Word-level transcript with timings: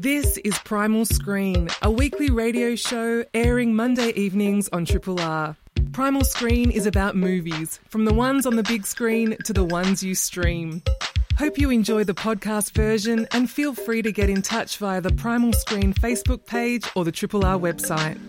This 0.00 0.36
is 0.36 0.56
Primal 0.60 1.04
Screen, 1.06 1.68
a 1.82 1.90
weekly 1.90 2.30
radio 2.30 2.76
show 2.76 3.24
airing 3.34 3.74
Monday 3.74 4.10
evenings 4.10 4.68
on 4.68 4.84
Triple 4.84 5.20
R. 5.20 5.56
Primal 5.90 6.22
Screen 6.22 6.70
is 6.70 6.86
about 6.86 7.16
movies, 7.16 7.80
from 7.88 8.04
the 8.04 8.14
ones 8.14 8.46
on 8.46 8.54
the 8.54 8.62
big 8.62 8.86
screen 8.86 9.36
to 9.42 9.52
the 9.52 9.64
ones 9.64 10.04
you 10.04 10.14
stream. 10.14 10.84
Hope 11.36 11.58
you 11.58 11.70
enjoy 11.70 12.04
the 12.04 12.14
podcast 12.14 12.74
version 12.74 13.26
and 13.32 13.50
feel 13.50 13.74
free 13.74 14.00
to 14.02 14.12
get 14.12 14.30
in 14.30 14.40
touch 14.40 14.76
via 14.76 15.00
the 15.00 15.10
Primal 15.10 15.52
Screen 15.52 15.92
Facebook 15.92 16.46
page 16.46 16.84
or 16.94 17.04
the 17.04 17.10
Triple 17.10 17.44
R 17.44 17.58
website. 17.58 18.20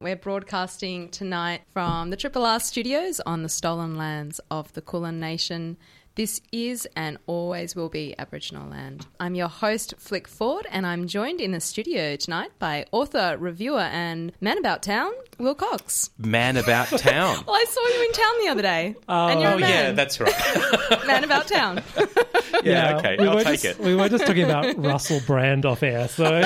We're 0.00 0.16
broadcasting 0.16 1.10
tonight 1.10 1.62
from 1.70 2.10
the 2.10 2.16
Triple 2.16 2.44
R 2.44 2.58
studios 2.58 3.20
on 3.20 3.44
the 3.44 3.48
stolen 3.48 3.96
lands 3.96 4.40
of 4.50 4.72
the 4.72 4.80
Kulin 4.80 5.20
Nation. 5.20 5.76
This 6.14 6.42
is 6.52 6.86
and 6.94 7.16
always 7.26 7.74
will 7.74 7.88
be 7.88 8.14
Aboriginal 8.18 8.68
land. 8.68 9.06
I'm 9.18 9.34
your 9.34 9.48
host, 9.48 9.94
Flick 9.96 10.28
Ford, 10.28 10.66
and 10.70 10.86
I'm 10.86 11.06
joined 11.06 11.40
in 11.40 11.52
the 11.52 11.60
studio 11.60 12.16
tonight 12.16 12.50
by 12.58 12.84
author, 12.92 13.38
reviewer, 13.38 13.80
and 13.80 14.30
man 14.38 14.58
about 14.58 14.82
town, 14.82 15.10
Will 15.38 15.54
Cox. 15.54 16.10
Man 16.18 16.58
about 16.58 16.88
town. 16.88 17.42
Well, 17.46 17.56
I 17.58 17.64
saw 17.64 17.86
you 17.96 18.04
in 18.04 18.12
town 18.12 18.34
the 18.42 18.48
other 18.50 18.62
day, 18.62 18.94
and 19.08 19.40
you're 19.40 19.52
oh 19.52 19.56
a 19.56 19.60
man. 19.60 19.70
yeah, 19.70 19.92
that's 19.92 20.20
right. 20.20 20.34
man 21.06 21.24
about 21.24 21.48
town. 21.48 21.82
yeah, 22.62 22.98
okay, 22.98 23.16
we 23.18 23.26
I'll 23.26 23.36
were 23.36 23.44
take 23.44 23.62
just, 23.62 23.80
it. 23.80 23.82
We 23.82 23.94
were 23.94 24.10
just 24.10 24.26
talking 24.26 24.44
about 24.44 24.76
Russell 24.76 25.20
Brand 25.26 25.64
off 25.64 25.82
air, 25.82 26.08
so 26.08 26.42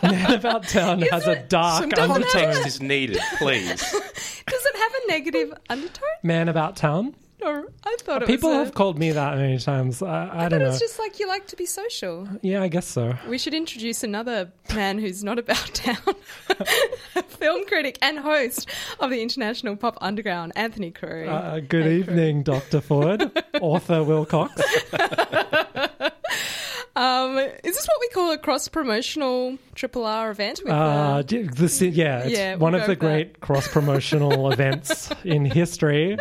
Man 0.00 0.32
About 0.32 0.62
Town 0.68 1.02
has 1.02 1.26
a 1.26 1.42
dark 1.42 1.82
undertone. 1.98 2.22
Context 2.22 2.66
is 2.68 2.80
needed, 2.80 3.18
please. 3.38 3.80
Does 3.80 4.64
it 4.64 4.76
have 4.76 4.92
a 4.92 5.08
negative 5.08 5.54
undertone? 5.68 6.08
Man 6.22 6.48
About 6.48 6.76
Town. 6.76 7.16
Or 7.40 7.66
I 7.84 7.96
thought 8.00 8.22
it 8.22 8.26
People 8.26 8.50
was. 8.50 8.56
a- 8.56 8.64
have 8.64 8.74
called 8.74 8.98
me 8.98 9.12
that 9.12 9.36
many 9.36 9.58
times. 9.58 10.02
I, 10.02 10.26
I 10.26 10.44
I 10.46 10.48
don't 10.48 10.58
know. 10.60 10.68
it's 10.68 10.80
just 10.80 10.98
like 10.98 11.20
you 11.20 11.28
like 11.28 11.46
to 11.48 11.56
be 11.56 11.66
social. 11.66 12.28
Yeah, 12.42 12.62
I 12.62 12.68
guess 12.68 12.86
so. 12.86 13.14
We 13.28 13.38
should 13.38 13.54
introduce 13.54 14.02
another 14.02 14.50
man 14.74 14.98
who's 14.98 15.22
not 15.22 15.38
about 15.38 15.70
town, 15.72 15.96
film 17.28 17.64
critic 17.66 17.96
and 18.02 18.18
host 18.18 18.68
of 18.98 19.10
the 19.10 19.22
International 19.22 19.76
Pop 19.76 19.98
Underground, 20.00 20.52
Anthony 20.56 20.90
Carew. 20.90 21.28
Uh, 21.28 21.60
good 21.60 21.84
Hey, 21.84 21.96
evening, 21.98 22.42
Dr. 22.42 22.80
Ford. 22.80 23.30
Author 23.60 24.02
Will 24.02 24.26
Cox. 24.26 24.60
Um, 26.98 27.38
is 27.38 27.76
this 27.76 27.86
what 27.86 27.96
we 28.00 28.08
call 28.08 28.32
a 28.32 28.38
cross 28.38 28.66
promotional 28.66 29.56
triple 29.76 30.04
R 30.04 30.32
event? 30.32 30.60
With, 30.64 30.72
Uh, 30.72 30.76
uh, 30.76 31.22
the, 31.22 31.90
yeah, 31.94 32.18
it's 32.24 32.36
Yeah, 32.36 32.56
one 32.56 32.72
we'll 32.72 32.80
of 32.82 32.88
the 32.88 32.96
great 32.96 33.40
cross 33.40 33.68
promotional 33.68 34.50
events 34.52 35.10
in 35.24 35.44
history. 35.44 36.18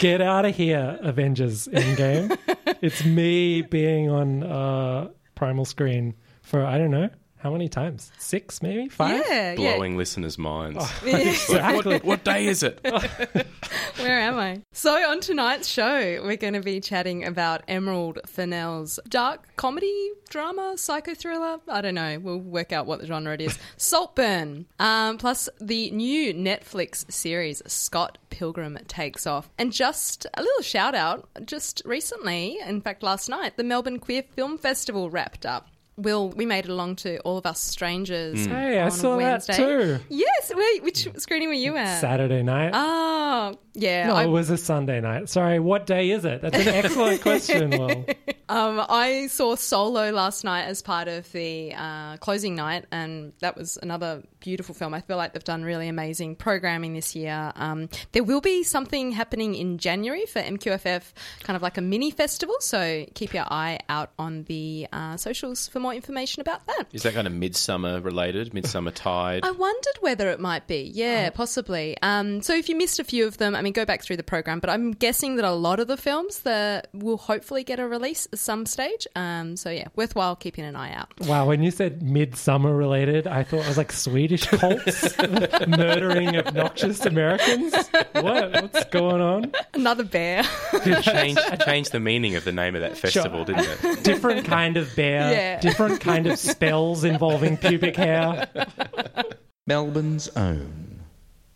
Get 0.00 0.20
out 0.20 0.44
of 0.44 0.54
here, 0.54 0.98
Avengers 1.00 1.66
Endgame. 1.68 2.36
it's 2.82 3.04
me 3.06 3.62
being 3.62 4.10
on 4.10 4.42
uh, 4.42 5.08
Primal 5.34 5.64
Screen 5.64 6.14
for, 6.42 6.62
I 6.62 6.76
don't 6.76 6.90
know, 6.90 7.08
how 7.38 7.52
many 7.52 7.68
times? 7.68 8.10
Six, 8.18 8.62
maybe? 8.62 8.88
Five? 8.88 9.22
yeah, 9.28 9.54
Blowing 9.54 9.96
listeners' 9.96 10.38
minds. 10.38 10.84
yeah. 11.04 11.18
Exactly. 11.18 11.94
What, 11.94 12.04
what 12.04 12.24
day 12.24 12.46
is 12.46 12.62
it? 12.62 12.80
Where 13.98 14.18
am 14.18 14.36
I? 14.38 14.62
So 14.72 14.92
on 15.10 15.20
tonight's 15.20 15.68
show, 15.68 16.20
we're 16.24 16.36
going 16.36 16.54
to 16.54 16.60
be 16.60 16.80
chatting 16.80 17.24
about 17.24 17.62
Emerald 17.68 18.18
Fennell's 18.26 18.98
dark 19.08 19.56
comedy, 19.56 20.10
drama, 20.28 20.74
psycho 20.76 21.14
thriller. 21.14 21.58
I 21.68 21.80
don't 21.80 21.94
know. 21.94 22.18
We'll 22.18 22.40
work 22.40 22.72
out 22.72 22.86
what 22.86 23.00
the 23.00 23.06
genre 23.06 23.34
it 23.34 23.40
is. 23.40 23.58
Saltburn. 23.76 24.66
Um, 24.78 25.18
plus 25.18 25.48
the 25.60 25.90
new 25.92 26.34
Netflix 26.34 27.10
series 27.10 27.62
Scott 27.66 28.18
Pilgrim 28.30 28.78
takes 28.88 29.26
off. 29.26 29.48
And 29.58 29.72
just 29.72 30.26
a 30.34 30.42
little 30.42 30.62
shout 30.62 30.94
out. 30.94 31.28
Just 31.44 31.82
recently, 31.84 32.58
in 32.66 32.80
fact, 32.80 33.02
last 33.02 33.28
night, 33.28 33.56
the 33.56 33.64
Melbourne 33.64 34.00
Queer 34.00 34.24
Film 34.34 34.58
Festival 34.58 35.08
wrapped 35.10 35.46
up. 35.46 35.68
Will 35.98 36.30
we 36.30 36.46
made 36.46 36.64
it 36.64 36.70
along 36.70 36.96
to 36.96 37.18
All 37.20 37.36
of 37.38 37.44
Us 37.44 37.60
Strangers? 37.60 38.46
Hey, 38.46 38.78
I 38.78 38.84
on 38.84 38.90
saw 38.92 39.16
that 39.18 39.46
Wednesday. 39.46 39.56
too. 39.56 39.98
Yes. 40.08 40.52
Wait, 40.54 40.82
which 40.84 41.08
screening 41.16 41.48
were 41.48 41.54
you 41.54 41.76
at? 41.76 42.00
Saturday 42.00 42.42
night. 42.42 42.70
Oh, 42.72 43.58
yeah. 43.74 44.06
no, 44.06 44.14
I- 44.14 44.24
it 44.24 44.28
was 44.28 44.48
a 44.48 44.56
Sunday 44.56 45.00
night. 45.00 45.28
Sorry, 45.28 45.58
what 45.58 45.86
day 45.86 46.10
is 46.10 46.24
it? 46.24 46.40
That's 46.40 46.56
an 46.56 46.68
excellent 46.68 47.20
question, 47.22 47.70
Will. 47.70 48.04
Um, 48.50 48.82
I 48.88 49.26
saw 49.26 49.56
Solo 49.56 50.10
last 50.10 50.42
night 50.42 50.62
as 50.62 50.80
part 50.80 51.06
of 51.06 51.30
the 51.32 51.74
uh, 51.76 52.16
closing 52.16 52.54
night, 52.54 52.86
and 52.90 53.34
that 53.42 53.58
was 53.58 53.78
another 53.82 54.22
beautiful 54.40 54.74
film. 54.74 54.94
I 54.94 55.00
feel 55.00 55.16
like 55.16 55.32
they've 55.32 55.44
done 55.44 55.62
really 55.62 55.88
amazing 55.88 56.36
programming 56.36 56.94
this 56.94 57.14
year. 57.14 57.52
Um, 57.56 57.88
there 58.12 58.24
will 58.24 58.40
be 58.40 58.62
something 58.62 59.12
happening 59.12 59.54
in 59.54 59.78
January 59.78 60.26
for 60.26 60.40
MQFF, 60.40 61.12
kind 61.42 61.56
of 61.56 61.62
like 61.62 61.78
a 61.78 61.80
mini 61.80 62.10
festival, 62.10 62.56
so 62.60 63.06
keep 63.14 63.34
your 63.34 63.44
eye 63.50 63.78
out 63.88 64.10
on 64.18 64.44
the 64.44 64.86
uh, 64.92 65.16
socials 65.16 65.68
for 65.68 65.80
more 65.80 65.94
information 65.94 66.40
about 66.40 66.66
that. 66.66 66.86
Is 66.92 67.02
that 67.02 67.14
kind 67.14 67.26
of 67.26 67.32
Midsumma 67.32 68.04
related? 68.04 68.52
Midsumma 68.52 68.92
Tide? 68.92 69.44
I 69.44 69.50
wondered 69.50 69.94
whether 70.00 70.30
it 70.30 70.40
might 70.40 70.66
be. 70.66 70.90
Yeah, 70.94 71.30
possibly. 71.30 71.96
Um, 72.02 72.42
so 72.42 72.54
if 72.54 72.68
you 72.68 72.76
missed 72.76 72.98
a 72.98 73.04
few 73.04 73.26
of 73.26 73.38
them, 73.38 73.54
I 73.54 73.62
mean, 73.62 73.72
go 73.72 73.84
back 73.84 74.02
through 74.02 74.16
the 74.16 74.22
program. 74.22 74.60
But 74.60 74.70
I'm 74.70 74.92
guessing 74.92 75.36
that 75.36 75.44
a 75.44 75.52
lot 75.52 75.80
of 75.80 75.88
the 75.88 75.96
films 75.96 76.40
that 76.40 76.88
will 76.92 77.16
hopefully 77.16 77.64
get 77.64 77.80
a 77.80 77.86
release 77.86 78.28
at 78.32 78.38
some 78.38 78.66
stage. 78.66 79.06
Um, 79.16 79.56
so 79.56 79.70
yeah, 79.70 79.88
worthwhile 79.96 80.36
keeping 80.36 80.64
an 80.64 80.76
eye 80.76 80.92
out. 80.94 81.08
Wow, 81.20 81.46
when 81.46 81.62
you 81.62 81.70
said 81.70 82.02
midsummer 82.02 82.74
related, 82.74 83.26
I 83.26 83.42
thought 83.42 83.60
it 83.60 83.68
was 83.68 83.78
like 83.78 83.92
Swedish 84.36 84.46
cults 84.46 85.16
murdering 85.66 86.36
obnoxious 86.36 87.04
Americans. 87.06 87.74
What? 88.12 88.52
What's 88.52 88.84
going 88.86 89.20
on? 89.22 89.52
Another 89.74 90.04
bear. 90.04 90.42
It 90.74 91.02
changed, 91.02 91.40
changed 91.64 91.92
the 91.92 92.00
meaning 92.00 92.36
of 92.36 92.44
the 92.44 92.52
name 92.52 92.74
of 92.74 92.82
that 92.82 92.98
festival, 92.98 93.44
didn't 93.44 93.66
it? 93.82 94.04
Different 94.04 94.44
kind 94.46 94.76
of 94.76 94.94
bear, 94.94 95.32
Yeah. 95.32 95.60
different 95.60 96.00
kind 96.00 96.26
of 96.26 96.38
spells 96.38 97.04
involving 97.04 97.56
pubic 97.56 97.96
hair. 97.96 98.46
Melbourne's 99.66 100.28
own 100.36 101.00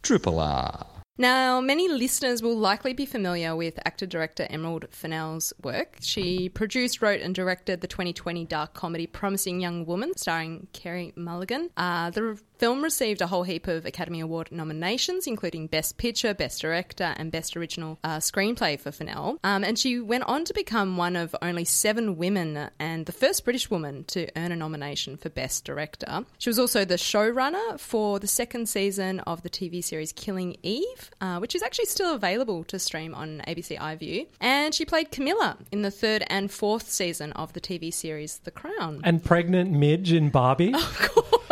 Triple 0.02 0.40
R. 0.40 0.86
Now, 1.22 1.60
many 1.60 1.86
listeners 1.86 2.42
will 2.42 2.56
likely 2.56 2.94
be 2.94 3.06
familiar 3.06 3.54
with 3.54 3.78
actor 3.84 4.06
director 4.06 4.44
Emerald 4.50 4.86
Fennell's 4.90 5.52
work. 5.62 5.98
She 6.00 6.48
produced, 6.48 7.00
wrote, 7.00 7.20
and 7.20 7.32
directed 7.32 7.80
the 7.80 7.86
2020 7.86 8.44
dark 8.46 8.74
comedy 8.74 9.06
Promising 9.06 9.60
Young 9.60 9.86
Woman, 9.86 10.16
starring 10.16 10.66
Carey 10.72 11.12
Mulligan. 11.14 11.70
Uh, 11.76 12.10
the 12.10 12.40
film 12.62 12.82
received 12.82 13.20
a 13.20 13.26
whole 13.26 13.42
heap 13.42 13.66
of 13.66 13.86
Academy 13.86 14.20
Award 14.20 14.52
nominations, 14.52 15.26
including 15.28 15.66
Best 15.66 15.96
Picture, 15.96 16.32
Best 16.32 16.60
Director, 16.60 17.14
and 17.16 17.32
Best 17.32 17.56
Original 17.56 17.98
uh, 18.04 18.18
Screenplay 18.18 18.78
for 18.78 18.92
Fennell. 18.92 19.38
Um, 19.44 19.64
and 19.64 19.78
she 19.78 20.00
went 20.00 20.24
on 20.24 20.44
to 20.44 20.54
become 20.54 20.96
one 20.96 21.16
of 21.16 21.34
only 21.40 21.64
seven 21.64 22.16
women 22.16 22.68
and 22.80 23.06
the 23.06 23.12
first 23.12 23.44
British 23.44 23.70
woman 23.70 24.04
to 24.04 24.28
earn 24.36 24.52
a 24.52 24.56
nomination 24.56 25.16
for 25.16 25.28
Best 25.28 25.64
Director. 25.64 26.24
She 26.38 26.50
was 26.50 26.58
also 26.58 26.84
the 26.84 26.94
showrunner 26.94 27.78
for 27.78 28.18
the 28.18 28.28
second 28.28 28.68
season 28.68 29.20
of 29.20 29.42
the 29.42 29.50
TV 29.50 29.82
series 29.82 30.12
Killing 30.12 30.56
Eve, 30.62 31.10
uh, 31.20 31.38
which 31.38 31.54
is 31.54 31.62
actually 31.62 31.86
still 31.86 32.14
available 32.14 32.64
to 32.64 32.78
stream 32.78 33.14
on 33.14 33.42
ABC 33.46 33.78
iView. 33.78 34.26
And 34.40 34.74
she 34.74 34.84
played 34.84 35.10
Camilla 35.10 35.58
in 35.70 35.82
the 35.82 35.90
third 35.90 36.24
and 36.28 36.50
fourth 36.50 36.90
season 36.90 37.32
of 37.32 37.52
the 37.52 37.60
TV 37.60 37.92
series 37.92 38.38
The 38.38 38.50
Crown. 38.50 39.00
And 39.04 39.22
pregnant 39.22 39.70
Midge 39.70 40.12
in 40.12 40.30
Barbie. 40.30 40.74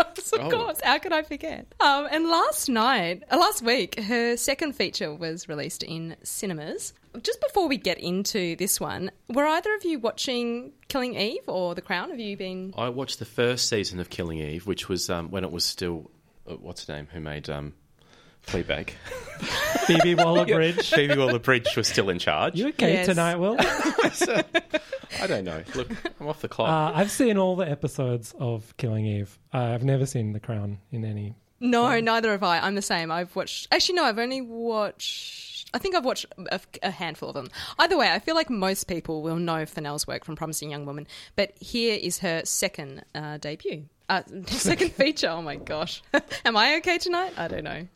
Of 0.00 0.32
course, 0.32 0.32
of 0.32 0.50
course. 0.52 0.80
How 0.82 0.98
could 0.98 1.12
I 1.12 1.22
forget? 1.22 1.66
Um, 1.80 2.06
and 2.10 2.28
last 2.28 2.68
night, 2.68 3.24
uh, 3.30 3.36
last 3.38 3.62
week, 3.62 3.98
her 4.00 4.36
second 4.36 4.74
feature 4.74 5.12
was 5.14 5.48
released 5.48 5.82
in 5.82 6.16
cinemas. 6.22 6.92
Just 7.22 7.40
before 7.40 7.68
we 7.68 7.76
get 7.76 7.98
into 7.98 8.54
this 8.56 8.80
one, 8.80 9.10
were 9.28 9.46
either 9.46 9.74
of 9.74 9.84
you 9.84 9.98
watching 9.98 10.72
Killing 10.88 11.16
Eve 11.16 11.42
or 11.46 11.74
The 11.74 11.82
Crown? 11.82 12.10
Have 12.10 12.20
you 12.20 12.36
been? 12.36 12.72
I 12.76 12.88
watched 12.88 13.18
the 13.18 13.24
first 13.24 13.68
season 13.68 13.98
of 13.98 14.10
Killing 14.10 14.38
Eve, 14.38 14.66
which 14.66 14.88
was 14.88 15.10
um, 15.10 15.30
when 15.30 15.44
it 15.44 15.50
was 15.50 15.64
still. 15.64 16.10
Uh, 16.48 16.54
what's 16.54 16.86
her 16.86 16.94
name? 16.94 17.08
Who 17.12 17.20
made 17.20 17.50
um, 17.50 17.74
Fleabag? 18.46 18.90
Phoebe 19.86 20.14
Waller 20.22 20.44
Bridge. 20.46 20.90
Phoebe 20.90 21.16
Waller 21.16 21.38
Bridge 21.38 21.68
was 21.76 21.88
still 21.88 22.10
in 22.10 22.18
charge. 22.18 22.56
You 22.56 22.68
okay 22.68 22.92
Yes. 22.94 23.06
tonight, 23.06 23.36
Will? 23.36 23.56
I 25.20 25.26
don't 25.26 25.44
know. 25.44 25.62
Look, 25.74 25.88
I'm 26.20 26.28
off 26.28 26.40
the 26.40 26.48
clock. 26.48 26.68
Uh, 26.68 26.96
I've 26.98 27.10
seen 27.10 27.36
all 27.38 27.56
the 27.56 27.68
episodes 27.68 28.34
of 28.38 28.74
Killing 28.76 29.06
Eve. 29.06 29.38
Uh, 29.52 29.58
I've 29.58 29.84
never 29.84 30.06
seen 30.06 30.32
The 30.32 30.40
Crown 30.40 30.78
in 30.92 31.04
any. 31.04 31.34
No, 31.60 32.00
neither 32.00 32.30
have 32.32 32.42
I. 32.42 32.58
I'm 32.58 32.74
the 32.74 32.82
same. 32.82 33.10
I've 33.10 33.34
watched. 33.36 33.68
Actually, 33.70 33.96
no, 33.96 34.04
I've 34.04 34.18
only 34.18 34.40
watched. 34.40 35.68
I 35.74 35.78
think 35.78 35.94
I've 35.94 36.04
watched 36.04 36.26
a, 36.50 36.60
a 36.82 36.90
handful 36.90 37.28
of 37.28 37.34
them. 37.34 37.48
Either 37.78 37.96
way, 37.98 38.10
I 38.10 38.18
feel 38.18 38.34
like 38.34 38.50
most 38.50 38.84
people 38.88 39.22
will 39.22 39.36
know 39.36 39.66
Fennell's 39.66 40.06
work 40.06 40.24
from 40.24 40.36
Promising 40.36 40.70
Young 40.70 40.86
Woman, 40.86 41.06
but 41.36 41.52
here 41.60 41.98
is 42.00 42.18
her 42.20 42.42
second 42.44 43.04
uh, 43.14 43.36
debut. 43.38 43.84
Uh, 44.08 44.22
second 44.46 44.92
feature. 44.92 45.28
Oh 45.28 45.42
my 45.42 45.56
gosh. 45.56 46.02
Am 46.44 46.56
I 46.56 46.76
okay 46.76 46.98
tonight? 46.98 47.34
I 47.36 47.46
don't 47.48 47.64
know. 47.64 47.86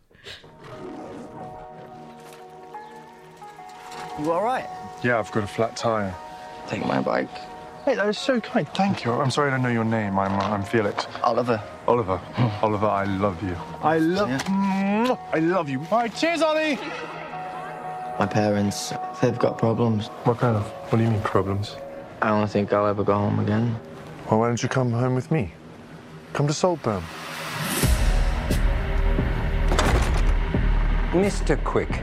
You 4.18 4.30
all 4.32 4.44
right? 4.44 4.68
Yeah, 5.02 5.18
I've 5.18 5.30
got 5.32 5.44
a 5.44 5.46
flat 5.46 5.76
tire. 5.76 6.14
Take 6.68 6.86
my 6.86 7.00
bike. 7.00 7.28
Hey, 7.84 7.96
that 7.96 8.08
is 8.08 8.16
so 8.16 8.40
kind. 8.40 8.66
Thank 8.68 9.04
you. 9.04 9.12
I'm 9.12 9.30
sorry 9.30 9.48
I 9.48 9.50
don't 9.54 9.62
know 9.62 9.68
your 9.68 9.84
name. 9.84 10.18
I'm, 10.18 10.32
uh, 10.32 10.54
I'm 10.54 10.62
Felix. 10.62 11.06
Oliver. 11.22 11.62
Oliver. 11.86 12.20
Oliver, 12.62 12.86
I 12.86 13.04
love 13.04 13.42
you. 13.42 13.56
I 13.82 13.98
love. 13.98 14.28
Mwah! 14.28 15.18
I 15.32 15.38
love 15.40 15.68
you. 15.68 15.80
All 15.90 15.98
right, 15.98 16.14
cheers, 16.14 16.40
Ollie. 16.40 16.76
My 18.18 18.26
parents, 18.26 18.92
they've 19.20 19.38
got 19.38 19.58
problems. 19.58 20.06
What 20.24 20.38
kind 20.38 20.56
of? 20.56 20.64
What 20.90 20.98
do 20.98 21.04
you 21.04 21.10
mean 21.10 21.20
problems? 21.22 21.76
I 22.22 22.28
don't 22.28 22.48
think 22.48 22.72
I'll 22.72 22.86
ever 22.86 23.04
go 23.04 23.14
home 23.14 23.40
again. 23.40 23.78
Well, 24.30 24.40
why 24.40 24.46
don't 24.46 24.62
you 24.62 24.68
come 24.68 24.92
home 24.92 25.14
with 25.14 25.30
me? 25.30 25.52
Come 26.32 26.46
to 26.46 26.54
Saltburn. 26.54 27.02
Mr. 31.14 31.62
Quick. 31.62 32.02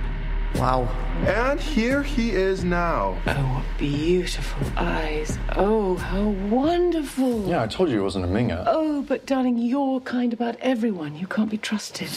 Wow. 0.56 0.88
And 1.28 1.60
here 1.60 2.02
he 2.02 2.32
is 2.32 2.64
now. 2.64 3.18
Oh, 3.28 3.32
what 3.34 3.78
beautiful 3.78 4.66
eyes. 4.78 5.38
Oh, 5.58 5.98
how 5.98 6.30
wonderful. 6.50 7.46
Yeah, 7.46 7.62
I 7.62 7.68
told 7.68 7.90
you 7.90 7.96
he 7.96 8.02
wasn't 8.02 8.24
a 8.24 8.28
minger. 8.30 8.64
Oh, 8.66 9.02
but 9.02 9.26
darling, 9.26 9.58
you're 9.58 10.00
kind 10.00 10.32
about 10.32 10.56
everyone. 10.62 11.18
You 11.18 11.28
can't 11.28 11.50
be 11.50 11.58
trusted. 11.58 12.08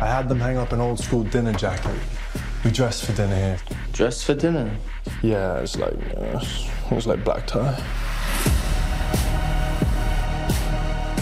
I 0.00 0.06
had 0.06 0.26
them 0.26 0.40
hang 0.40 0.56
up 0.56 0.72
an 0.72 0.80
old 0.80 0.98
school 0.98 1.22
dinner 1.22 1.52
jacket. 1.52 2.00
We 2.64 2.70
dressed 2.70 3.04
for 3.04 3.12
dinner 3.12 3.36
here. 3.36 3.58
Dressed 3.92 4.24
for 4.24 4.34
dinner? 4.34 4.74
Yeah, 5.22 5.58
it's 5.58 5.76
like 5.76 5.92
uh, 6.16 6.40
it 6.90 6.94
was 6.94 7.06
like 7.06 7.22
black 7.24 7.46
tie. 7.46 7.76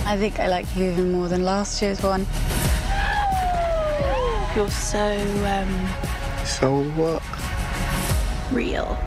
I 0.07 0.17
think 0.17 0.39
I 0.39 0.47
like 0.47 0.67
you 0.77 0.85
even 0.85 1.11
more 1.11 1.27
than 1.27 1.45
last 1.45 1.83
year's 1.83 2.01
one. 2.01 2.27
You're 4.55 4.69
so, 4.69 5.17
um, 5.47 5.89
So 6.45 6.83
what? 6.93 7.23
real. 8.53 8.99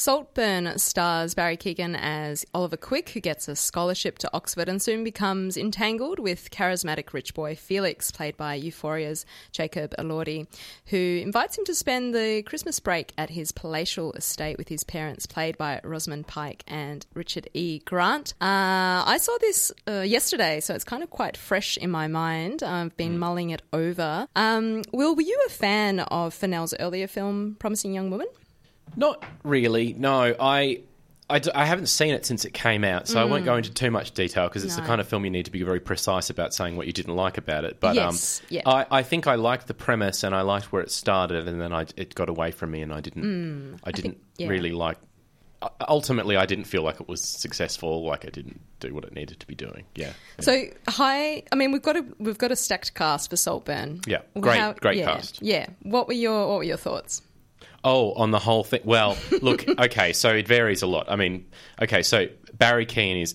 Saltburn 0.00 0.78
stars 0.78 1.34
Barry 1.34 1.58
Keoghan 1.58 1.94
as 1.94 2.46
Oliver 2.54 2.78
Quick, 2.78 3.10
who 3.10 3.20
gets 3.20 3.48
a 3.48 3.54
scholarship 3.54 4.16
to 4.20 4.30
Oxford 4.32 4.66
and 4.66 4.80
soon 4.80 5.04
becomes 5.04 5.58
entangled 5.58 6.18
with 6.18 6.50
charismatic 6.50 7.12
rich 7.12 7.34
boy 7.34 7.54
Felix, 7.54 8.10
played 8.10 8.34
by 8.38 8.58
Euphoria's 8.58 9.26
Jacob 9.52 9.94
Elordi, 9.98 10.46
who 10.86 10.96
invites 10.96 11.58
him 11.58 11.66
to 11.66 11.74
spend 11.74 12.14
the 12.14 12.42
Christmas 12.44 12.80
break 12.80 13.12
at 13.18 13.28
his 13.28 13.52
palatial 13.52 14.14
estate 14.14 14.56
with 14.56 14.70
his 14.70 14.84
parents, 14.84 15.26
played 15.26 15.58
by 15.58 15.82
Rosamund 15.84 16.26
Pike 16.26 16.64
and 16.66 17.04
Richard 17.12 17.50
E. 17.52 17.80
Grant. 17.80 18.32
Uh, 18.40 19.04
I 19.04 19.18
saw 19.20 19.36
this 19.42 19.70
uh, 19.86 20.00
yesterday, 20.00 20.60
so 20.60 20.74
it's 20.74 20.82
kind 20.82 21.02
of 21.02 21.10
quite 21.10 21.36
fresh 21.36 21.76
in 21.76 21.90
my 21.90 22.06
mind. 22.06 22.62
I've 22.62 22.96
been 22.96 23.18
mulling 23.18 23.50
it 23.50 23.60
over. 23.70 24.26
Um, 24.34 24.80
Will, 24.94 25.14
were 25.14 25.20
you 25.20 25.38
a 25.46 25.50
fan 25.50 26.00
of 26.00 26.32
Fennell's 26.32 26.72
earlier 26.80 27.06
film, 27.06 27.56
Promising 27.58 27.92
Young 27.92 28.08
Woman? 28.08 28.28
Not 28.96 29.24
really. 29.44 29.92
No, 29.94 30.34
I. 30.40 30.82
I, 31.32 31.38
d- 31.38 31.52
I 31.54 31.64
haven't 31.64 31.86
seen 31.86 32.12
it 32.12 32.26
since 32.26 32.44
it 32.44 32.52
came 32.52 32.82
out, 32.82 33.06
so 33.06 33.20
I 33.20 33.24
won't 33.24 33.44
go 33.44 33.54
into 33.54 33.70
too 33.72 33.92
much 33.92 34.10
detail 34.14 34.48
because 34.48 34.64
it's 34.64 34.74
the 34.74 34.80
No. 34.80 34.86
kind 34.88 35.00
of 35.00 35.06
film 35.06 35.24
you 35.24 35.30
need 35.30 35.44
to 35.44 35.52
be 35.52 35.62
very 35.62 35.78
precise 35.78 36.28
about 36.28 36.52
saying 36.52 36.76
what 36.76 36.88
you 36.88 36.92
didn't 36.92 37.14
like 37.14 37.38
about 37.38 37.64
it. 37.64 37.78
But 37.78 37.94
Yes, 37.94 38.40
um, 38.40 38.46
yeah. 38.50 38.62
I, 38.66 38.86
I 38.90 39.02
think 39.04 39.28
I 39.28 39.36
liked 39.36 39.68
the 39.68 39.74
premise 39.74 40.24
and 40.24 40.34
I 40.34 40.40
liked 40.40 40.72
where 40.72 40.82
it 40.82 40.90
started, 40.90 41.46
and 41.46 41.60
then 41.60 41.72
I, 41.72 41.86
it 41.96 42.16
got 42.16 42.28
away 42.28 42.50
from 42.50 42.72
me, 42.72 42.82
and 42.82 42.92
I 42.92 43.00
didn't. 43.00 43.78
I 43.84 43.92
didn't 43.92 44.16
Mm, 44.16 44.38
yeah. 44.38 44.48
really 44.48 44.72
like. 44.72 44.98
Ultimately, 45.88 46.36
I 46.36 46.46
didn't 46.46 46.64
feel 46.64 46.82
like 46.82 47.00
it 47.00 47.06
was 47.06 47.20
successful. 47.20 48.04
Like 48.04 48.24
I 48.26 48.30
didn't 48.30 48.60
do 48.80 48.92
what 48.92 49.04
it 49.04 49.12
needed 49.14 49.38
to 49.38 49.46
be 49.46 49.54
doing. 49.54 49.84
Yeah. 49.94 50.14
So 50.40 50.64
hi, 50.88 51.44
I 51.52 51.54
mean 51.54 51.70
we've 51.70 51.80
got 51.82 51.96
a 51.96 52.04
we've 52.18 52.38
got 52.38 52.50
a 52.50 52.56
stacked 52.56 52.94
cast 52.94 53.30
for 53.30 53.36
Saltburn. 53.36 54.00
Yeah, 54.06 54.22
great- 54.40 54.80
great 54.80 54.98
yeah, 54.98 55.04
cast. 55.04 55.42
Yeah. 55.42 55.66
What 55.82 56.08
were 56.08 56.14
your 56.14 56.48
what 56.48 56.56
were 56.56 56.64
your 56.64 56.76
thoughts? 56.78 57.22
Oh, 57.82 58.12
on 58.12 58.30
the 58.30 58.38
whole 58.38 58.64
thing. 58.64 58.80
Well, 58.84 59.16
look, 59.40 59.66
okay, 59.78 60.12
so 60.12 60.30
it 60.30 60.46
varies 60.46 60.82
a 60.82 60.86
lot. 60.86 61.06
I 61.10 61.16
mean, 61.16 61.46
okay, 61.80 62.02
so 62.02 62.26
Barry 62.52 62.84
Keane 62.86 63.16
is 63.18 63.34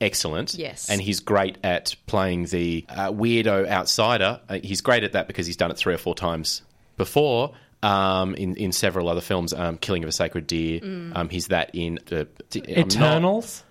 excellent. 0.00 0.54
Yes. 0.54 0.90
And 0.90 1.00
he's 1.00 1.20
great 1.20 1.58
at 1.62 1.94
playing 2.06 2.46
the 2.46 2.84
uh, 2.88 3.10
weirdo 3.12 3.68
outsider. 3.68 4.40
Uh, 4.48 4.58
he's 4.62 4.80
great 4.80 5.04
at 5.04 5.12
that 5.12 5.28
because 5.28 5.46
he's 5.46 5.56
done 5.56 5.70
it 5.70 5.76
three 5.76 5.94
or 5.94 5.98
four 5.98 6.14
times 6.14 6.62
before. 6.96 7.52
Um, 7.82 8.34
in, 8.36 8.56
in 8.56 8.72
several 8.72 9.08
other 9.10 9.20
films, 9.20 9.52
um, 9.52 9.76
Killing 9.76 10.02
of 10.04 10.08
a 10.08 10.12
Sacred 10.12 10.46
Deer. 10.46 10.80
Mm. 10.80 11.12
Um, 11.16 11.28
he's 11.28 11.48
that 11.48 11.70
in 11.74 11.98
the 12.06 12.26
I'm 12.54 12.60
not- 12.62 12.78
Eternals, 12.78 13.62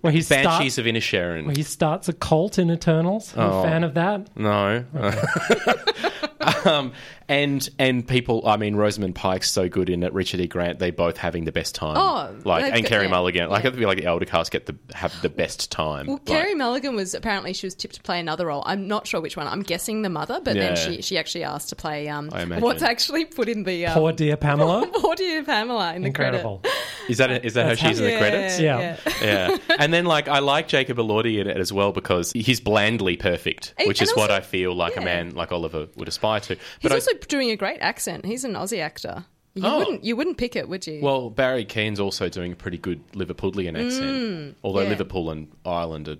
where 0.00 0.12
he 0.12 0.22
Banshees 0.22 0.74
starts, 0.74 0.78
of 0.78 0.86
Inisherin. 0.86 1.46
where 1.46 1.54
he 1.54 1.62
starts 1.62 2.08
a 2.08 2.12
cult 2.12 2.58
in 2.58 2.68
Eternals. 2.70 3.32
I'm 3.36 3.50
Oh. 3.50 3.60
a 3.60 3.62
fan 3.62 3.84
of 3.84 3.94
that. 3.94 4.36
No. 4.36 4.84
um, 6.64 6.92
and 7.30 7.66
and 7.78 8.06
people, 8.06 8.42
I 8.46 8.56
mean, 8.56 8.74
Rosamund 8.76 9.14
Pike's 9.14 9.50
so 9.50 9.68
good 9.68 9.88
in 9.88 10.02
it. 10.02 10.12
Richard 10.12 10.40
E. 10.40 10.46
Grant, 10.48 10.80
they 10.80 10.90
both 10.90 11.16
having 11.16 11.44
the 11.44 11.52
best 11.52 11.74
time. 11.74 11.96
Oh, 11.96 12.36
like 12.44 12.64
and 12.64 12.82
got- 12.82 12.88
Carey 12.88 13.04
yeah, 13.04 13.10
Mulligan, 13.10 13.48
like 13.48 13.64
yeah. 13.64 13.70
I 13.70 13.72
feel 13.72 13.88
like 13.88 13.98
the 13.98 14.04
elder 14.06 14.24
cast 14.26 14.50
get 14.50 14.66
the 14.66 14.76
have 14.94 15.14
the 15.22 15.28
best 15.30 15.70
time. 15.70 16.06
Well, 16.06 16.16
Like, 16.16 16.26
Carey 16.26 16.54
Mulligan 16.54 16.96
was 16.96 17.14
apparently 17.14 17.52
she 17.52 17.66
was 17.66 17.74
tipped 17.76 17.94
to 17.94 18.02
play 18.02 18.18
another 18.18 18.46
role. 18.46 18.62
I'm 18.66 18.88
not 18.88 19.06
sure 19.06 19.20
which 19.20 19.36
one. 19.36 19.46
I'm 19.46 19.62
guessing 19.62 20.02
the 20.02 20.10
mother, 20.10 20.40
but 20.44 20.54
then 20.54 20.76
she 20.76 21.00
she 21.02 21.16
actually 21.16 21.44
asked 21.44 21.68
to 21.70 21.76
play 21.76 22.08
um 22.08 22.30
I 22.32 22.42
imagine. 22.42 22.64
what's 22.64 22.82
actually 22.82 23.24
put 23.24 23.48
in 23.48 23.62
the 23.62 23.86
um, 23.86 23.94
Poor 23.94 24.12
dear 24.12 24.36
Pamela. 24.36 24.86
poor 24.92 25.14
dear 25.14 25.44
Pamela 25.44 25.94
in 25.94 26.02
the 26.02 26.08
Incredible. 26.08 26.62
is 27.08 27.18
that 27.18 27.44
is 27.44 27.54
that 27.54 27.62
how 27.62 27.68
That's 27.70 27.80
she's 27.80 27.98
in 28.00 28.06
the 28.06 28.10
Yeah, 28.12 28.18
credits? 28.18 28.60
Yeah. 28.60 28.96
yeah. 29.22 29.56
And 29.78 29.94
then 29.94 30.04
like 30.04 30.26
I 30.28 30.40
like 30.40 30.68
Jacob 30.68 30.98
Elordi 30.98 31.38
in 31.40 31.46
it 31.46 31.56
as 31.56 31.72
well 31.72 31.92
because 31.92 32.32
he's 32.32 32.60
blandly 32.60 33.16
perfect, 33.16 33.72
which 33.86 34.00
and 34.00 34.08
is 34.08 34.14
what 34.16 34.30
I 34.30 34.40
feel 34.40 34.74
like 34.74 34.96
a 34.96 35.00
man 35.00 35.34
like 35.34 35.52
Oliver 35.52 35.86
would 35.96 36.08
aspire 36.08 36.40
to. 36.40 36.56
He's 36.80 36.90
I, 36.90 36.96
also 36.96 37.12
doing 37.28 37.50
a 37.50 37.56
great 37.56 37.78
accent. 37.80 38.24
He's 38.24 38.44
an 38.44 38.52
Aussie 38.54 38.80
actor. 38.80 39.24
You 39.54 39.62
Oh. 39.66 39.78
wouldn't 39.78 40.04
you 40.04 40.14
wouldn't 40.16 40.38
pick 40.38 40.54
it, 40.54 40.68
would 40.68 40.86
you? 40.86 41.00
well, 41.02 41.28
Barry 41.30 41.64
Keane's 41.64 41.98
also 42.00 42.28
doing 42.28 42.52
a 42.52 42.56
pretty 42.56 42.78
good 42.78 43.00
Liverpudlian 43.12 43.70
accent, 43.84 44.56
although 44.62 44.80
Mm, 44.80 44.84
yeah. 44.84 44.88
Liverpool 44.90 45.30
and 45.30 45.48
Ireland 45.66 46.08
are 46.08 46.16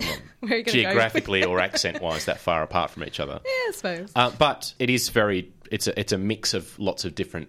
Where 0.40 0.52
are 0.52 0.56
you 0.56 0.62
gonna 0.62 0.62
go? 0.64 0.70
geographically 0.72 1.44
or 1.44 1.60
accent 1.68 2.00
wise 2.00 2.24
that 2.24 2.40
far 2.40 2.62
apart 2.62 2.90
from 2.90 3.04
each 3.04 3.20
other. 3.20 3.40
yeah, 3.44 3.50
I 3.50 3.70
suppose. 3.74 4.12
Uh, 4.16 4.30
but 4.38 4.72
it 4.78 4.88
is 4.88 5.10
very 5.10 5.52
it's 5.70 5.86
a 5.86 5.98
it's 6.00 6.12
a 6.12 6.18
mix 6.18 6.54
of 6.54 6.78
lots 6.78 7.04
of 7.04 7.14
different 7.14 7.48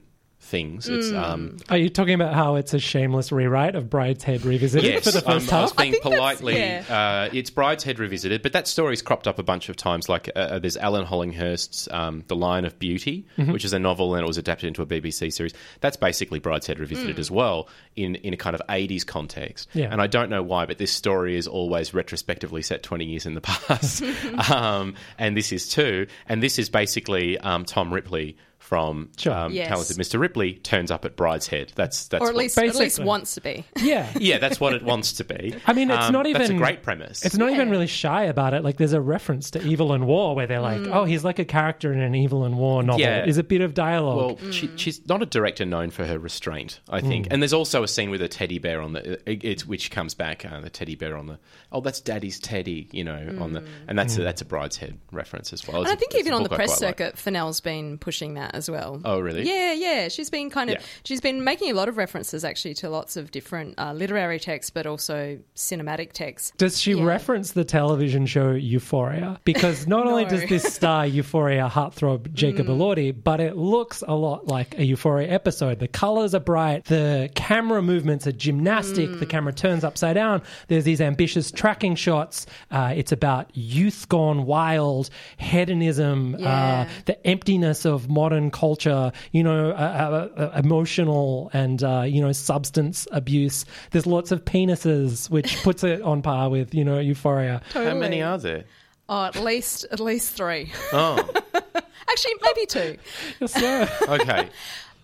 things. 0.52 0.88
It's 0.88 1.12
um 1.12 1.58
Are 1.70 1.78
you 1.78 1.90
talking 1.90 2.14
about 2.14 2.34
how 2.36 2.56
it's 2.58 2.74
a 2.76 2.80
shameless 2.80 3.32
rewrite 3.32 3.74
of 3.76 3.86
Brideshead 3.86 4.44
Revisited 4.46 4.84
yes, 4.94 5.04
for 5.06 5.12
the 5.12 5.28
um, 5.28 5.40
first 5.40 5.52
I 5.54 5.62
was 5.62 5.72
half? 5.72 5.78
being 5.78 5.92
think 5.94 6.04
politely. 6.04 6.58
yeah. 6.60 6.84
Uh, 7.28 7.30
it's 7.34 7.50
Brideshead 7.50 7.98
revisited, 7.98 8.42
but 8.44 8.54
that 8.54 8.68
story's 8.68 9.02
cropped 9.02 9.28
up 9.28 9.40
a 9.40 9.44
bunch 9.44 9.70
of 9.70 9.76
times. 9.78 10.10
Like 10.10 10.30
uh, 10.36 10.40
uh, 10.40 10.60
there's 10.60 10.78
Alan 10.78 11.06
Hollinghurst's 11.06 11.88
um, 11.92 12.24
"The 12.28 12.36
Line 12.36 12.66
of 12.66 12.78
Beauty," 12.78 13.26
Mm-hmm. 13.38 13.52
which 13.54 13.66
is 13.66 13.74
a 13.74 13.80
novel 13.80 14.14
and 14.14 14.24
it 14.24 14.28
was 14.28 14.38
adapted 14.38 14.68
into 14.68 14.82
a 14.82 14.86
BBC 14.86 15.32
series. 15.34 15.54
That's 15.80 15.98
basically 15.98 16.40
Brideshead 16.40 16.78
revisited 16.80 17.18
as 17.18 17.32
well 17.32 17.70
in 17.96 18.16
in 18.16 18.34
a 18.34 18.38
kind 18.38 18.54
of 18.54 18.62
80s 18.68 19.06
context. 19.06 19.70
Yeah. 19.74 19.88
And 19.92 20.02
I 20.02 20.08
don't 20.08 20.30
know 20.30 20.44
why, 20.44 20.66
but 20.66 20.78
this 20.78 20.92
story 20.92 21.38
is 21.38 21.48
always 21.48 21.94
retrospectively 21.94 22.62
set 22.62 22.84
20 22.84 23.06
years 23.06 23.26
in 23.26 23.34
the 23.36 23.42
past, 23.52 24.04
um, 24.52 24.96
and 25.18 25.38
this 25.38 25.52
is 25.54 25.70
too. 25.70 26.08
And 26.28 26.44
this 26.44 26.60
is 26.60 26.70
basically 26.70 27.38
um, 27.40 27.64
Tom 27.66 27.94
Ripley. 27.94 28.36
From 28.72 29.10
Sure. 29.18 29.34
um, 29.34 29.52
Yes. 29.52 29.68
talented 29.68 29.98
Mr. 29.98 30.18
Ripley 30.18 30.54
turns 30.54 30.92
up 30.92 31.04
at 31.04 31.18
Brideshead. 31.18 31.74
That's 31.76 32.08
that's 32.08 32.22
or 32.24 32.28
at 32.30 32.34
what- 32.36 32.40
least 32.40 32.58
at 32.58 32.74
least 32.76 33.00
wants 33.04 33.36
to 33.36 33.42
be. 33.42 33.66
yeah. 33.82 34.08
yeah, 34.18 34.38
that's 34.38 34.62
what 34.62 34.74
it 34.74 34.82
wants 34.82 35.12
to 35.14 35.26
be. 35.26 35.56
I 35.68 35.74
mean, 35.74 35.92
it's 35.92 36.06
Um, 36.06 36.14
not 36.14 36.24
That's 36.24 36.40
a 36.40 36.44
even- 36.46 36.58
great 36.58 36.82
premise. 36.82 37.26
It's 37.26 37.36
not 37.36 37.52
even 37.52 37.70
really 37.70 37.88
shy 37.88 38.24
about 38.24 38.54
it. 38.54 38.64
Like, 38.64 38.78
there's 38.78 38.94
a 38.94 39.02
reference 39.02 39.52
to 39.52 39.60
Evelyn 39.60 40.06
Waugh 40.06 40.32
where 40.36 40.48
they're 40.48 40.62
like, 40.62 40.80
Mm. 40.80 40.96
oh, 40.96 41.04
he's 41.04 41.26
like 41.26 41.38
a 41.38 41.44
character 41.44 41.92
in 41.92 42.00
an 42.00 42.16
Evelyn 42.16 42.56
Waugh 42.56 42.80
novel. 42.80 43.02
Yeah. 43.02 43.26
Is 43.26 43.38
a 43.38 43.44
bit 43.44 43.60
of 43.60 43.74
dialogue. 43.74 44.40
Well, 44.42 44.52
she, 44.54 44.70
she's 44.78 45.06
not 45.06 45.22
a 45.22 45.26
director 45.26 45.66
known 45.66 45.90
for 45.90 46.06
her 46.06 46.18
restraint, 46.18 46.80
I 46.90 47.02
think. 47.02 47.26
Mm. 47.28 47.34
And 47.34 47.42
there's 47.44 47.52
also 47.52 47.84
a 47.84 47.90
scene 47.90 48.10
with 48.10 48.22
a 48.22 48.30
teddy 48.30 48.58
bear 48.58 48.80
on 48.82 48.94
the, 48.94 49.20
it, 49.30 49.44
it's 49.44 49.66
which 49.68 49.92
comes 49.92 50.14
back, 50.14 50.46
uh, 50.50 50.62
the 50.62 50.70
teddy 50.70 50.96
bear 50.96 51.18
on 51.18 51.28
the, 51.28 51.40
oh, 51.74 51.82
that's 51.82 52.00
Daddy's 52.00 52.40
teddy, 52.40 52.88
you 52.94 53.04
know, 53.04 53.36
on 53.42 53.52
the, 53.52 53.66
and 53.90 54.00
that's 54.00 54.18
a, 54.18 54.22
that's 54.24 54.42
a 54.42 54.46
Brideshead 54.46 54.96
reference 55.12 55.52
as 55.52 55.68
well. 55.68 55.82
And 55.82 55.90
It's 55.92 56.00
think 56.00 56.16
even 56.16 56.32
on 56.34 56.44
the 56.44 56.48
press 56.50 56.78
quite 56.78 56.88
like. 56.88 56.98
circuit, 57.00 57.18
Fennell's 57.18 57.60
been 57.60 57.98
pushing 57.98 58.36
that 58.36 58.56
as 58.62 58.70
well. 58.70 59.02
Oh, 59.04 59.20
really? 59.20 59.44
Yeah, 59.48 59.74
yeah. 59.74 60.08
She's 60.08 60.30
been 60.30 60.50
kind 60.52 60.70
of 60.70 60.76
Yeah. 60.76 60.82
she's 61.04 61.22
been 61.22 61.44
making 61.44 61.72
a 61.72 61.74
lot 61.74 61.90
of 61.90 61.98
references 61.98 62.44
actually 62.46 62.76
to 62.76 62.90
lots 62.90 63.18
of 63.18 63.32
different 63.32 63.74
uh, 63.80 63.94
literary 63.94 64.40
texts, 64.40 64.70
but 64.70 64.86
also 64.86 65.40
cinematic 65.56 66.12
texts. 66.14 66.54
Does 66.58 66.80
she 66.80 66.94
Yeah. 66.94 67.04
reference 67.06 67.54
the 67.54 67.64
television 67.66 68.26
show 68.28 68.52
Euphoria? 68.52 69.40
Because 69.44 69.88
not 69.96 70.06
only 70.08 70.26
does 70.26 70.46
this 70.48 70.64
star 70.74 71.08
Euphoria 71.08 71.68
heartthrob 71.78 72.32
Jacob 72.34 72.68
Mm. 72.68 72.78
Elordi, 72.78 73.24
but 73.24 73.40
it 73.40 73.56
looks 73.58 74.04
a 74.08 74.14
lot 74.16 74.48
like 74.48 74.78
a 74.78 74.86
Euphoria 74.86 75.28
episode. 75.30 75.80
The 75.80 75.88
colors 75.88 76.36
are 76.36 76.40
bright, 76.40 76.86
the 76.86 77.30
camera 77.36 77.82
movements 77.82 78.28
are 78.28 78.32
gymnastic, 78.32 79.10
Mm. 79.10 79.20
the 79.20 79.26
camera 79.26 79.54
turns 79.54 79.84
upside 79.84 80.16
down. 80.16 80.42
There's 80.68 80.84
these 80.84 81.02
ambitious 81.02 81.52
tracking 81.52 81.96
shots. 81.96 82.46
Uh, 82.70 82.94
it's 82.96 83.12
about 83.12 83.50
youth 83.56 84.08
gone 84.10 84.46
wild, 84.46 85.10
hedonism, 85.38 86.36
Yeah. 86.40 86.88
uh, 86.88 86.90
the 87.06 87.28
emptiness 87.28 87.86
of 87.86 88.10
modern 88.10 88.41
culture. 88.50 89.12
You 89.32 89.44
know, 89.44 89.72
uh, 89.72 90.30
uh, 90.38 90.40
uh, 90.42 90.52
emotional 90.58 91.50
and 91.54 91.84
uh, 91.84 92.04
you 92.08 92.22
know 92.22 92.32
substance 92.32 93.08
abuse. 93.12 93.66
There's 93.92 94.08
lots 94.08 94.32
of 94.32 94.44
penises, 94.46 95.30
which 95.30 95.58
puts 95.64 95.84
it 95.84 96.02
on 96.02 96.22
par 96.22 96.50
with 96.50 96.74
you 96.74 96.84
know 96.84 97.00
Euphoria. 97.00 97.62
How 97.74 97.94
many 97.94 98.22
are 98.22 98.38
there? 98.38 98.64
Oh, 99.10 99.26
at 99.26 99.36
least 99.36 99.86
at 99.92 100.00
least 100.00 100.36
three. 100.36 100.72
Oh, 100.94 101.18
actually, 102.10 102.34
maybe 102.42 102.66
two. 102.66 102.98
So, 103.46 103.88
okay. 104.08 104.50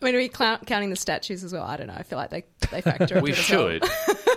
I 0.02 0.06
mean, 0.06 0.16
are 0.16 0.20
we 0.20 0.30
clou- 0.30 0.58
counting 0.66 0.90
the 0.90 0.96
statues 0.96 1.44
as 1.44 1.52
well? 1.52 1.64
I 1.64 1.76
don't 1.76 1.88
know. 1.88 1.96
I 1.98 2.04
feel 2.04 2.18
like 2.18 2.30
they 2.30 2.46
they 2.72 2.82
factor. 2.82 3.20
we 3.20 3.32
into 3.32 3.42
it 3.42 3.84
as 3.84 3.90
well. 3.90 4.16
should. 4.16 4.28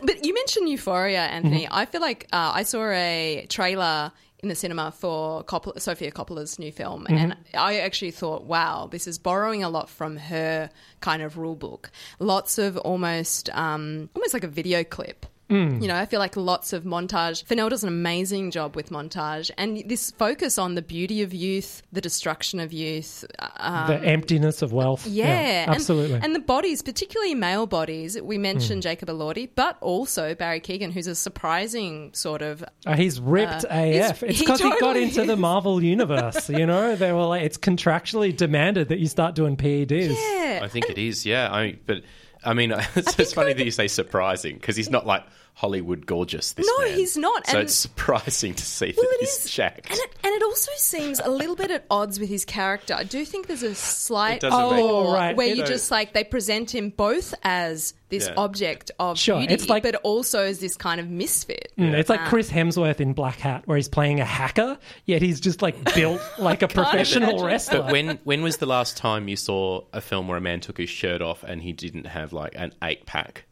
But 0.00 0.24
you 0.24 0.34
mentioned 0.34 0.68
Euphoria, 0.68 1.20
Anthony. 1.20 1.68
I 1.70 1.86
feel 1.86 2.00
like 2.00 2.26
uh, 2.32 2.52
I 2.54 2.62
saw 2.62 2.90
a 2.90 3.46
trailer 3.48 4.12
in 4.44 4.48
the 4.48 4.54
cinema 4.54 4.92
for 4.92 5.42
Coppola, 5.44 5.80
Sofia 5.80 6.12
Coppola's 6.12 6.58
new 6.58 6.70
film, 6.70 7.04
Mm-hmm. 7.04 7.16
and 7.16 7.36
I 7.54 7.78
actually 7.78 8.10
thought, 8.12 8.44
wow, 8.44 8.88
this 8.90 9.06
is 9.06 9.18
borrowing 9.18 9.64
a 9.64 9.68
lot 9.70 9.88
from 9.88 10.16
her 10.16 10.70
kind 11.00 11.22
of 11.22 11.36
rule 11.38 11.56
book. 11.56 11.90
Lots 12.18 12.58
of 12.58 12.76
almost, 12.78 13.48
um, 13.50 14.10
almost 14.14 14.34
like 14.34 14.44
a 14.44 14.48
video 14.48 14.84
clip. 14.84 15.26
Mm. 15.50 15.82
You 15.82 15.88
know, 15.88 15.96
I 15.96 16.06
feel 16.06 16.20
like 16.20 16.36
lots 16.36 16.72
of 16.72 16.84
montage. 16.84 17.44
Fennell 17.44 17.68
does 17.68 17.82
an 17.82 17.88
amazing 17.88 18.50
job 18.50 18.74
with 18.74 18.88
montage, 18.90 19.50
and 19.58 19.82
this 19.86 20.10
focus 20.12 20.56
on 20.58 20.74
the 20.74 20.80
beauty 20.82 21.20
of 21.22 21.34
youth, 21.34 21.82
the 21.92 22.00
destruction 22.00 22.60
of 22.60 22.72
youth, 22.72 23.24
um, 23.58 23.86
the 23.88 23.98
emptiness 24.02 24.62
of 24.62 24.72
wealth. 24.72 25.06
yeah, 25.06 25.64
and- 25.66 25.70
absolutely. 25.74 26.18
And, 26.22 26.34
the 26.34 26.40
bodies, 26.40 26.80
particularly 26.82 27.34
male 27.34 27.66
bodies, 27.66 28.20
we 28.20 28.38
mentioned 28.38 28.78
Hmm. 28.78 28.88
Jacob 28.88 29.08
Elordi, 29.10 29.48
but 29.54 29.76
also 29.82 30.34
Barry 30.34 30.60
Keoghan, 30.60 30.92
who's 30.92 31.06
a 31.06 31.14
surprising 31.14 32.10
sort 32.14 32.40
of. 32.42 32.64
Uh, 32.86 32.96
he's 32.96 33.20
ripped 33.20 33.64
Uh, 33.66 33.68
AF. 33.70 34.20
he's- 34.20 34.22
it's 34.22 34.38
he 34.40 34.44
because 34.46 34.60
he, 34.60 34.68
got 34.70 34.78
totally 34.80 35.04
into 35.04 35.24
the. 35.24 35.36
Marvel 35.44 35.82
universe. 35.82 36.48
You 36.48 36.64
know, 36.64 36.96
they 36.96 37.12
were 37.12 37.24
like, 37.26 37.42
it's 37.42 37.58
contractually 37.58 38.34
demanded 38.34 38.88
that 38.88 38.98
you 38.98 39.06
start 39.08 39.34
doing 39.34 39.56
PEDs. 39.56 40.14
Yeah, 40.16 40.60
I 40.62 40.68
think 40.68 40.88
it 40.88 40.96
is, 40.96 41.26
yeah. 41.26 41.52
I 41.52 41.66
mean, 41.66 41.80
but 41.86 41.98
I 42.44 42.54
mean, 42.54 42.72
it's 42.94 43.14
just 43.14 43.34
funny 43.34 43.52
that 43.52 43.64
you 43.64 43.70
say 43.70 43.88
surprising 43.88 44.56
because 44.56 44.76
he's 44.76 44.90
not 44.90 45.06
like 45.06 45.24
Hollywood 45.56 46.04
gorgeous. 46.04 46.52
This 46.52 46.66
No, 46.66 46.84
man. 46.84 46.96
he's 46.98 47.16
not, 47.16 47.46
So 47.46 47.58
and- 47.58 47.64
it's 47.66 47.74
surprising 47.74 48.54
to 48.54 48.64
see 48.64 48.92
Well, 48.96 49.06
that 49.08 49.14
it 49.14 49.20
he's 49.20 49.44
is, 49.44 49.50
jacked. 49.52 49.88
and 49.88 49.98
it, 49.98 50.10
and 50.24 50.34
it 50.34 50.42
also 50.42 50.72
seems 50.76 51.20
a 51.20 51.30
little 51.30 51.54
bit 51.54 51.70
at 51.70 51.84
odds 51.90 52.18
with 52.18 52.28
his 52.28 52.44
character. 52.44 52.92
I 52.94 53.04
do 53.04 53.24
think 53.24 53.46
there's 53.46 53.62
a 53.62 53.74
slight 53.74 54.42
It 54.42 54.50
make- 54.50 54.52
Oh, 54.52 55.12
right. 55.12 55.36
where 55.36 55.46
It- 55.46 55.56
you 55.56 55.64
just 55.64 55.92
like 55.92 56.12
they 56.12 56.24
present 56.24 56.74
him 56.74 56.90
both 56.90 57.34
as 57.44 57.94
this 58.10 58.26
Yeah. 58.26 58.34
object 58.36 58.90
of 58.98 59.16
Sure, 59.18 59.38
beauty, 59.38 59.54
it's 59.54 59.68
like- 59.68 59.84
but 59.84 59.94
also 60.02 60.44
as 60.44 60.58
this 60.58 60.76
kind 60.76 61.00
of 61.00 61.08
misfit. 61.08 61.72
Mm, 61.78 61.94
It's 61.94 62.10
like 62.10 62.24
Chris 62.26 62.50
Hemsworth 62.50 63.00
in 63.00 63.12
Black 63.12 63.38
Hat, 63.38 63.62
where 63.66 63.76
he's 63.76 63.88
playing 63.88 64.18
a 64.20 64.24
hacker, 64.24 64.76
yet 65.06 65.22
he's 65.22 65.38
just 65.40 65.62
like 65.62 65.94
built 65.94 66.20
like 66.38 66.62
a 66.62 66.68
professional 66.68 67.30
imagine. 67.30 67.46
wrestler. 67.46 67.82
But 67.82 67.92
when 67.92 68.18
when 68.24 68.42
was 68.42 68.56
the 68.56 68.66
last 68.66 68.96
time 68.96 69.28
you 69.28 69.36
saw 69.36 69.82
a 69.92 70.00
film 70.00 70.26
where 70.26 70.36
a 70.38 70.40
man 70.40 70.58
took 70.60 70.78
his 70.78 70.90
shirt 70.90 71.22
off 71.22 71.44
and 71.44 71.62
he 71.62 71.72
didn't 71.72 72.06
have 72.08 72.32
like 72.32 72.52
an 72.56 72.74
eight 72.82 73.06
pack? 73.06 73.44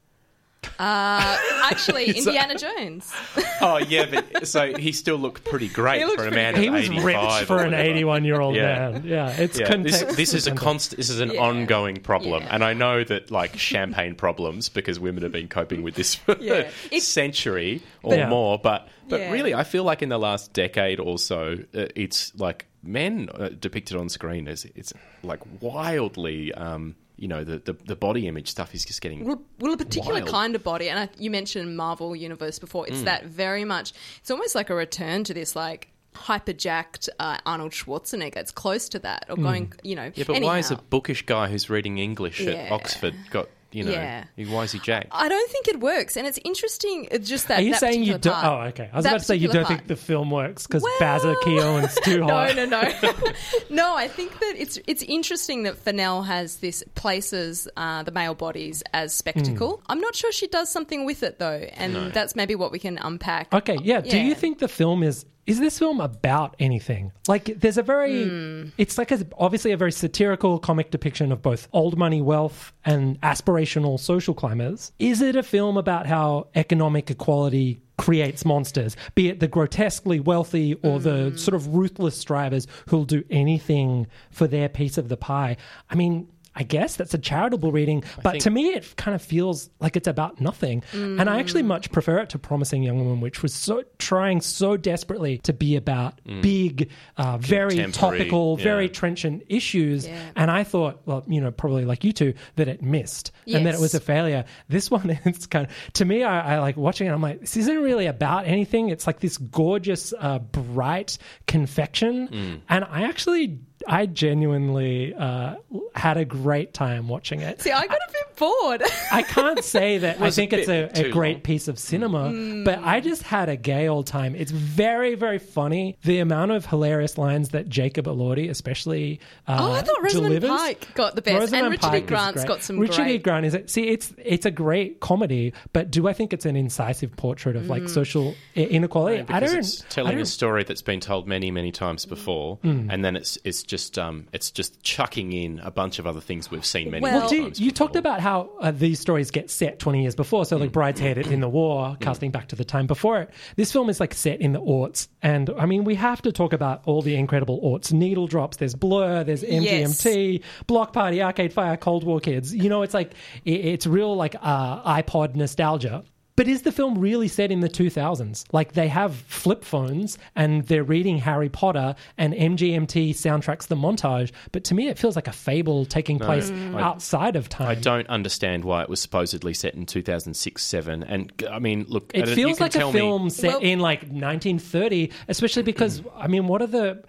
Uh, 0.79 1.39
actually, 1.65 2.07
Indiana 2.19 2.57
Jones. 2.57 3.13
Oh 3.65 3.77
yeah, 3.79 4.07
but 4.11 4.49
so 4.49 4.77
he 4.77 4.91
still 4.91 5.17
looked 5.19 5.45
pretty 5.45 5.69
great 5.69 6.03
for 6.17 6.27
a 6.27 6.33
man. 6.33 6.57
he 6.57 6.69
was 6.69 6.89
ripped 6.91 7.45
for 7.47 7.63
an 7.63 7.75
81 7.75 8.25
year 8.25 8.41
old 8.41 8.57
Yeah. 8.57 8.91
man. 8.91 9.05
Yeah, 9.05 9.31
it's 9.31 9.57
Yeah, 9.61 9.69
context 9.69 10.17
this 10.17 10.35
is 10.35 10.49
a 10.49 10.53
constant. 10.53 10.97
This 10.97 11.11
is 11.11 11.21
an 11.21 11.31
Yeah. 11.31 11.43
ongoing 11.43 11.99
problem, 11.99 12.43
Yeah. 12.43 12.49
and 12.55 12.65
I 12.65 12.73
know 12.75 13.05
that 13.05 13.31
like 13.31 13.57
champagne 13.57 14.17
problems 14.17 14.69
because 14.69 14.99
women 14.99 15.23
have 15.23 15.31
been 15.31 15.47
coping 15.47 15.83
with 15.85 15.95
this 15.95 16.17
for 16.17 16.37
Yeah. 16.41 16.55
a 16.55 16.71
It- 16.97 17.03
century 17.05 17.83
or 18.03 18.17
Yeah. 18.17 18.29
more. 18.29 18.59
But 18.59 18.89
but 19.09 19.21
Yeah. 19.21 19.31
really, 19.31 19.55
I 19.55 19.63
feel 19.63 19.85
like 19.85 20.03
in 20.03 20.09
the 20.09 20.19
last 20.19 20.53
decade 20.53 20.99
or 20.99 21.19
so, 21.19 21.59
uh, 21.77 21.87
it's 21.95 22.33
like 22.37 22.67
men 22.83 23.29
uh, 23.33 23.51
depicted 23.61 23.97
on 23.97 24.09
screen 24.09 24.49
as 24.49 24.65
it's 24.75 24.93
like 25.23 25.41
wildly. 25.61 26.53
Um, 26.53 26.97
you 27.23 27.29
know, 27.29 27.45
the, 27.45 27.59
the 27.59 27.75
the 27.87 27.95
body 27.95 28.27
image 28.27 28.49
stuff 28.49 28.75
is 28.75 28.85
just 28.85 29.01
getting 29.01 29.25
Well, 29.25 29.41
well, 29.61 29.73
a 29.73 29.77
particular 29.77 30.21
Wild. 30.21 30.29
kind 30.29 30.55
of 30.57 30.65
body, 30.65 30.91
and 30.91 30.99
I, 30.99 31.09
you 31.19 31.31
mentioned 31.31 31.77
Marvel 31.77 32.17
Universe 32.17 32.59
before. 32.59 32.85
Mm. 32.85 32.89
It's 32.91 33.03
that 33.03 33.25
very 33.27 33.65
much. 33.65 33.93
It's 34.19 34.31
almost 34.31 34.57
like 34.57 34.71
a 34.71 34.75
return 34.75 35.23
to 35.25 35.33
this, 35.33 35.55
like 35.55 35.89
hyper 36.17 36.53
jacked 36.53 37.09
uh, 37.21 37.39
Arnold 37.47 37.71
Schwarzenegger. 37.73 38.37
It's 38.39 38.51
close 38.51 38.89
to 38.91 38.99
that, 38.99 39.27
or 39.29 39.37
going, 39.37 39.73
you 39.85 39.95
know. 39.95 40.09
Mm. 40.11 40.17
Yeah, 40.17 40.25
but 40.27 40.43
why 40.43 40.59
is 40.59 40.73
a 40.73 40.77
bookish 40.77 41.25
guy 41.25 41.47
who's 41.49 41.71
reading 41.71 41.99
English 41.99 42.41
Yeah. 42.41 42.55
at 42.55 42.73
Oxford 42.73 43.15
got 43.31 43.49
you 43.73 43.85
know? 43.85 43.91
Yeah. 43.93 44.25
Why 44.49 44.65
is 44.65 44.73
he 44.73 44.79
jacked? 44.79 45.09
I 45.11 45.29
don't 45.29 45.51
think 45.51 45.69
it 45.69 45.81
works, 45.81 46.17
and 46.17 46.27
it's 46.27 46.39
interesting. 46.45 47.09
It's 47.11 47.29
just 47.29 47.49
that. 47.49 47.61
Are 47.61 47.63
you 47.63 47.73
that 47.73 47.81
saying 47.81 48.03
you 48.05 48.19
don't? 48.19 48.33
part. 48.35 48.47
Oh, 48.47 48.69
okay. 48.69 48.91
I 48.93 48.97
was 48.97 49.07
about 49.07 49.19
to 49.21 49.25
say 49.25 49.37
you 49.37 49.49
don't 49.49 49.67
think 49.67 49.87
the 49.87 49.97
film 49.97 50.31
works 50.31 50.67
because 50.67 50.83
Well- 50.83 50.93
Bazza 51.01 51.35
Keown's 51.43 51.95
too 52.03 52.21
No, 52.27 52.35
hot. 52.35 52.57
no, 52.57 52.65
no, 52.67 52.83
no. 53.71 53.97
I 53.97 54.09
think 54.09 54.33
that 54.39 54.55
it's 54.57 54.79
it's 54.87 55.03
interesting 55.03 55.65
that 55.65 55.77
Fennell 55.79 56.23
has 56.23 56.57
this 56.57 56.83
places 56.95 57.69
uh, 57.77 58.03
the 58.03 58.11
male 58.13 58.35
bodies 58.35 58.83
as 58.93 59.15
spectacle. 59.15 59.77
Hmm. 59.87 59.93
I'm 59.93 60.01
not 60.01 60.15
sure 60.15 60.33
she 60.33 60.47
does 60.49 60.69
something 60.71 61.05
with 61.05 61.23
it 61.23 61.39
though, 61.39 61.67
and 61.75 62.13
that's 62.13 62.35
maybe 62.37 62.55
what 62.55 62.73
we 62.73 62.79
can 62.79 62.99
unpack. 62.99 63.53
Okay, 63.53 63.79
yeah. 63.83 64.01
Do 64.01 64.19
you 64.19 64.35
think 64.35 64.59
the 64.59 64.69
film 64.69 65.03
is 65.03 65.25
is 65.47 65.59
this 65.59 65.79
film 65.79 66.01
about 66.01 66.55
anything? 66.61 67.11
Like, 67.27 67.59
there's 67.59 67.79
a 67.79 67.83
very, 67.83 68.25
Hmm. 68.29 68.65
it's 68.79 68.97
like 68.99 69.11
a, 69.11 69.27
obviously 69.39 69.73
a 69.73 69.77
very 69.77 69.93
satirical 69.93 70.59
comic 70.59 70.91
depiction 70.91 71.33
of 71.33 71.43
both 71.43 71.69
old 71.73 71.99
money 71.99 72.23
wealth 72.23 72.73
and 72.85 73.21
aspirational 73.23 73.99
social 73.99 74.35
climbers. 74.35 74.93
Is 74.99 75.21
it 75.21 75.35
a 75.37 75.43
film 75.43 75.77
about 75.77 76.07
how 76.07 76.47
economic 76.55 77.11
equality 77.11 77.81
creates 77.99 78.45
monsters, 78.45 78.97
be 79.15 79.29
it 79.29 79.39
the 79.41 79.47
grotesquely 79.47 80.19
wealthy 80.19 80.75
or 80.83 80.99
the 80.99 81.31
Hmm. 81.31 81.37
sort 81.37 81.55
of 81.55 81.75
ruthless 81.75 82.17
strivers 82.17 82.67
who'll 82.89 83.05
do 83.05 83.23
anything 83.31 84.07
for 84.31 84.47
their 84.49 84.69
piece 84.69 84.99
of 84.99 85.09
the 85.09 85.17
pie? 85.17 85.57
I 85.91 85.95
mean, 85.95 86.27
I 86.55 86.65
guess 86.65 86.97
that's 86.97 87.15
a 87.15 87.19
charitable 87.19 87.73
reading, 87.73 88.05
but 88.23 88.33
think- 88.33 88.45
to 88.45 88.51
me, 88.51 88.69
it 88.71 88.95
kind 88.97 89.15
of 89.15 89.23
feels 89.23 89.71
like 89.81 89.97
it's 89.97 90.09
about 90.09 90.41
nothing. 90.41 90.83
And 90.93 91.29
I 91.29 91.39
actually 91.39 91.63
much 91.63 91.91
prefer 91.93 92.19
it 92.19 92.31
to 92.31 92.39
Promising 92.39 92.83
Young 92.83 92.99
Woman, 92.99 93.21
which 93.21 93.43
was 93.43 93.55
so 93.55 93.85
trying 93.99 94.41
so 94.41 94.77
desperately 94.77 95.39
to 95.39 95.53
be 95.53 95.77
about 95.77 96.21
big, 96.25 96.91
uh, 97.17 97.39
very 97.39 97.91
topical, 97.93 98.57
yeah. 98.59 98.65
very 98.65 98.89
trenchant 98.89 99.45
issues. 99.49 100.07
Yeah. 100.07 100.21
And 100.37 100.51
I 100.51 100.65
thought, 100.65 101.03
well, 101.07 101.25
you 101.27 101.41
know, 101.41 101.51
probably 101.51 101.85
like 101.85 102.05
you 102.05 102.13
two, 102.13 102.35
that 102.57 102.69
it 102.69 102.83
missed 102.83 103.33
and 103.47 103.67
that 103.67 103.75
it 103.75 103.81
was 103.81 103.95
a 103.95 104.01
failure. 104.01 104.45
This 104.69 104.91
one 104.91 105.11
is 105.25 105.47
kind 105.47 105.67
of, 105.67 105.93
to 105.95 106.05
me, 106.05 106.23
I, 106.23 106.57
I 106.57 106.59
like 106.59 106.77
watching 106.77 107.07
it. 107.07 107.11
I'm 107.13 107.23
like, 107.23 107.41
this 107.41 107.57
isn't 107.57 107.79
really 107.83 108.07
about 108.07 108.47
anything. 108.47 108.91
It's 108.91 109.07
like 109.07 109.21
this 109.21 109.39
gorgeous, 109.39 110.13
uh, 110.19 110.39
bright 110.39 111.19
confection. 111.47 112.29
Mm. 112.29 112.61
And 112.69 112.85
I 112.85 113.03
actually, 113.05 113.61
I 113.89 114.07
genuinely 114.07 115.15
uh, 115.15 115.57
had 115.95 116.17
a 116.17 116.25
great 116.25 116.75
time 116.75 117.09
watching 117.09 117.41
it. 117.41 117.61
See, 117.63 117.71
I 117.71 117.87
got 117.87 117.97
a 117.99 118.13
bit 118.13 118.37
bored. 118.37 118.83
I 119.13 119.23
can't 119.23 119.63
say 119.65 119.99
that 119.99 120.17
I 120.21 120.25
was 120.25 120.39
a 120.39 120.41
think 120.41 120.53
it's 120.53 120.69
a, 120.69 120.91
a 121.07 121.11
great 121.11 121.37
long. 121.37 121.41
piece 121.43 121.69
of 121.69 121.79
cinema, 121.79 122.31
Mm. 122.31 122.65
but 122.65 122.79
I 122.83 123.01
just 123.01 123.23
had 123.23 123.49
a 123.49 123.57
gay 123.57 123.89
old 123.89 124.07
time. 124.07 124.35
It's 124.35 124.51
very, 124.53 125.15
very 125.15 125.39
funny. 125.39 125.97
The 126.05 126.19
amount 126.21 126.53
of 126.53 126.67
hilarious 126.67 127.19
lines 127.19 127.51
that 127.51 127.69
Jacob 127.69 128.07
Elordi, 128.07 128.49
especially, 128.51 129.21
uh, 129.47 129.57
Oh, 129.61 129.73
I 129.73 129.83
thought 129.83 130.03
Rosamund 130.03 130.29
delivers. 130.35 130.51
Pike 130.51 130.89
got 130.95 131.15
the 131.15 131.23
best, 131.23 131.33
and 131.35 131.41
Rosamund 131.41 131.71
Richard 131.73 131.87
E. 131.87 131.91
Pike 131.91 132.03
is 132.05 132.09
Grant's 132.09 132.35
great. 132.41 132.49
got 132.49 132.63
some 132.63 132.79
Richard 132.79 133.07
E. 133.09 133.19
Grant 133.19 133.47
is 133.47 133.55
it? 133.55 133.71
see, 133.71 133.89
it's 133.89 134.13
it's 134.19 134.47
a 134.47 134.51
great 134.51 135.01
comedy, 135.01 135.53
but 135.73 135.91
do 135.91 136.09
I 136.09 136.13
think 136.13 136.33
it's 136.33 136.47
an 136.47 136.57
incisive 136.57 137.15
portrait 137.17 137.57
of 137.57 137.65
Mm. 137.65 137.69
like 137.69 137.89
social 137.89 138.35
i- 138.57 138.61
inequality? 138.61 139.21
I 139.21 139.23
because 139.41 139.51
don't. 139.51 139.59
it's 139.59 139.83
I 139.83 139.87
telling 139.89 140.13
don't- 140.13 140.23
a 140.23 140.27
story 140.27 140.65
that's 140.65 140.83
been 140.83 141.01
told 141.01 141.27
many, 141.29 141.51
many 141.51 141.71
times 141.73 142.07
before, 142.07 142.57
Hmm. 142.63 142.89
and 142.91 143.05
then 143.05 143.17
it's 143.17 143.39
it's 143.45 143.63
just 143.73 143.99
um 143.99 144.27
it's 144.33 144.51
just 144.51 144.83
chucking 144.83 145.33
in 145.33 145.59
a 145.61 145.71
bunch 145.71 145.99
of 145.99 146.07
other 146.07 146.21
things 146.21 146.51
we've 146.51 146.65
seen 146.65 146.91
many, 146.91 147.03
Well- 147.03 147.13
Well, 147.21 147.25
many 147.31 147.37
do, 147.37 147.43
times. 147.45 147.61
you 147.61 147.71
talked 147.73 147.97
about 147.97 148.21
how 148.21 148.51
uh, 148.61 148.71
these 148.71 149.01
stories 149.01 149.31
get 149.31 149.51
set 149.51 149.79
20 149.79 150.03
years 150.03 150.15
before. 150.15 150.45
So, 150.45 150.57
like 150.59 150.71
Mm. 150.71 150.75
Brideshead 150.75 151.27
in 151.31 151.41
the 151.41 151.49
war, 151.61 151.97
casting 152.01 152.31
back 152.31 152.49
to 152.49 152.57
the 152.57 152.65
time 152.65 152.87
before 152.87 153.21
it. 153.23 153.31
This 153.57 153.73
film 153.73 153.89
is 153.91 153.99
like 153.99 154.15
set 154.15 154.41
in 154.41 154.53
the 154.53 154.61
aughts. 154.61 155.09
And 155.23 155.51
I 155.59 155.67
mean, 155.67 155.85
we 155.85 155.95
have 155.97 156.21
to 156.23 156.33
talk 156.33 156.53
about 156.53 156.83
all 156.87 157.03
the 157.03 157.17
incredible 157.17 157.61
aughts 157.63 157.93
needle 157.93 158.27
drops. 158.27 158.59
There's 158.59 158.75
Blur, 158.75 159.25
there's 159.25 159.43
MGMT, 159.43 160.43
Bloc 160.67 160.93
Party, 160.93 161.23
Arcade 161.23 161.53
Fire, 161.53 161.77
Cold 161.77 162.05
War 162.05 162.21
Kids. 162.21 162.55
You 162.55 162.69
know, 162.69 162.83
it's 162.83 162.95
like, 162.95 163.13
it, 163.45 163.53
it's 163.65 163.87
real 163.87 164.15
like 164.17 164.37
uh, 164.41 164.83
iPod 165.03 165.35
nostalgia. 165.35 166.05
But 166.35 166.49
is 166.49 166.63
the 166.63 166.73
film 166.73 166.99
really 166.99 167.29
set 167.29 167.51
in 167.51 167.61
the 167.61 167.69
2000s? 167.69 168.45
Like 168.53 168.73
they 168.73 168.89
have 168.89 169.15
flip 169.15 169.65
phones 169.65 170.19
and 170.35 170.67
they're 170.67 170.83
reading 170.85 171.19
Harry 171.19 171.49
Potter 171.49 171.95
and 172.17 172.33
MGMT 172.33 173.11
soundtracks 173.11 173.67
the 173.67 173.77
montage. 173.77 174.33
But 174.51 174.65
to 174.65 174.75
me, 174.75 174.89
it 174.89 174.99
feels 174.99 175.15
like 175.15 175.29
a 175.29 175.33
fable 175.33 175.85
taking 175.85 176.19
place 176.19 176.51
mm. 176.51 176.81
outside 176.81 177.37
of 177.37 177.49
time. 177.49 177.69
I 177.69 177.75
don't 177.75 178.09
understand 178.09 178.65
why 178.65 178.83
it 178.83 178.89
was 178.89 179.01
supposedly 179.01 179.53
set 179.53 179.75
in 179.75 179.85
2006 179.87 180.63
7. 180.63 181.03
And 181.03 181.33
I 181.51 181.59
mean, 181.59 181.85
look, 181.89 182.11
It 182.15 182.21
don't- 182.21 182.29
you 182.31 182.35
feels 182.35 182.59
can 182.59 182.65
like 182.65 182.75
a 182.75 182.79
tell 182.79 182.93
me- 182.93 182.99
film 182.99 183.31
set 183.31 183.49
Well- 183.49 183.61
in 183.61 183.81
like 183.81 184.03
1930, 184.03 185.11
especially 185.29 185.63
because 185.63 186.01
mm. 186.01 186.11
I 186.17 186.29
mean, 186.29 186.47
what 186.47 186.63
are 186.63 186.67
the 186.67 187.03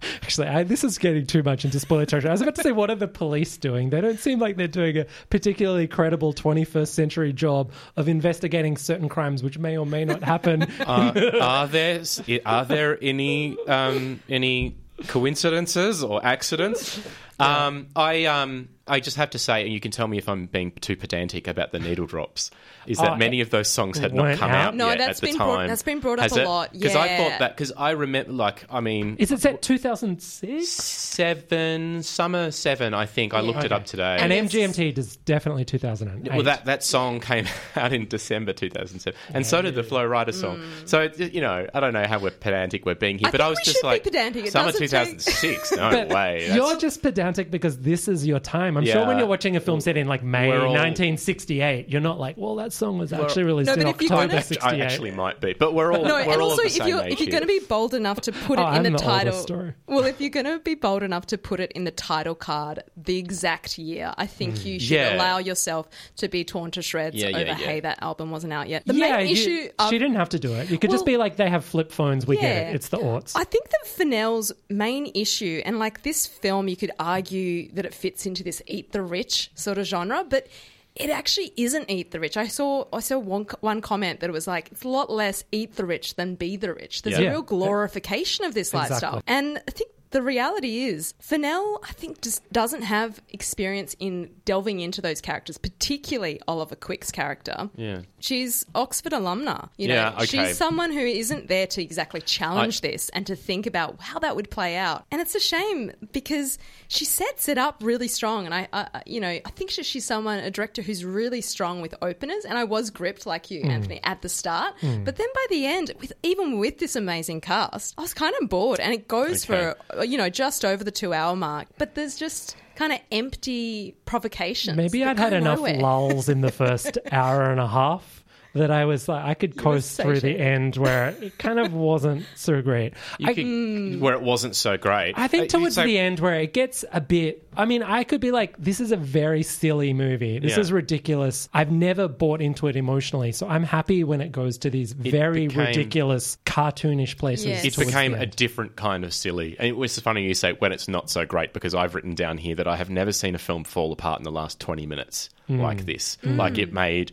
Actually, 0.22 0.48
I, 0.48 0.62
this 0.64 0.84
is 0.84 0.98
getting 0.98 1.26
too 1.26 1.42
much 1.42 1.64
into 1.64 1.80
spoiler 1.80 2.06
territory. 2.06 2.30
I 2.30 2.32
was 2.32 2.42
about 2.42 2.54
to 2.56 2.62
say, 2.62 2.72
what 2.72 2.90
are 2.90 2.96
the 2.96 3.08
police 3.08 3.56
doing? 3.56 3.90
They 3.90 4.00
don't 4.00 4.18
seem 4.18 4.38
like 4.38 4.56
they're 4.56 4.68
doing 4.68 4.98
a 4.98 5.06
particularly 5.30 5.86
credible 5.86 6.32
21st 6.32 6.88
century 6.88 7.32
job 7.32 7.72
of 7.96 8.08
investigating 8.08 8.76
certain 8.76 9.08
crimes 9.08 9.42
which 9.42 9.58
may 9.58 9.76
or 9.76 9.86
may 9.86 10.04
not 10.04 10.22
happen. 10.22 10.66
Uh, 10.86 11.38
are 11.40 11.66
there 11.66 12.02
are 12.44 12.64
there 12.64 12.98
any 13.02 13.56
um, 13.66 14.20
any 14.28 14.76
coincidences 15.06 16.02
or 16.02 16.24
accidents? 16.24 17.00
Um, 17.40 17.88
I 17.96 18.26
um, 18.26 18.68
I 18.88 19.00
just 19.00 19.16
have 19.16 19.30
to 19.30 19.38
say, 19.38 19.62
and 19.64 19.72
you 19.72 19.80
can 19.80 19.90
tell 19.90 20.06
me 20.06 20.16
if 20.18 20.28
I'm 20.28 20.46
being 20.46 20.70
too 20.70 20.94
pedantic 20.96 21.48
about 21.48 21.72
the 21.72 21.78
needle 21.80 22.06
drops, 22.06 22.50
is 22.86 22.98
that 22.98 23.12
Oh, 23.12 23.16
many 23.16 23.40
of 23.40 23.50
those 23.50 23.68
songs 23.68 23.98
had 23.98 24.14
not 24.14 24.38
come 24.38 24.50
out? 24.50 24.68
out, 24.68 24.76
No, 24.76 24.88
yet 24.90 24.98
that's 24.98 25.18
at 25.18 25.20
the 25.22 25.26
been 25.28 25.36
brought- 25.38 25.66
that's 25.66 25.82
been 25.82 25.98
brought 26.00 26.18
up 26.20 26.22
Has 26.22 26.36
a 26.36 26.42
it? 26.42 26.46
lot, 26.46 26.72
Because 26.72 26.94
I 26.94 27.16
thought 27.16 27.38
that 27.40 27.56
because 27.56 27.72
I 27.76 27.90
remember, 27.90 28.32
like, 28.32 28.64
I 28.70 28.80
mean, 28.80 29.16
Is 29.18 29.32
it 29.32 29.40
set 29.40 29.60
2006? 29.60 30.68
seven 30.68 32.02
summer 32.02 32.50
seven? 32.50 32.94
I 32.94 33.06
think 33.06 33.34
I 33.34 33.40
looked 33.40 33.64
it 33.64 33.72
up 33.72 33.86
today. 33.86 34.18
And 34.20 34.32
Yes. 34.32 34.52
MGMT 34.52 34.92
does 34.94 35.16
definitely 35.16 35.64
2008. 35.64 36.32
Well, 36.32 36.42
that, 36.44 36.66
that 36.66 36.84
song 36.84 37.20
came 37.20 37.46
out 37.76 37.92
in 37.92 38.06
December 38.06 38.52
2007, 38.52 39.18
and 39.34 39.46
so 39.46 39.62
did 39.62 39.74
the 39.74 39.82
Flo 39.82 40.06
Rida 40.06 40.32
song. 40.34 40.58
Mm. 40.58 40.88
So 40.88 41.00
it- 41.02 41.34
you 41.34 41.40
know, 41.40 41.66
I 41.74 41.80
don't 41.80 41.92
know 41.92 42.06
how 42.06 42.18
we're 42.18 42.30
pedantic 42.30 42.86
we're 42.86 42.94
being 42.94 43.18
here, 43.18 43.28
I 43.28 43.30
but 43.32 43.38
think 43.40 43.46
I 43.46 43.50
was 43.50 43.58
we 43.58 43.64
just 43.64 43.76
should 43.78 43.82
be 43.82 43.86
like 43.88 44.04
pedantic. 44.04 44.46
It 44.46 44.52
summer 44.52 44.72
doesn't 44.72 44.80
take- 44.88 45.18
2006. 45.18 45.76
No 45.76 45.90
way. 45.90 46.06
That's- 46.46 46.54
You're 46.56 46.76
just 46.78 47.02
pedantic 47.02 47.50
because 47.50 47.78
this 47.78 48.06
is 48.08 48.26
your 48.26 48.38
time. 48.38 48.75
I'm 48.76 48.84
sure 48.86 49.06
when 49.06 49.18
you're 49.18 49.26
watching 49.26 49.56
a 49.56 49.60
film 49.60 49.80
set 49.80 49.96
in 49.96 50.06
like 50.06 50.22
May 50.22 50.50
all- 50.50 50.72
1968, 50.72 51.88
you're 51.88 52.00
not 52.00 52.18
like, 52.18 52.36
well, 52.36 52.56
that 52.56 52.72
song 52.72 52.98
was 52.98 53.12
actually 53.12 53.44
released 53.44 53.66
No, 53.68 53.74
in 53.74 53.80
but 53.80 53.88
October 54.02 54.26
gonna- 54.28 54.42
I 54.62 54.78
actually 54.80 55.10
might 55.10 55.40
be, 55.40 55.54
but 55.54 55.74
we're 55.74 55.92
all 55.92 56.04
No, 56.04 56.14
we're 56.14 56.20
and 56.32 56.42
all 56.42 56.50
also 56.50 56.62
of 56.62 56.62
the 56.62 56.66
if 56.66 56.72
same 56.72 56.88
you're 56.88 57.02
age 57.02 57.12
if 57.12 57.20
you're 57.20 57.30
going 57.30 57.42
to 57.42 57.46
be 57.46 57.60
bold 57.60 57.94
enough 57.94 58.20
to 58.22 58.32
put 58.32 58.58
Oh, 58.58 58.62
it 58.66 58.68
in 58.70 58.74
I'm 58.74 58.82
the 58.84 58.90
the 58.90 58.98
title, 58.98 59.32
story. 59.32 59.74
well, 59.86 60.04
if 60.04 60.20
you're 60.20 60.30
going 60.30 60.46
to 60.46 60.58
be 60.58 60.74
bold 60.74 61.02
enough 61.02 61.26
to 61.28 61.38
put 61.38 61.60
it 61.60 61.72
in 61.72 61.84
the 61.84 61.90
title 61.90 62.34
card, 62.34 62.82
the 62.96 63.18
exact 63.18 63.78
year, 63.78 64.12
I 64.16 64.26
think 64.26 64.54
mm. 64.56 64.64
you 64.64 64.80
should 64.80 64.90
Yeah. 64.96 65.16
allow 65.16 65.38
yourself 65.38 65.88
to 66.16 66.28
be 66.28 66.44
torn 66.44 66.70
to 66.72 66.82
shreds 66.82 67.16
Yeah, 67.16 67.28
yeah, 67.28 67.36
over 67.38 67.46
yeah. 67.46 67.54
hey 67.54 67.80
that 67.80 67.98
album 68.02 68.30
wasn't 68.30 68.52
out 68.52 68.68
yet. 68.68 68.84
The 68.86 68.94
yeah, 68.94 69.16
main 69.18 69.26
you- 69.28 69.32
issue 69.32 69.68
of 69.78 69.90
she 69.90 69.98
didn't 69.98 70.16
have 70.16 70.30
to 70.30 70.38
do 70.38 70.52
it. 70.54 70.70
You 70.70 70.78
could 70.78 70.90
just 70.90 71.06
be 71.06 71.16
like, 71.16 71.36
they 71.36 71.48
have 71.50 71.64
flip 71.64 71.92
phones. 71.92 72.26
We 72.26 72.36
get 72.36 72.68
it. 72.68 72.74
It's 72.74 72.88
the 72.88 72.98
aughts. 72.98 73.32
I 73.36 73.44
think 73.44 73.68
that 73.70 73.86
Fennell's 73.86 74.52
main 74.68 75.10
issue, 75.14 75.62
and 75.64 75.78
like 75.78 76.02
this 76.02 76.26
film, 76.26 76.68
you 76.68 76.76
could 76.76 76.90
argue 76.98 77.70
that 77.72 77.84
it 77.84 77.94
fits 77.94 78.26
into 78.26 78.42
this 78.42 78.62
eat 78.66 78.92
the 78.92 79.02
rich 79.02 79.50
sort 79.54 79.78
of 79.78 79.86
genre, 79.86 80.24
but 80.28 80.46
it 80.94 81.10
actually 81.10 81.52
isn't 81.56 81.90
eat 81.90 82.10
the 82.10 82.18
rich. 82.20 82.36
I 82.36 82.46
saw 82.48 82.86
I 82.92 83.00
saw 83.00 83.18
one 83.18 83.46
one 83.60 83.80
comment 83.82 84.20
that 84.20 84.30
it 84.30 84.32
was 84.32 84.46
like 84.46 84.68
it's 84.72 84.82
a 84.84 84.88
lot 84.88 85.10
less 85.10 85.44
eat 85.52 85.76
the 85.76 85.84
rich 85.84 86.14
than 86.16 86.34
be 86.36 86.56
the 86.56 86.72
rich. 86.72 87.02
There's 87.02 87.18
Yeah. 87.18 87.26
a 87.26 87.30
real 87.32 87.42
glorification 87.42 88.44
of 88.46 88.54
this 88.54 88.72
lifestyle, 88.72 89.22
and 89.26 89.58
I 89.68 89.70
think. 89.70 89.90
The 90.16 90.22
reality 90.22 90.84
is, 90.84 91.12
Fennell, 91.20 91.78
I 91.86 91.92
think, 91.92 92.22
just 92.22 92.50
doesn't 92.50 92.80
have 92.80 93.20
experience 93.28 93.94
in 93.98 94.30
delving 94.46 94.80
into 94.80 95.02
those 95.02 95.20
characters, 95.20 95.58
particularly 95.58 96.40
Oliver 96.48 96.74
Quick's 96.74 97.10
character. 97.10 97.68
Yeah. 97.76 98.00
She's 98.18 98.64
Oxford 98.74 99.12
alumna. 99.12 99.68
You 99.76 99.88
know, 99.88 99.94
Yeah, 99.94 100.14
okay. 100.16 100.24
she's 100.24 100.56
someone 100.56 100.90
who 100.90 101.00
isn't 101.00 101.48
there 101.48 101.66
to 101.66 101.82
exactly 101.82 102.22
challenge 102.22 102.80
I- 102.82 102.88
this 102.88 103.10
and 103.10 103.26
to 103.26 103.36
think 103.36 103.66
about 103.66 104.00
how 104.00 104.18
that 104.20 104.34
would 104.36 104.50
play 104.50 104.76
out. 104.78 105.04
And 105.10 105.20
it's 105.20 105.34
a 105.34 105.38
shame 105.40 105.92
because 106.12 106.58
she 106.88 107.04
sets 107.04 107.46
it 107.50 107.58
up 107.58 107.76
really 107.82 108.08
strong. 108.08 108.46
And 108.46 108.54
I, 108.54 108.68
I 108.72 109.02
you 109.04 109.20
know, 109.20 109.28
I 109.28 109.50
think 109.54 109.68
she's 109.70 110.06
someone, 110.06 110.38
a 110.38 110.50
director 110.50 110.80
who's 110.80 111.04
really 111.04 111.42
strong 111.42 111.82
with 111.82 111.94
openers. 112.00 112.46
And 112.46 112.56
I 112.56 112.64
was 112.64 112.88
gripped 112.88 113.26
like 113.26 113.50
you, 113.50 113.60
hmm. 113.64 113.70
Anthony, 113.70 114.00
at 114.02 114.22
the 114.22 114.30
start. 114.30 114.76
Hmm. 114.80 115.04
But 115.04 115.16
then 115.16 115.28
by 115.34 115.46
the 115.50 115.66
end, 115.66 115.92
with 116.00 116.14
even 116.22 116.58
with 116.58 116.78
this 116.78 116.96
amazing 116.96 117.42
cast, 117.42 117.94
I 117.98 118.00
was 118.00 118.14
kind 118.14 118.34
of 118.40 118.48
bored. 118.48 118.80
And 118.80 118.94
it 118.94 119.08
goes 119.08 119.44
Okay. 119.44 119.74
for, 119.92 120.05
you 120.06 120.18
know, 120.18 120.28
just 120.30 120.64
over 120.64 120.82
the 120.84 120.90
two 120.90 121.12
hour 121.12 121.36
mark. 121.36 121.68
But 121.78 121.94
there's 121.94 122.16
just 122.16 122.56
kind 122.74 122.92
of 122.92 123.00
empty 123.10 123.96
provocations. 124.04 124.76
Maybe 124.76 125.04
I'd 125.04 125.18
had 125.18 125.32
enough 125.32 125.58
nowhere. 125.58 125.76
lulls 125.76 126.28
in 126.28 126.40
the 126.42 126.52
first 126.62 126.98
hour 127.10 127.50
and 127.50 127.60
a 127.60 127.66
half 127.66 128.24
that 128.56 128.70
I 128.70 128.84
was 128.84 129.08
like, 129.08 129.24
I 129.24 129.34
could 129.34 129.56
coast 129.56 130.00
through 130.00 130.20
the 130.20 130.38
end 130.38 130.76
where 130.76 131.08
it 131.20 131.38
kind 131.38 131.58
of 131.58 131.72
wasn't 131.72 132.24
so 132.34 132.60
great. 132.62 132.94
You 133.18 133.28
I, 133.28 133.34
could, 133.34 134.00
where 134.00 134.14
it 134.14 134.22
wasn't 134.22 134.56
so 134.56 134.76
great. 134.76 135.14
I 135.16 135.28
think 135.28 135.44
Uh, 135.44 135.58
towards 135.58 135.74
so- 135.76 135.84
the 135.84 135.98
end 135.98 136.20
where 136.20 136.40
it 136.40 136.52
gets 136.52 136.84
a 136.92 137.00
bit. 137.00 137.42
I 137.58 137.64
mean, 137.64 137.82
I 137.82 138.04
could 138.04 138.20
be 138.20 138.32
like, 138.32 138.54
this 138.58 138.80
is 138.80 138.92
a 138.92 138.96
very 138.98 139.42
silly 139.42 139.94
movie. 139.94 140.38
This 140.38 140.52
Yeah. 140.56 140.60
is 140.60 140.72
ridiculous. 140.72 141.48
I've 141.54 141.70
never 141.72 142.06
bought 142.06 142.42
into 142.42 142.66
it 142.66 142.76
emotionally, 142.76 143.32
so 143.32 143.48
I'm 143.48 143.62
happy 143.62 144.04
when 144.04 144.20
it 144.20 144.30
goes 144.30 144.58
to 144.58 144.70
these 144.70 144.92
very 144.92 145.46
became- 145.48 145.66
ridiculous, 145.66 146.36
cartoonish 146.44 147.16
places. 147.16 147.46
Yes. 147.46 147.64
it 147.64 147.76
became 147.78 148.14
a 148.14 148.26
different 148.26 148.76
kind 148.76 149.04
of 149.04 149.14
silly. 149.14 149.56
And 149.58 149.68
it 149.68 149.76
was 149.76 149.98
funny 150.00 150.24
you 150.26 150.34
say 150.34 150.52
when 150.52 150.72
it's 150.72 150.86
not 150.88 151.08
so 151.08 151.24
great 151.24 151.52
because 151.54 151.74
I've 151.74 151.94
written 151.94 152.14
down 152.14 152.36
here 152.38 152.54
that 152.56 152.68
I 152.68 152.76
have 152.76 152.90
never 152.90 153.12
seen 153.12 153.34
a 153.34 153.38
film 153.38 153.64
fall 153.64 153.92
apart 153.92 154.20
in 154.20 154.24
the 154.24 154.30
last 154.32 154.60
20 154.60 154.86
minutes 154.86 155.30
Hmm. 155.46 155.60
like 155.60 155.86
this. 155.86 156.18
Like 156.24 156.58
it 156.58 156.72
made 156.72 157.12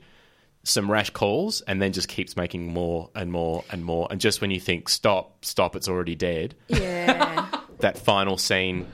some 0.63 0.89
rash 0.89 1.09
calls 1.09 1.61
and 1.61 1.81
then 1.81 1.91
just 1.91 2.07
keeps 2.07 2.37
making 2.37 2.73
more 2.73 3.09
and 3.15 3.31
more 3.31 3.63
and 3.71 3.83
more. 3.83 4.07
And 4.09 4.19
just 4.21 4.39
when 4.41 4.49
you 4.51 4.59
think, 4.59 4.87
stop, 4.89 5.43
stop, 5.43 5.75
it's 5.75 5.87
already 5.89 6.15
dead, 6.15 6.55
Yeah. 6.67 7.49
that 7.79 7.97
final 7.97 8.37
scene 8.37 8.87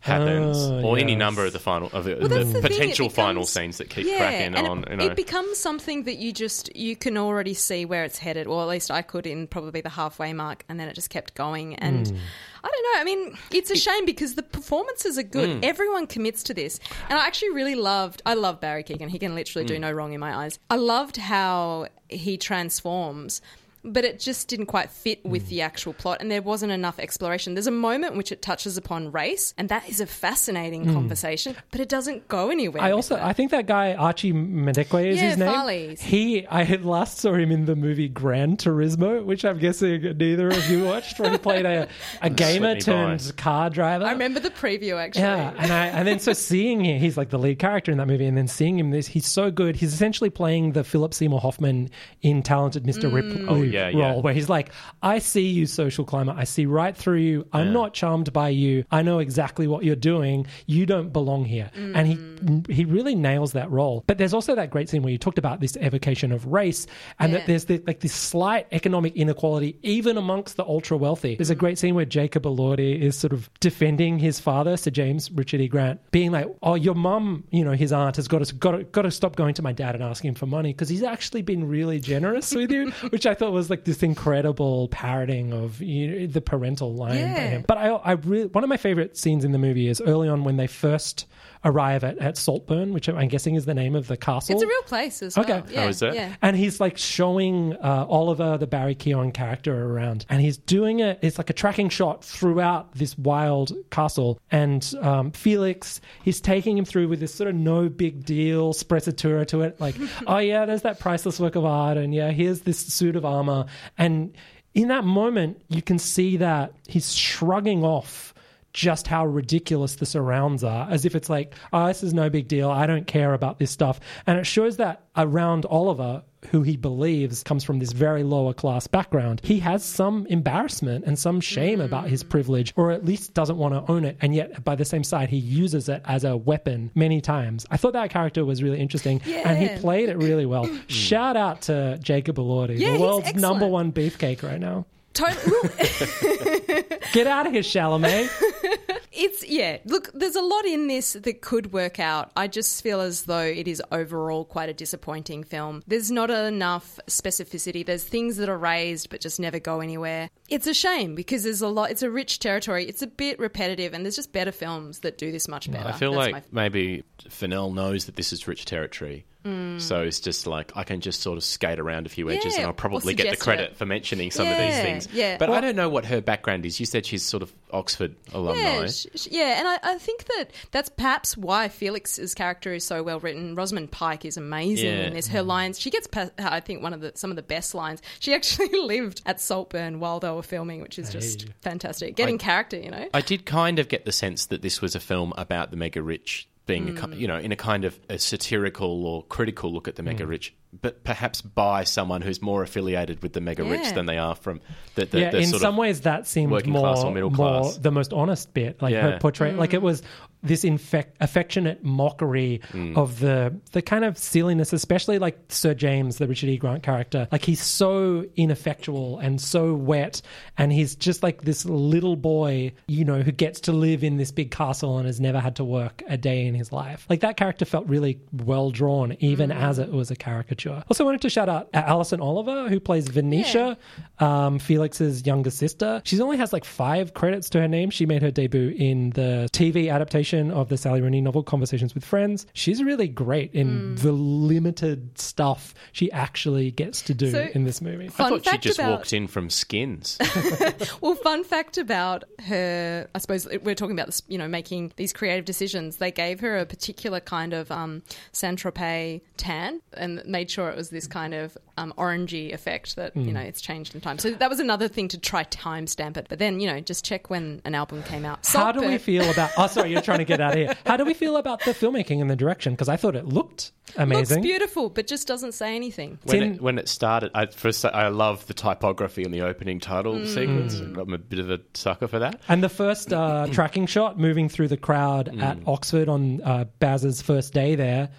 happens, 0.00 0.56
Oh, 0.58 0.82
or 0.84 0.98
any 0.98 1.16
number 1.16 1.44
of 1.44 1.52
the 1.52 1.58
final 1.58 1.88
of 1.92 2.04
the, 2.04 2.16
Well, 2.16 2.28
the 2.28 2.34
that's 2.36 2.52
the 2.52 2.60
thing, 2.62 2.64
it 2.64 2.68
potential 2.70 3.08
final 3.08 3.44
scenes 3.44 3.78
that 3.78 3.90
keep 3.90 4.06
yeah, 4.06 4.18
cracking 4.18 4.54
and 4.54 4.66
on. 4.68 4.84
It, 4.84 4.90
You 4.90 4.96
know. 4.98 5.04
it 5.06 5.16
becomes 5.16 5.58
something 5.58 6.04
that 6.04 6.16
you 6.18 6.32
just 6.32 6.74
you 6.76 6.94
can 6.96 7.16
already 7.16 7.54
see 7.54 7.84
where 7.84 8.04
it's 8.04 8.18
headed, 8.18 8.46
or 8.46 8.62
at 8.62 8.68
least 8.68 8.90
I 8.90 9.02
could 9.02 9.26
in 9.26 9.46
probably 9.48 9.80
the 9.80 9.88
halfway 9.90 10.32
mark, 10.32 10.64
and 10.68 10.78
then 10.78 10.88
it 10.88 10.94
just 10.94 11.10
kept 11.10 11.34
going. 11.34 11.74
And 11.76 12.06
Hmm. 12.08 12.16
I 12.64 12.68
don't 12.68 12.82
know. 12.94 13.00
I 13.00 13.04
mean, 13.04 13.38
it's 13.52 13.70
a 13.70 13.76
shame 13.76 14.04
because 14.06 14.34
the 14.34 14.42
performances 14.42 15.18
are 15.18 15.22
good. 15.22 15.58
Hmm. 15.58 15.60
Everyone 15.64 16.06
commits 16.06 16.42
to 16.44 16.54
this, 16.54 16.78
and 17.08 17.18
I 17.18 17.26
actually 17.26 17.50
really 17.50 17.74
loved. 17.76 18.22
I 18.26 18.34
love 18.34 18.60
Barry 18.60 18.84
Keoghan. 18.84 19.08
He 19.08 19.18
can 19.18 19.34
literally 19.34 19.64
Hmm. 19.64 19.74
do 19.74 19.78
no 19.78 19.92
wrong 19.92 20.12
in 20.12 20.20
my 20.20 20.36
eyes. 20.36 20.58
I 20.70 20.76
loved 20.76 21.16
how 21.16 21.86
he 22.08 22.36
transforms. 22.36 23.40
But 23.88 24.04
it 24.04 24.18
just 24.18 24.48
didn't 24.48 24.66
quite 24.66 24.90
fit 24.90 25.24
with 25.24 25.44
Hmm. 25.44 25.48
the 25.48 25.60
actual 25.62 25.92
plot, 25.92 26.18
and 26.20 26.30
there 26.30 26.42
wasn't 26.42 26.72
enough 26.72 26.98
exploration. 26.98 27.54
There's 27.54 27.66
a 27.68 27.70
moment 27.70 28.12
in 28.12 28.18
which 28.18 28.32
it 28.32 28.42
touches 28.42 28.76
upon 28.76 29.12
race, 29.12 29.54
and 29.56 29.68
that 29.68 29.88
is 29.88 30.00
a 30.00 30.06
fascinating 30.06 30.92
conversation, 30.92 31.54
but 31.70 31.80
it 31.80 31.88
doesn't 31.88 32.26
go 32.28 32.50
anywhere. 32.50 32.82
I 32.82 32.90
also, 32.92 33.16
it. 33.16 33.22
I 33.22 33.32
think 33.32 33.50
that 33.52 33.66
guy 33.66 33.94
Archie 33.94 34.32
Madekwe 34.32 35.06
is 35.06 35.16
Yeah, 35.20 35.28
his 35.30 35.38
name. 35.38 35.48
Farleigh's. 35.52 36.00
He, 36.02 36.46
I 36.48 36.64
had 36.64 36.84
last 36.84 37.18
saw 37.18 37.34
him 37.34 37.50
in 37.52 37.64
the 37.66 37.76
movie 37.76 38.08
Gran 38.08 38.56
Turismo, 38.56 39.24
which 39.24 39.44
I'm 39.44 39.58
guessing 39.58 40.02
neither 40.18 40.48
of 40.48 40.68
you 40.70 40.84
watched, 40.84 41.18
where 41.20 41.30
he 41.30 41.38
played 41.38 41.64
a, 41.66 41.88
a 42.22 42.28
gamer 42.30 42.72
Slipped 42.80 42.86
me 42.88 42.92
by. 42.92 42.98
turned 43.18 43.36
car 43.36 43.70
driver. 43.70 44.04
I 44.04 44.12
remember 44.12 44.40
the 44.40 44.50
preview 44.50 44.96
actually. 45.00 45.22
Yeah, 45.22 45.54
and 45.58 45.72
I 45.72 45.86
and 45.86 46.08
then 46.08 46.18
so 46.18 46.32
seeing 46.50 46.84
him, 46.84 46.98
he's 47.00 47.16
like 47.16 47.30
the 47.30 47.38
lead 47.38 47.58
character 47.58 47.92
in 47.92 47.98
that 47.98 48.06
movie, 48.08 48.26
and 48.26 48.36
then 48.36 48.48
seeing 48.48 48.78
him 48.78 48.90
this, 48.90 49.06
he's 49.06 49.26
so 49.26 49.50
good. 49.50 49.76
He's 49.76 49.92
essentially 49.94 50.30
playing 50.30 50.72
the 50.72 50.82
Philip 50.84 51.14
Seymour 51.14 51.40
Hoffman 51.40 51.90
in 52.22 52.42
Talented 52.42 52.84
Mr. 52.84 53.12
Ripley 53.12 53.44
Oh, 53.46 53.62
yeah, 53.62 53.75
yeah. 53.88 54.10
role, 54.10 54.22
where 54.22 54.34
he's 54.34 54.48
like, 54.48 54.70
"I 55.02 55.18
see 55.18 55.46
you, 55.46 55.66
social 55.66 56.04
climber. 56.04 56.34
I 56.36 56.44
see 56.44 56.66
right 56.66 56.96
through 56.96 57.18
you. 57.18 57.46
I'm 57.52 57.72
not 57.72 57.94
charmed 57.94 58.32
by 58.32 58.48
you. 58.50 58.84
I 58.90 59.02
know 59.02 59.18
exactly 59.18 59.66
what 59.66 59.84
you're 59.84 59.96
doing. 59.96 60.46
You 60.66 60.86
don't 60.86 61.12
belong 61.12 61.44
here." 61.44 61.70
And 61.74 62.06
he 62.06 62.16
mm. 62.16 62.70
he 62.70 62.84
really 62.84 63.14
nails 63.14 63.52
that 63.52 63.70
role. 63.70 64.04
But 64.06 64.18
there's 64.18 64.34
also 64.34 64.54
that 64.54 64.70
great 64.70 64.88
scene 64.88 65.02
where 65.02 65.12
you 65.12 65.18
talked 65.18 65.38
about 65.38 65.60
this 65.60 65.76
evocation 65.76 66.32
of 66.32 66.46
race, 66.46 66.86
and 67.18 67.32
Yeah. 67.32 67.38
that 67.38 67.46
there's 67.46 67.64
the, 67.66 67.82
like 67.86 68.00
this 68.00 68.14
slight 68.14 68.66
economic 68.72 69.14
inequality 69.16 69.78
even 69.82 70.16
amongst 70.16 70.56
the 70.56 70.64
ultra 70.64 70.96
wealthy. 70.96 71.36
There's 71.36 71.50
a 71.50 71.54
great 71.54 71.78
scene 71.78 71.94
where 71.94 72.04
Jacob 72.04 72.44
Elordi 72.44 73.00
is 73.00 73.16
sort 73.16 73.32
of 73.32 73.48
defending 73.60 74.18
his 74.18 74.40
father, 74.40 74.76
Sir 74.76 74.90
James 74.90 75.30
Richard 75.30 75.60
E. 75.60 75.68
Grant, 75.68 76.00
being 76.10 76.32
like, 76.32 76.46
"Oh, 76.62 76.74
your 76.74 76.94
mum, 76.94 77.44
you 77.50 77.64
know, 77.64 77.72
his 77.72 77.92
aunt 77.92 78.16
has 78.16 78.28
got 78.28 78.44
to 78.44 78.54
got 78.54 78.72
to, 78.72 78.84
got 78.84 79.02
to 79.02 79.10
stop 79.10 79.36
going 79.36 79.54
to 79.54 79.62
my 79.62 79.72
dad 79.72 79.94
and 79.94 80.04
asking 80.04 80.28
him 80.28 80.34
for 80.34 80.46
money 80.46 80.72
because 80.72 80.88
he's 80.88 81.02
actually 81.02 81.42
been 81.42 81.66
really 81.68 82.00
generous 82.00 82.54
with 82.54 82.70
you," 82.70 82.90
which 83.10 83.26
I 83.26 83.34
thought 83.34 83.52
was 83.56 83.70
like 83.70 83.84
this 83.84 84.02
incredible 84.02 84.88
parroting 84.88 85.52
of 85.52 85.80
you 85.80 86.08
know, 86.08 86.26
the 86.26 86.40
parental 86.40 86.94
line 86.94 87.16
Yeah. 87.16 87.62
But 87.66 87.78
I, 87.78 87.88
I 87.88 88.12
really 88.12 88.46
one 88.46 88.62
of 88.62 88.70
my 88.70 88.76
favorite 88.76 89.16
scenes 89.16 89.44
in 89.44 89.52
the 89.52 89.58
movie 89.58 89.88
is 89.88 90.00
early 90.00 90.28
on 90.28 90.44
when 90.44 90.56
they 90.56 90.66
first 90.66 91.26
arrive 91.66 92.04
at, 92.04 92.16
at 92.18 92.38
Saltburn, 92.38 92.94
which 92.94 93.08
I'm 93.08 93.28
guessing 93.28 93.56
is 93.56 93.66
the 93.66 93.74
name 93.74 93.94
of 93.94 94.06
the 94.06 94.16
castle. 94.16 94.54
It's 94.54 94.62
a 94.62 94.66
real 94.66 94.82
place 94.82 95.22
as 95.22 95.36
well. 95.36 95.44
Okay. 95.44 95.74
Yeah, 95.74 95.84
Oh, 95.84 95.88
is 95.88 96.00
it? 96.00 96.14
Yeah. 96.14 96.34
And 96.40 96.56
he's 96.56 96.80
like 96.80 96.96
showing 96.96 97.74
uh, 97.74 98.06
Oliver, 98.08 98.56
the 98.56 98.66
Barry 98.66 98.94
Keoghan 98.94 99.34
character, 99.34 99.90
around, 99.92 100.24
and 100.30 100.40
he's 100.40 100.56
doing 100.56 101.00
it. 101.00 101.18
It's 101.22 101.36
like 101.38 101.50
a 101.50 101.52
tracking 101.52 101.88
shot 101.88 102.24
throughout 102.24 102.94
this 102.94 103.18
wild 103.18 103.72
castle. 103.90 104.38
And 104.50 104.90
um, 105.02 105.32
Felix, 105.32 106.00
he's 106.22 106.40
taking 106.40 106.78
him 106.78 106.84
through 106.84 107.08
with 107.08 107.20
this 107.20 107.34
sort 107.34 107.50
of 107.50 107.56
no 107.56 107.88
big 107.88 108.24
deal 108.24 108.72
sprezzatura 108.72 109.46
to 109.48 109.62
it, 109.62 109.80
like, 109.80 109.96
oh 110.26 110.38
yeah, 110.38 110.64
there's 110.64 110.82
that 110.82 111.00
priceless 111.00 111.40
work 111.40 111.56
of 111.56 111.64
art, 111.64 111.98
and 111.98 112.14
yeah, 112.14 112.30
here's 112.30 112.60
this 112.60 112.78
suit 112.78 113.16
of 113.16 113.24
armor, 113.24 113.66
and 113.98 114.32
in 114.74 114.88
that 114.88 115.04
moment, 115.04 115.60
you 115.68 115.80
can 115.82 115.98
see 115.98 116.36
that 116.36 116.74
he's 116.86 117.14
shrugging 117.14 117.82
off 117.82 118.34
just 118.76 119.06
how 119.06 119.24
ridiculous 119.24 119.94
the 119.94 120.04
surrounds 120.04 120.62
are, 120.62 120.86
as 120.90 121.06
if 121.06 121.14
it's 121.14 121.30
like, 121.30 121.54
oh, 121.72 121.86
this 121.86 122.02
is 122.02 122.12
no 122.12 122.28
big 122.28 122.46
deal. 122.46 122.70
I 122.70 122.86
don't 122.86 123.06
care 123.06 123.32
about 123.32 123.58
this 123.58 123.70
stuff. 123.70 123.98
And 124.26 124.38
it 124.38 124.44
shows 124.44 124.76
that 124.76 125.06
around 125.16 125.64
Oliver, 125.64 126.22
who 126.50 126.60
he 126.60 126.76
believes 126.76 127.42
comes 127.42 127.64
from 127.64 127.78
this 127.78 127.92
very 127.92 128.22
lower 128.22 128.52
class 128.52 128.86
background, 128.86 129.40
he 129.42 129.60
has 129.60 129.82
some 129.82 130.26
embarrassment 130.26 131.06
and 131.06 131.18
some 131.18 131.40
shame 131.40 131.80
about 131.80 132.10
his 132.10 132.22
mm. 132.22 132.28
privilege, 132.28 132.74
or 132.76 132.90
at 132.92 133.02
least 133.02 133.32
doesn't 133.32 133.56
want 133.56 133.72
to 133.72 133.90
own 133.90 134.04
it. 134.04 134.18
And 134.20 134.34
yet, 134.34 134.62
by 134.62 134.76
the 134.76 134.84
same 134.84 135.02
side, 135.02 135.30
he 135.30 135.38
uses 135.38 135.88
it 135.88 136.02
as 136.04 136.24
a 136.24 136.36
weapon 136.36 136.90
many 136.94 137.22
times. 137.22 137.64
I 137.70 137.78
thought 137.78 137.94
that 137.94 138.10
character 138.10 138.44
was 138.44 138.62
really 138.62 138.78
interesting, 138.78 139.22
and 139.24 139.56
he 139.56 139.74
played 139.80 140.10
it 140.10 140.18
really 140.18 140.44
well. 140.44 140.68
Shout 140.88 141.38
out 141.38 141.62
to 141.62 141.98
Jacob 142.02 142.36
Elordi, 142.36 142.78
Yeah, 142.78 142.92
the 142.92 143.00
world's 143.00 143.34
number 143.34 143.66
one 143.66 143.90
beefcake 143.90 144.42
right 144.42 144.60
now. 144.60 144.84
Totally. 145.16 145.70
Get 147.12 147.26
out 147.26 147.46
of 147.46 147.52
here, 147.52 147.62
Chalamet. 147.62 148.30
It's 149.18 149.48
yeah. 149.48 149.78
Look, 149.86 150.10
there's 150.12 150.36
a 150.36 150.42
lot 150.42 150.66
in 150.66 150.88
this 150.88 151.14
that 151.14 151.40
could 151.40 151.72
work 151.72 151.98
out. 151.98 152.30
I 152.36 152.48
just 152.48 152.82
feel 152.82 153.00
as 153.00 153.22
though 153.22 153.38
it 153.40 153.66
is 153.66 153.82
overall 153.90 154.44
quite 154.44 154.68
a 154.68 154.74
disappointing 154.74 155.42
film. 155.42 155.82
There's 155.86 156.10
not 156.10 156.30
enough 156.30 157.00
specificity. 157.06 157.84
There's 157.84 158.04
things 158.04 158.36
that 158.36 158.50
are 158.50 158.58
raised 158.58 159.08
but 159.08 159.22
just 159.22 159.40
never 159.40 159.58
go 159.58 159.80
anywhere. 159.80 160.28
It's 160.50 160.66
a 160.66 160.74
shame 160.74 161.14
because 161.14 161.44
there's 161.44 161.62
a 161.62 161.68
lot. 161.68 161.90
It's 161.90 162.02
a 162.02 162.10
rich 162.10 162.40
territory. 162.40 162.84
It's 162.84 163.00
a 163.00 163.06
bit 163.06 163.38
repetitive, 163.38 163.94
and 163.94 164.04
there's 164.04 164.16
just 164.16 164.32
better 164.32 164.52
films 164.52 164.98
that 164.98 165.16
do 165.16 165.32
this 165.32 165.48
much 165.48 165.70
better. 165.70 165.88
I 165.88 165.92
feel 165.92 166.12
That's 166.12 166.32
like 166.32 166.52
maybe 166.52 167.02
Fennell 167.26 167.72
knows 167.72 168.04
that 168.04 168.16
this 168.16 168.34
is 168.34 168.46
rich 168.46 168.66
territory. 168.66 169.24
Mm. 169.46 169.80
So 169.80 170.02
it's 170.02 170.18
just 170.20 170.46
like 170.46 170.72
I 170.76 170.82
can 170.82 171.00
just 171.00 171.20
sort 171.20 171.36
of 171.38 171.44
skate 171.44 171.78
around 171.78 172.06
a 172.06 172.08
few 172.08 172.28
edges 172.30 172.54
Yeah, 172.54 172.60
and 172.62 172.66
I'll 172.66 172.72
probably 172.72 173.14
get 173.14 173.30
the 173.30 173.36
credit 173.36 173.70
it. 173.72 173.76
for 173.76 173.86
mentioning 173.86 174.30
some 174.30 174.46
of 174.48 174.56
these 174.58 174.74
things. 174.80 175.08
yeah. 175.12 175.36
But 175.38 175.50
I 175.50 175.60
don't 175.60 175.76
know 175.76 175.88
what 175.88 176.04
her 176.06 176.20
background 176.20 176.66
is. 176.66 176.80
You 176.80 176.86
said 176.86 177.06
she's 177.06 177.22
sort 177.22 177.42
of 177.42 177.52
Oxford 177.70 178.16
alumni. 178.32 178.60
Yeah, 178.60 178.86
sh- 178.86 179.06
sh- 179.14 179.28
yeah, 179.30 179.58
and 179.58 179.68
I, 179.68 179.78
I 179.82 179.98
think 179.98 180.24
that 180.24 180.46
that's 180.72 180.88
perhaps 180.88 181.36
why 181.36 181.68
Felix's 181.68 182.34
character 182.34 182.72
is 182.72 182.84
so 182.84 183.02
well 183.02 183.20
written. 183.20 183.54
Rosamund 183.54 183.90
Pike 183.92 184.24
is 184.24 184.36
amazing 184.36 184.86
Yeah. 184.88 185.06
in 185.06 185.14
this. 185.14 185.28
Her 185.28 185.42
lines, 185.42 185.78
she 185.78 185.90
gets, 185.90 186.08
I 186.38 186.60
think, 186.60 186.82
one 186.82 186.92
of 186.94 187.00
the 187.00 187.12
some 187.14 187.30
of 187.30 187.36
the 187.36 187.42
best 187.42 187.74
lines. 187.74 188.02
She 188.18 188.34
actually 188.34 188.68
lived 188.80 189.22
at 189.26 189.40
Saltburn 189.40 190.00
while 190.00 190.20
they 190.20 190.30
were 190.30 190.42
filming, 190.42 190.80
which 190.80 190.98
is 190.98 191.10
just 191.10 191.42
Hey. 191.42 191.48
fantastic. 191.60 192.16
Getting 192.16 192.36
I- 192.36 192.38
character, 192.38 192.78
you 192.78 192.90
know. 192.90 193.08
I 193.14 193.20
did 193.20 193.46
kind 193.46 193.78
of 193.78 193.88
get 193.88 194.04
the 194.04 194.12
sense 194.12 194.46
that 194.46 194.62
this 194.62 194.80
was 194.80 194.94
a 194.94 195.00
film 195.00 195.32
about 195.36 195.70
the 195.70 195.76
mega 195.76 196.02
rich 196.02 196.48
being, 196.66 196.88
a, 196.88 196.92
Mm. 196.92 197.12
ki- 197.12 197.18
you 197.20 197.28
know, 197.28 197.38
in 197.38 197.52
a 197.52 197.56
kind 197.56 197.84
of 197.84 197.98
a 198.08 198.18
satirical 198.18 199.06
or 199.06 199.22
critical 199.24 199.72
look 199.72 199.86
at 199.88 199.94
the 199.96 200.02
mega 200.02 200.26
rich, 200.26 200.54
but 200.78 201.02
perhaps 201.04 201.40
by 201.40 201.84
someone 201.84 202.20
who's 202.20 202.42
more 202.42 202.62
affiliated 202.62 203.22
with 203.22 203.32
the 203.32 203.40
mega 203.40 203.64
rich 203.64 203.92
than 203.94 204.06
they 204.06 204.18
are 204.18 204.34
from 204.34 204.60
the, 204.94 205.06
the, 205.06 205.20
yeah, 205.20 205.30
the 205.30 205.38
in 205.38 205.46
sort 205.48 205.62
some 205.62 205.74
of 205.74 205.78
ways 205.78 206.02
that 206.02 206.26
seemed 206.26 206.52
working 206.52 206.72
more, 206.72 206.82
class 206.82 207.02
or 207.04 207.12
middle 207.12 207.30
more 207.30 207.62
class. 207.62 207.78
the 207.78 207.90
most 207.90 208.12
honest 208.12 208.52
bit. 208.52 208.80
Like 208.82 208.92
Yeah. 208.92 209.12
her 209.12 209.18
portrait, 209.18 209.56
like 209.56 209.72
it 209.74 209.80
was 209.80 210.02
this 210.42 210.64
infec- 210.64 211.12
affectionate 211.20 211.82
mockery 211.82 212.60
Mm. 212.72 212.96
of 212.96 213.20
the 213.20 213.56
the 213.72 213.80
kind 213.82 214.04
of 214.04 214.18
silliness, 214.18 214.72
especially 214.72 215.18
like 215.18 215.38
Sir 215.48 215.72
James, 215.74 216.18
the 216.18 216.28
Richard 216.28 216.50
E. 216.50 216.56
Grant 216.58 216.82
character. 216.82 217.26
Like 217.32 217.44
he's 217.44 217.60
so 217.62 218.26
ineffectual 218.36 219.18
and 219.18 219.40
so 219.40 219.74
wet, 219.74 220.20
and 220.58 220.72
he's 220.72 220.94
just 220.94 221.22
like 221.22 221.42
this 221.42 221.64
little 221.64 222.16
boy, 222.16 222.72
you 222.86 223.04
know, 223.04 223.22
who 223.22 223.32
gets 223.32 223.60
to 223.62 223.72
live 223.72 224.04
in 224.04 224.18
this 224.18 224.30
big 224.30 224.50
castle 224.50 224.98
and 224.98 225.06
has 225.06 225.20
never 225.20 225.40
had 225.40 225.56
to 225.56 225.64
work 225.64 226.02
a 226.06 226.16
day 226.18 226.46
in 226.46 226.54
his 226.54 226.70
life. 226.70 227.06
Like 227.08 227.20
that 227.20 227.36
character 227.36 227.64
felt 227.64 227.86
really 227.88 228.20
well 228.32 228.70
drawn, 228.70 229.16
even 229.20 229.50
as 229.50 229.78
it 229.78 229.90
was 229.90 230.10
a 230.10 230.16
caricature. 230.16 230.65
Also, 230.88 231.04
wanted 231.04 231.20
to 231.22 231.30
shout 231.30 231.48
out 231.48 231.68
Alison 231.74 232.20
Oliver, 232.20 232.68
who 232.68 232.80
plays 232.80 233.08
Venetia, 233.08 233.76
um, 234.18 234.58
Felix's 234.58 235.26
younger 235.26 235.50
sister. 235.50 236.00
She 236.04 236.20
only 236.20 236.36
has 236.36 236.52
like 236.52 236.64
five 236.64 237.14
credits 237.14 237.48
to 237.50 237.60
her 237.60 237.68
name. 237.68 237.90
She 237.90 238.06
made 238.06 238.22
her 238.22 238.30
debut 238.30 238.74
in 238.76 239.10
the 239.10 239.48
TV 239.52 239.92
adaptation 239.92 240.50
of 240.50 240.68
the 240.68 240.76
Sally 240.76 241.00
Rooney 241.00 241.20
novel 241.20 241.42
Conversations 241.42 241.94
with 241.94 242.04
Friends. 242.04 242.46
She's 242.52 242.82
really 242.82 243.08
great 243.08 243.52
in 243.54 243.94
the 243.96 244.12
limited 244.12 245.18
stuff 245.18 245.74
she 245.92 246.10
actually 246.12 246.70
gets 246.70 247.02
to 247.02 247.14
do 247.14 247.30
So, 247.30 247.48
in 247.54 247.64
this 247.64 247.80
movie. 247.80 248.06
I 248.06 248.08
thought 248.08 248.44
she 248.46 248.58
just 248.58 248.78
about- 248.78 248.90
walked 248.90 249.12
in 249.12 249.26
from 249.26 249.50
Skins. 249.50 250.18
well, 251.00 251.14
fun 251.14 251.44
fact 251.44 251.78
about 251.78 252.24
her, 252.46 253.08
I 253.14 253.18
suppose 253.18 253.46
we're 253.62 253.74
talking 253.74 253.96
about 253.96 254.06
this, 254.06 254.22
you 254.28 254.38
know, 254.38 254.48
making 254.48 254.92
these 254.96 255.12
creative 255.12 255.44
decisions. 255.44 255.96
They 255.96 256.10
gave 256.10 256.40
her 256.40 256.58
a 256.58 256.66
particular 256.66 257.20
kind 257.20 257.52
of 257.52 257.70
um, 257.70 258.02
Saint 258.32 258.62
Tropez 258.62 259.20
tan 259.36 259.80
and 259.94 260.22
made 260.26 260.45
sure 260.50 260.68
it 260.70 260.76
was 260.76 260.90
this 260.90 261.06
kind 261.06 261.34
of 261.34 261.56
um, 261.76 261.92
orangey 261.98 262.52
effect 262.52 262.96
that, 262.96 263.16
you 263.16 263.22
Mm. 263.30 263.32
know, 263.32 263.40
it's 263.40 263.60
changed 263.60 263.94
in 263.94 264.00
time. 264.00 264.18
So 264.18 264.30
that 264.30 264.48
was 264.50 264.60
another 264.60 264.88
thing 264.88 265.08
to 265.08 265.18
try 265.18 265.44
timestamp 265.44 266.16
it. 266.16 266.26
But 266.28 266.38
then, 266.38 266.60
you 266.60 266.66
know, 266.66 266.80
just 266.80 267.04
check 267.04 267.28
when 267.30 267.60
an 267.64 267.74
album 267.74 268.02
came 268.04 268.24
out. 268.24 268.46
How 268.46 268.72
do 268.72 268.80
we 268.86 268.98
feel 268.98 269.28
about? 269.30 269.50
Oh, 269.58 269.66
sorry, 269.66 269.90
you're 269.92 270.02
trying 270.02 270.18
to 270.18 270.24
get 270.24 270.40
out 270.40 270.52
of 270.52 270.58
here. 270.58 270.74
How 270.86 270.96
do 270.96 271.04
we 271.04 271.14
feel 271.14 271.36
about 271.36 271.60
the 271.64 271.72
filmmaking 271.72 272.20
and 272.20 272.30
the 272.30 272.36
direction? 272.36 272.72
Because 272.74 272.88
I 272.88 272.96
thought 272.96 273.16
it 273.16 273.26
looked 273.26 273.72
amazing. 273.96 274.38
Looks 274.38 274.46
beautiful, 274.46 274.90
but 274.90 275.06
just 275.06 275.26
doesn't 275.28 275.52
say 275.52 275.76
anything. 275.76 276.18
When 276.24 276.42
it, 276.42 276.60
when 276.62 276.78
it 276.78 276.88
started, 276.88 277.30
I 277.34 277.46
first 277.46 277.84
I 277.84 278.08
love 278.08 278.46
the 278.46 278.54
typography 278.54 279.22
in 279.24 279.30
the 279.30 279.42
opening 279.42 279.80
title 279.80 280.14
Mm. 280.14 280.26
sequence. 280.26 280.80
I'm 280.80 281.12
a 281.12 281.18
bit 281.18 281.38
of 281.38 281.50
a 281.50 281.60
sucker 281.74 282.08
for 282.08 282.18
that. 282.20 282.40
And 282.48 282.62
the 282.62 282.68
first 282.68 283.12
uh, 283.12 283.46
tracking 283.52 283.86
shot 283.86 284.18
moving 284.18 284.48
through 284.48 284.68
the 284.68 284.76
crowd 284.76 285.30
Mm. 285.32 285.42
at 285.42 285.58
Oxford 285.66 286.08
on 286.08 286.40
uh, 286.42 286.64
Baz's 286.78 287.20
first 287.22 287.52
day 287.52 287.74
there 287.74 288.10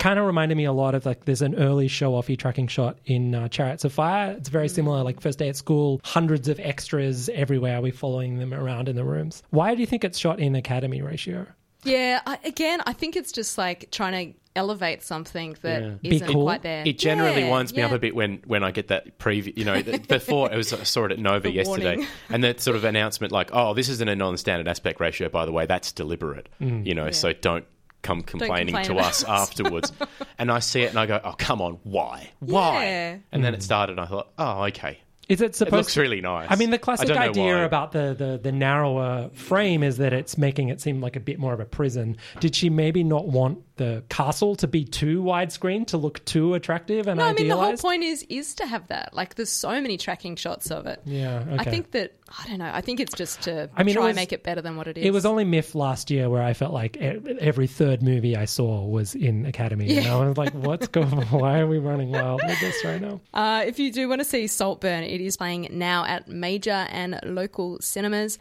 kind 0.00 0.18
of 0.18 0.26
reminded 0.26 0.56
me 0.56 0.64
a 0.64 0.72
lot 0.72 0.96
of 0.96 1.06
like 1.06 1.26
there's 1.26 1.42
an 1.42 1.54
early 1.54 1.86
show 1.86 2.12
offy 2.12 2.36
tracking 2.36 2.66
shot 2.66 2.98
in 3.06 3.34
uh, 3.34 3.46
Chariots 3.48 3.84
of 3.84 3.92
Fire. 3.92 4.32
It's 4.32 4.48
very 4.48 4.68
similar, 4.68 5.04
like 5.04 5.20
first 5.20 5.38
day 5.38 5.48
at 5.48 5.54
school, 5.56 6.00
hundreds 6.02 6.48
of 6.48 6.58
extras 6.58 7.28
everywhere. 7.28 7.80
We're 7.80 7.92
following 7.92 8.38
them 8.38 8.52
around 8.52 8.88
in 8.88 8.96
the 8.96 9.04
rooms. 9.04 9.42
Why 9.50 9.74
do 9.76 9.80
you 9.80 9.86
think 9.86 10.02
it's 10.02 10.18
shot 10.18 10.40
in 10.40 10.56
Academy 10.56 11.02
ratio? 11.02 11.46
Yeah, 11.84 12.20
I, 12.26 12.38
again, 12.44 12.80
I 12.86 12.92
think 12.92 13.14
it's 13.16 13.30
just 13.32 13.56
like 13.56 13.90
trying 13.90 14.32
to 14.34 14.38
elevate 14.56 15.02
something 15.02 15.56
that 15.62 15.98
Yeah. 16.02 16.18
not 16.18 16.30
quite 16.32 16.62
there. 16.62 16.82
It 16.84 16.98
generally 16.98 17.42
Yeah, 17.42 17.50
winds 17.50 17.72
me 17.74 17.82
up 17.82 17.92
a 17.92 17.98
bit 17.98 18.14
when, 18.14 18.42
when 18.46 18.64
I 18.64 18.70
get 18.70 18.88
that 18.88 19.18
preview. 19.18 19.56
You 19.56 19.64
know, 19.64 19.80
th- 19.80 20.08
before 20.08 20.52
it 20.52 20.56
was 20.56 20.72
I 20.72 20.82
saw 20.82 21.04
it 21.06 21.12
at 21.12 21.18
Nova 21.18 21.48
The 21.48 21.52
yesterday, 21.52 21.84
warning. 21.96 22.06
and 22.28 22.42
that 22.44 22.60
sort 22.60 22.76
of 22.76 22.84
announcement 22.84 23.32
like, 23.32 23.50
"Oh, 23.54 23.72
this 23.74 23.88
isn't 23.88 24.08
a 24.08 24.16
non-standard 24.16 24.66
aspect 24.68 24.98
ratio, 25.00 25.28
by 25.28 25.46
the 25.46 25.52
way. 25.52 25.64
That's 25.66 25.92
deliberate." 25.92 26.48
Mm. 26.60 26.84
You 26.86 26.94
know, 26.94 27.06
Yeah. 27.06 27.10
so 27.12 27.32
don't 27.32 27.64
come 28.02 28.22
complaining 28.22 28.74
complain 28.74 28.96
to 28.96 29.04
us 29.04 29.24
us. 29.24 29.28
afterwards. 29.28 29.92
and 30.38 30.50
I 30.50 30.58
see 30.58 30.82
it 30.82 30.90
and 30.90 30.98
I 30.98 31.06
go, 31.06 31.20
"Oh, 31.22 31.34
come 31.36 31.60
on, 31.60 31.78
why? 31.84 32.30
Why?" 32.40 32.84
Yeah. 32.84 33.16
And 33.32 33.44
then 33.44 33.54
it 33.54 33.62
started, 33.62 33.92
and 33.92 34.00
I 34.00 34.06
thought, 34.06 34.28
"Oh, 34.38 34.64
okay." 34.64 35.00
Is 35.30 35.40
it 35.40 35.54
supposed? 35.54 35.72
It 35.72 35.76
looks 35.76 35.96
really 35.96 36.20
nice. 36.20 36.48
I 36.50 36.56
mean, 36.56 36.70
the 36.70 36.78
classic 36.78 37.08
idea 37.10 37.54
why. 37.54 37.60
about 37.62 37.92
the, 37.92 38.14
the 38.18 38.40
the 38.42 38.50
narrower 38.50 39.30
frame 39.32 39.84
is 39.84 39.98
that 39.98 40.12
it's 40.12 40.36
making 40.36 40.70
it 40.70 40.80
seem 40.80 41.00
like 41.00 41.14
a 41.14 41.20
bit 41.20 41.38
more 41.38 41.52
of 41.52 41.60
a 41.60 41.64
prison. 41.64 42.16
Did 42.40 42.56
she 42.56 42.68
maybe 42.68 43.04
not 43.04 43.28
want 43.28 43.62
the 43.80 44.04
castle 44.10 44.54
to 44.56 44.68
be 44.68 44.84
too 44.84 45.22
widescreen 45.22 45.86
to 45.88 45.96
look 45.96 46.22
too 46.26 46.52
attractive 46.54 47.06
and 47.08 47.18
No, 47.18 47.24
I 47.24 47.32
mean 47.32 47.48
the 47.48 47.56
whole 47.56 47.76
point 47.78 48.02
is 48.02 48.24
is 48.28 48.54
to 48.56 48.66
have 48.66 48.86
that. 48.88 49.14
Like, 49.14 49.36
there's 49.36 49.48
so 49.50 49.70
many 49.80 49.96
tracking 49.96 50.36
shots 50.36 50.70
of 50.70 50.86
it. 50.86 51.00
Yeah, 51.06 51.42
I 51.58 51.64
think 51.64 51.92
that 51.92 52.12
I 52.44 52.46
don't 52.48 52.58
know. 52.58 52.70
I 52.72 52.82
think 52.82 53.00
it's 53.00 53.14
just 53.14 53.42
to 53.42 53.70
I 53.74 53.82
mean, 53.82 53.94
try 53.94 54.04
was- 54.04 54.10
and 54.10 54.16
make 54.16 54.32
it 54.32 54.42
better 54.42 54.60
than 54.60 54.76
what 54.76 54.86
it 54.86 54.98
is. 54.98 55.04
It 55.04 55.12
was 55.12 55.24
only 55.26 55.44
MIFF 55.44 55.74
last 55.74 56.10
year 56.10 56.28
where 56.28 56.42
I 56.42 56.52
felt 56.52 56.72
like 56.74 56.96
every 56.98 57.66
third 57.66 58.02
movie 58.02 58.36
I 58.36 58.44
saw 58.44 58.84
was 58.86 59.14
in 59.14 59.46
Academy. 59.46 59.86
And 59.96 60.04
Yeah. 60.04 60.16
I 60.16 60.26
was 60.28 60.36
like, 60.36 60.52
what's 60.52 60.86
going 60.98 61.12
on? 61.12 61.24
Why 61.40 61.58
are 61.60 61.66
we 61.66 61.78
running 61.78 62.10
wild 62.12 62.42
with 62.46 62.60
this 62.60 62.84
right 62.84 63.00
now? 63.00 63.20
Uh, 63.34 63.64
if 63.66 63.78
you 63.78 63.90
do 63.90 64.08
want 64.08 64.20
to 64.20 64.24
see 64.24 64.46
Saltburn, 64.46 65.02
it 65.04 65.20
is 65.20 65.36
playing 65.38 65.68
now 65.72 66.04
at 66.04 66.28
major 66.28 66.86
and 66.90 67.18
local 67.24 67.78
cinemas. 67.80 68.38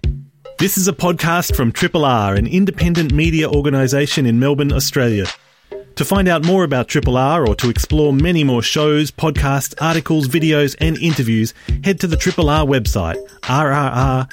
This 0.60 0.78
is 0.78 0.90
a 0.90 0.94
podcast 0.94 1.56
from 1.56 1.72
Triple 1.72 2.04
R, 2.04 2.36
an 2.36 2.46
independent 2.46 3.14
media 3.14 3.50
organisation 3.50 4.26
in 4.26 4.42
Melbourne, 4.42 4.74
Australia. 4.74 5.26
To 5.96 6.04
find 6.04 6.28
out 6.28 6.44
more 6.44 6.66
about 6.66 6.90
Triple 6.90 7.16
R 7.16 7.48
or 7.48 7.56
to 7.56 7.70
explore 7.70 8.12
many 8.12 8.44
more 8.44 8.62
shows, 8.62 9.10
podcasts, 9.10 9.74
articles, 9.80 10.28
videos, 10.28 10.76
and 10.82 10.98
interviews, 10.98 11.54
head 11.86 12.02
to 12.02 12.08
the 12.08 12.18
Triple 12.18 12.50
R 12.50 12.66
website, 12.66 13.16
rrr.org.au. 13.44 14.30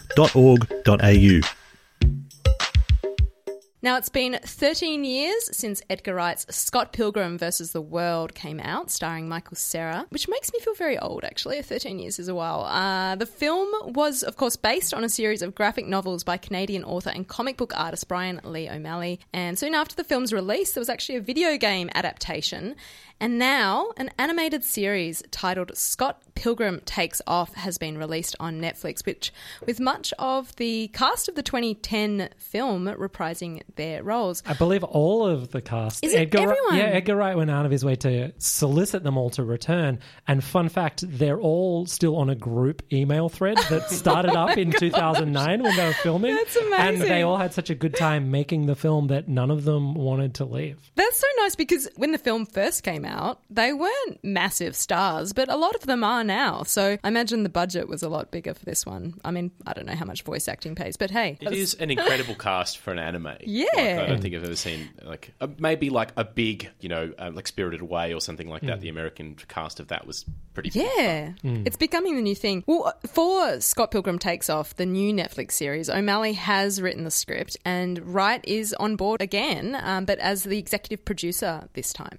Now, 3.82 3.98
it's 3.98 4.08
been 4.08 4.38
13 4.42 5.04
years 5.04 5.54
since 5.54 5.82
Edgar 5.90 6.14
Wright's 6.14 6.46
Scott 6.54 6.94
Pilgrim 6.94 7.36
versus 7.36 7.72
the 7.72 7.80
World 7.82 8.34
came 8.34 8.58
out, 8.58 8.90
starring 8.90 9.28
Michael 9.28 9.56
Cera, 9.56 10.06
which 10.08 10.28
makes 10.28 10.50
me 10.50 10.60
feel 10.60 10.74
very 10.74 10.98
old, 10.98 11.24
actually. 11.24 11.60
13 11.60 11.98
years 11.98 12.18
is 12.18 12.28
a 12.28 12.34
while. 12.34 12.64
Uh, 12.64 13.16
the 13.16 13.26
film 13.26 13.68
was, 13.92 14.22
of 14.22 14.36
course, 14.36 14.56
based 14.56 14.94
on 14.94 15.04
a 15.04 15.10
series 15.10 15.42
of 15.42 15.54
graphic 15.54 15.86
novels 15.86 16.24
by 16.24 16.38
Canadian 16.38 16.84
author 16.84 17.10
and 17.10 17.28
comic 17.28 17.58
book 17.58 17.72
artist 17.76 18.08
Brian 18.08 18.40
Lee 18.44 18.68
O'Malley. 18.68 19.20
And 19.34 19.58
soon 19.58 19.74
after 19.74 19.94
the 19.94 20.04
film's 20.04 20.32
release, 20.32 20.72
there 20.72 20.80
was 20.80 20.88
actually 20.88 21.16
a 21.16 21.20
video 21.20 21.58
game 21.58 21.90
adaptation. 21.94 22.76
And 23.18 23.38
now, 23.38 23.92
an 23.96 24.11
animated 24.18 24.62
series 24.62 25.22
titled 25.31 25.74
Scott 25.74 26.20
Pilgrim 26.35 26.83
Takes 26.85 27.22
Off 27.26 27.55
has 27.55 27.79
been 27.79 27.96
released 27.96 28.37
on 28.38 28.61
Netflix, 28.61 29.07
which, 29.07 29.33
with 29.64 29.81
much 29.81 30.12
of 30.18 30.55
the 30.57 30.88
cast 30.88 31.26
of 31.26 31.35
the 31.35 31.42
2010 31.42 32.29
film 32.37 32.85
reprising 32.87 33.62
their 33.76 34.02
roles. 34.02 34.42
I 34.44 34.52
believe 34.52 34.85
all 34.85 35.26
of 35.26 35.50
the 35.50 35.62
cast. 35.62 36.05
Is 36.05 36.12
it 36.12 36.18
Edgar, 36.18 36.40
Wright- 36.40 36.48
everyone? 36.59 36.76
Yeah, 36.76 36.94
Edgar 36.94 37.16
Wright 37.16 37.35
went 37.35 37.50
out 37.50 37.64
of 37.64 37.72
his 37.72 37.87
way 37.87 37.96
to 37.96 38.33
solicit 38.37 39.02
them 39.02 39.16
all 39.16 39.31
to 39.31 39.44
return. 39.44 39.98
And 40.29 40.44
fun 40.44 40.68
fact, 40.68 41.02
they're 41.07 41.40
all 41.40 41.87
still 41.87 42.16
on 42.16 42.29
a 42.29 42.35
group 42.35 42.83
email 42.92 43.31
thread 43.31 43.57
that 43.70 43.90
started 43.90 44.37
up 44.37 44.59
in 44.59 44.72
2009 44.72 45.62
when 45.62 45.74
they 45.74 45.87
were 45.87 45.92
filming. 45.94 46.35
That's 46.35 46.55
amazing. 46.57 46.76
And 46.87 47.00
they 47.00 47.22
all 47.22 47.38
had 47.38 47.55
such 47.55 47.70
a 47.70 47.74
good 47.74 47.94
time 47.96 48.31
making 48.31 48.66
the 48.66 48.76
film 48.76 49.07
that 49.07 49.26
none 49.26 49.50
of 49.50 49.64
them 49.64 49.94
wanted 49.94 50.35
to 50.35 50.44
leave. 50.44 50.79
That's 50.96 51.18
so 51.18 51.26
nice 51.38 51.57
because 51.57 51.88
when 51.96 52.12
the 52.12 52.18
film 52.18 52.44
first 52.44 52.83
came 52.83 53.05
out, 53.06 53.40
they 53.48 53.72
weren't 53.72 54.22
massive 54.22 54.76
stars, 54.76 55.32
but 55.32 55.48
a 55.48 55.56
lot 55.56 55.74
of 55.74 55.86
them 55.86 56.04
are 56.04 56.24
now. 56.24 56.62
So 56.64 56.98
I 57.02 57.08
imagine 57.08 57.42
the 57.42 57.48
budget 57.48 57.88
was 57.88 58.02
a 58.02 58.08
lot 58.08 58.30
bigger 58.30 58.54
for 58.54 58.64
this 58.64 58.84
one. 58.84 59.14
I 59.24 59.30
mean, 59.30 59.50
I 59.66 59.72
don't 59.72 59.86
know 59.86 59.94
how 59.94 60.04
much 60.04 60.22
voice 60.22 60.48
acting 60.48 60.74
pays, 60.74 60.96
but 60.96 61.10
hey, 61.10 61.38
It 61.40 61.52
is 61.52 61.74
an 61.74 61.90
incredible 61.90 62.34
cast 62.34 62.78
for 62.78 62.92
an 62.92 62.98
anime. 62.98 63.36
Yeah. 63.40 63.64
Like, 63.74 63.98
I 63.98 64.06
don't 64.06 64.20
think 64.20 64.34
I've 64.34 64.44
ever 64.44 64.56
seen 64.56 64.90
like 65.02 65.32
uh, 65.40 65.48
maybe 65.58 65.90
like 65.90 66.12
a 66.16 66.24
big, 66.24 66.68
you 66.80 66.88
know, 66.88 67.12
uh, 67.18 67.30
like 67.32 67.46
Spirited 67.46 67.80
Away 67.80 68.12
or 68.12 68.20
something 68.20 68.48
like 68.48 68.62
that. 68.62 68.80
The 68.80 68.88
American 68.88 69.36
cast 69.48 69.80
of 69.80 69.88
that 69.88 70.06
was 70.06 70.24
pretty. 70.54 70.70
Yeah, 70.72 71.32
it's 71.42 71.76
becoming 71.76 72.16
the 72.16 72.22
new 72.22 72.34
thing. 72.34 72.64
Well, 72.66 72.92
for 73.06 73.60
Scott 73.60 73.90
Pilgrim 73.90 74.18
Takes 74.18 74.50
Off, 74.50 74.74
the 74.76 74.86
new 74.86 75.12
Netflix 75.12 75.52
series, 75.52 75.88
O'Malley 75.88 76.32
has 76.34 76.80
written 76.82 77.04
the 77.04 77.10
script, 77.10 77.56
and 77.64 78.14
Wright 78.14 78.44
is 78.44 78.74
on 78.74 78.96
board 78.96 79.22
again, 79.22 79.78
um, 79.82 80.04
but 80.04 80.18
as 80.18 80.44
the 80.44 80.58
executive 80.58 81.04
producer 81.04 81.68
this 81.74 81.92
time. 81.92 82.18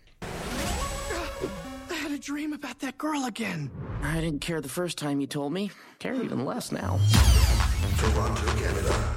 I 2.27 2.29
dream 2.29 2.51
about 2.51 2.79
that 2.79 2.97
girl 2.97 3.23
again. 3.23 3.71
I 4.03 4.19
didn't 4.19 4.41
care 4.41 4.59
the 4.59 4.67
first 4.67 4.97
time 4.97 5.21
you 5.21 5.27
told 5.27 5.53
me. 5.53 5.71
Care 5.99 6.13
even 6.13 6.43
less 6.43 6.73
now. 6.73 6.99
Toronto, 7.99 8.45
Canada. 8.57 9.15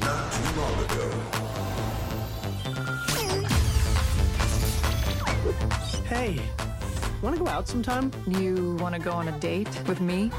Not 0.00 0.32
too 0.32 0.60
long 0.60 0.84
ago. 0.84 1.08
Hey, 6.04 6.40
want 7.22 7.36
to 7.36 7.44
go 7.44 7.48
out 7.48 7.68
sometime? 7.68 8.10
You 8.26 8.74
want 8.80 8.96
to 8.96 9.00
go 9.00 9.12
on 9.12 9.28
a 9.28 9.38
date 9.38 9.70
with 9.86 10.00
me? 10.00 10.32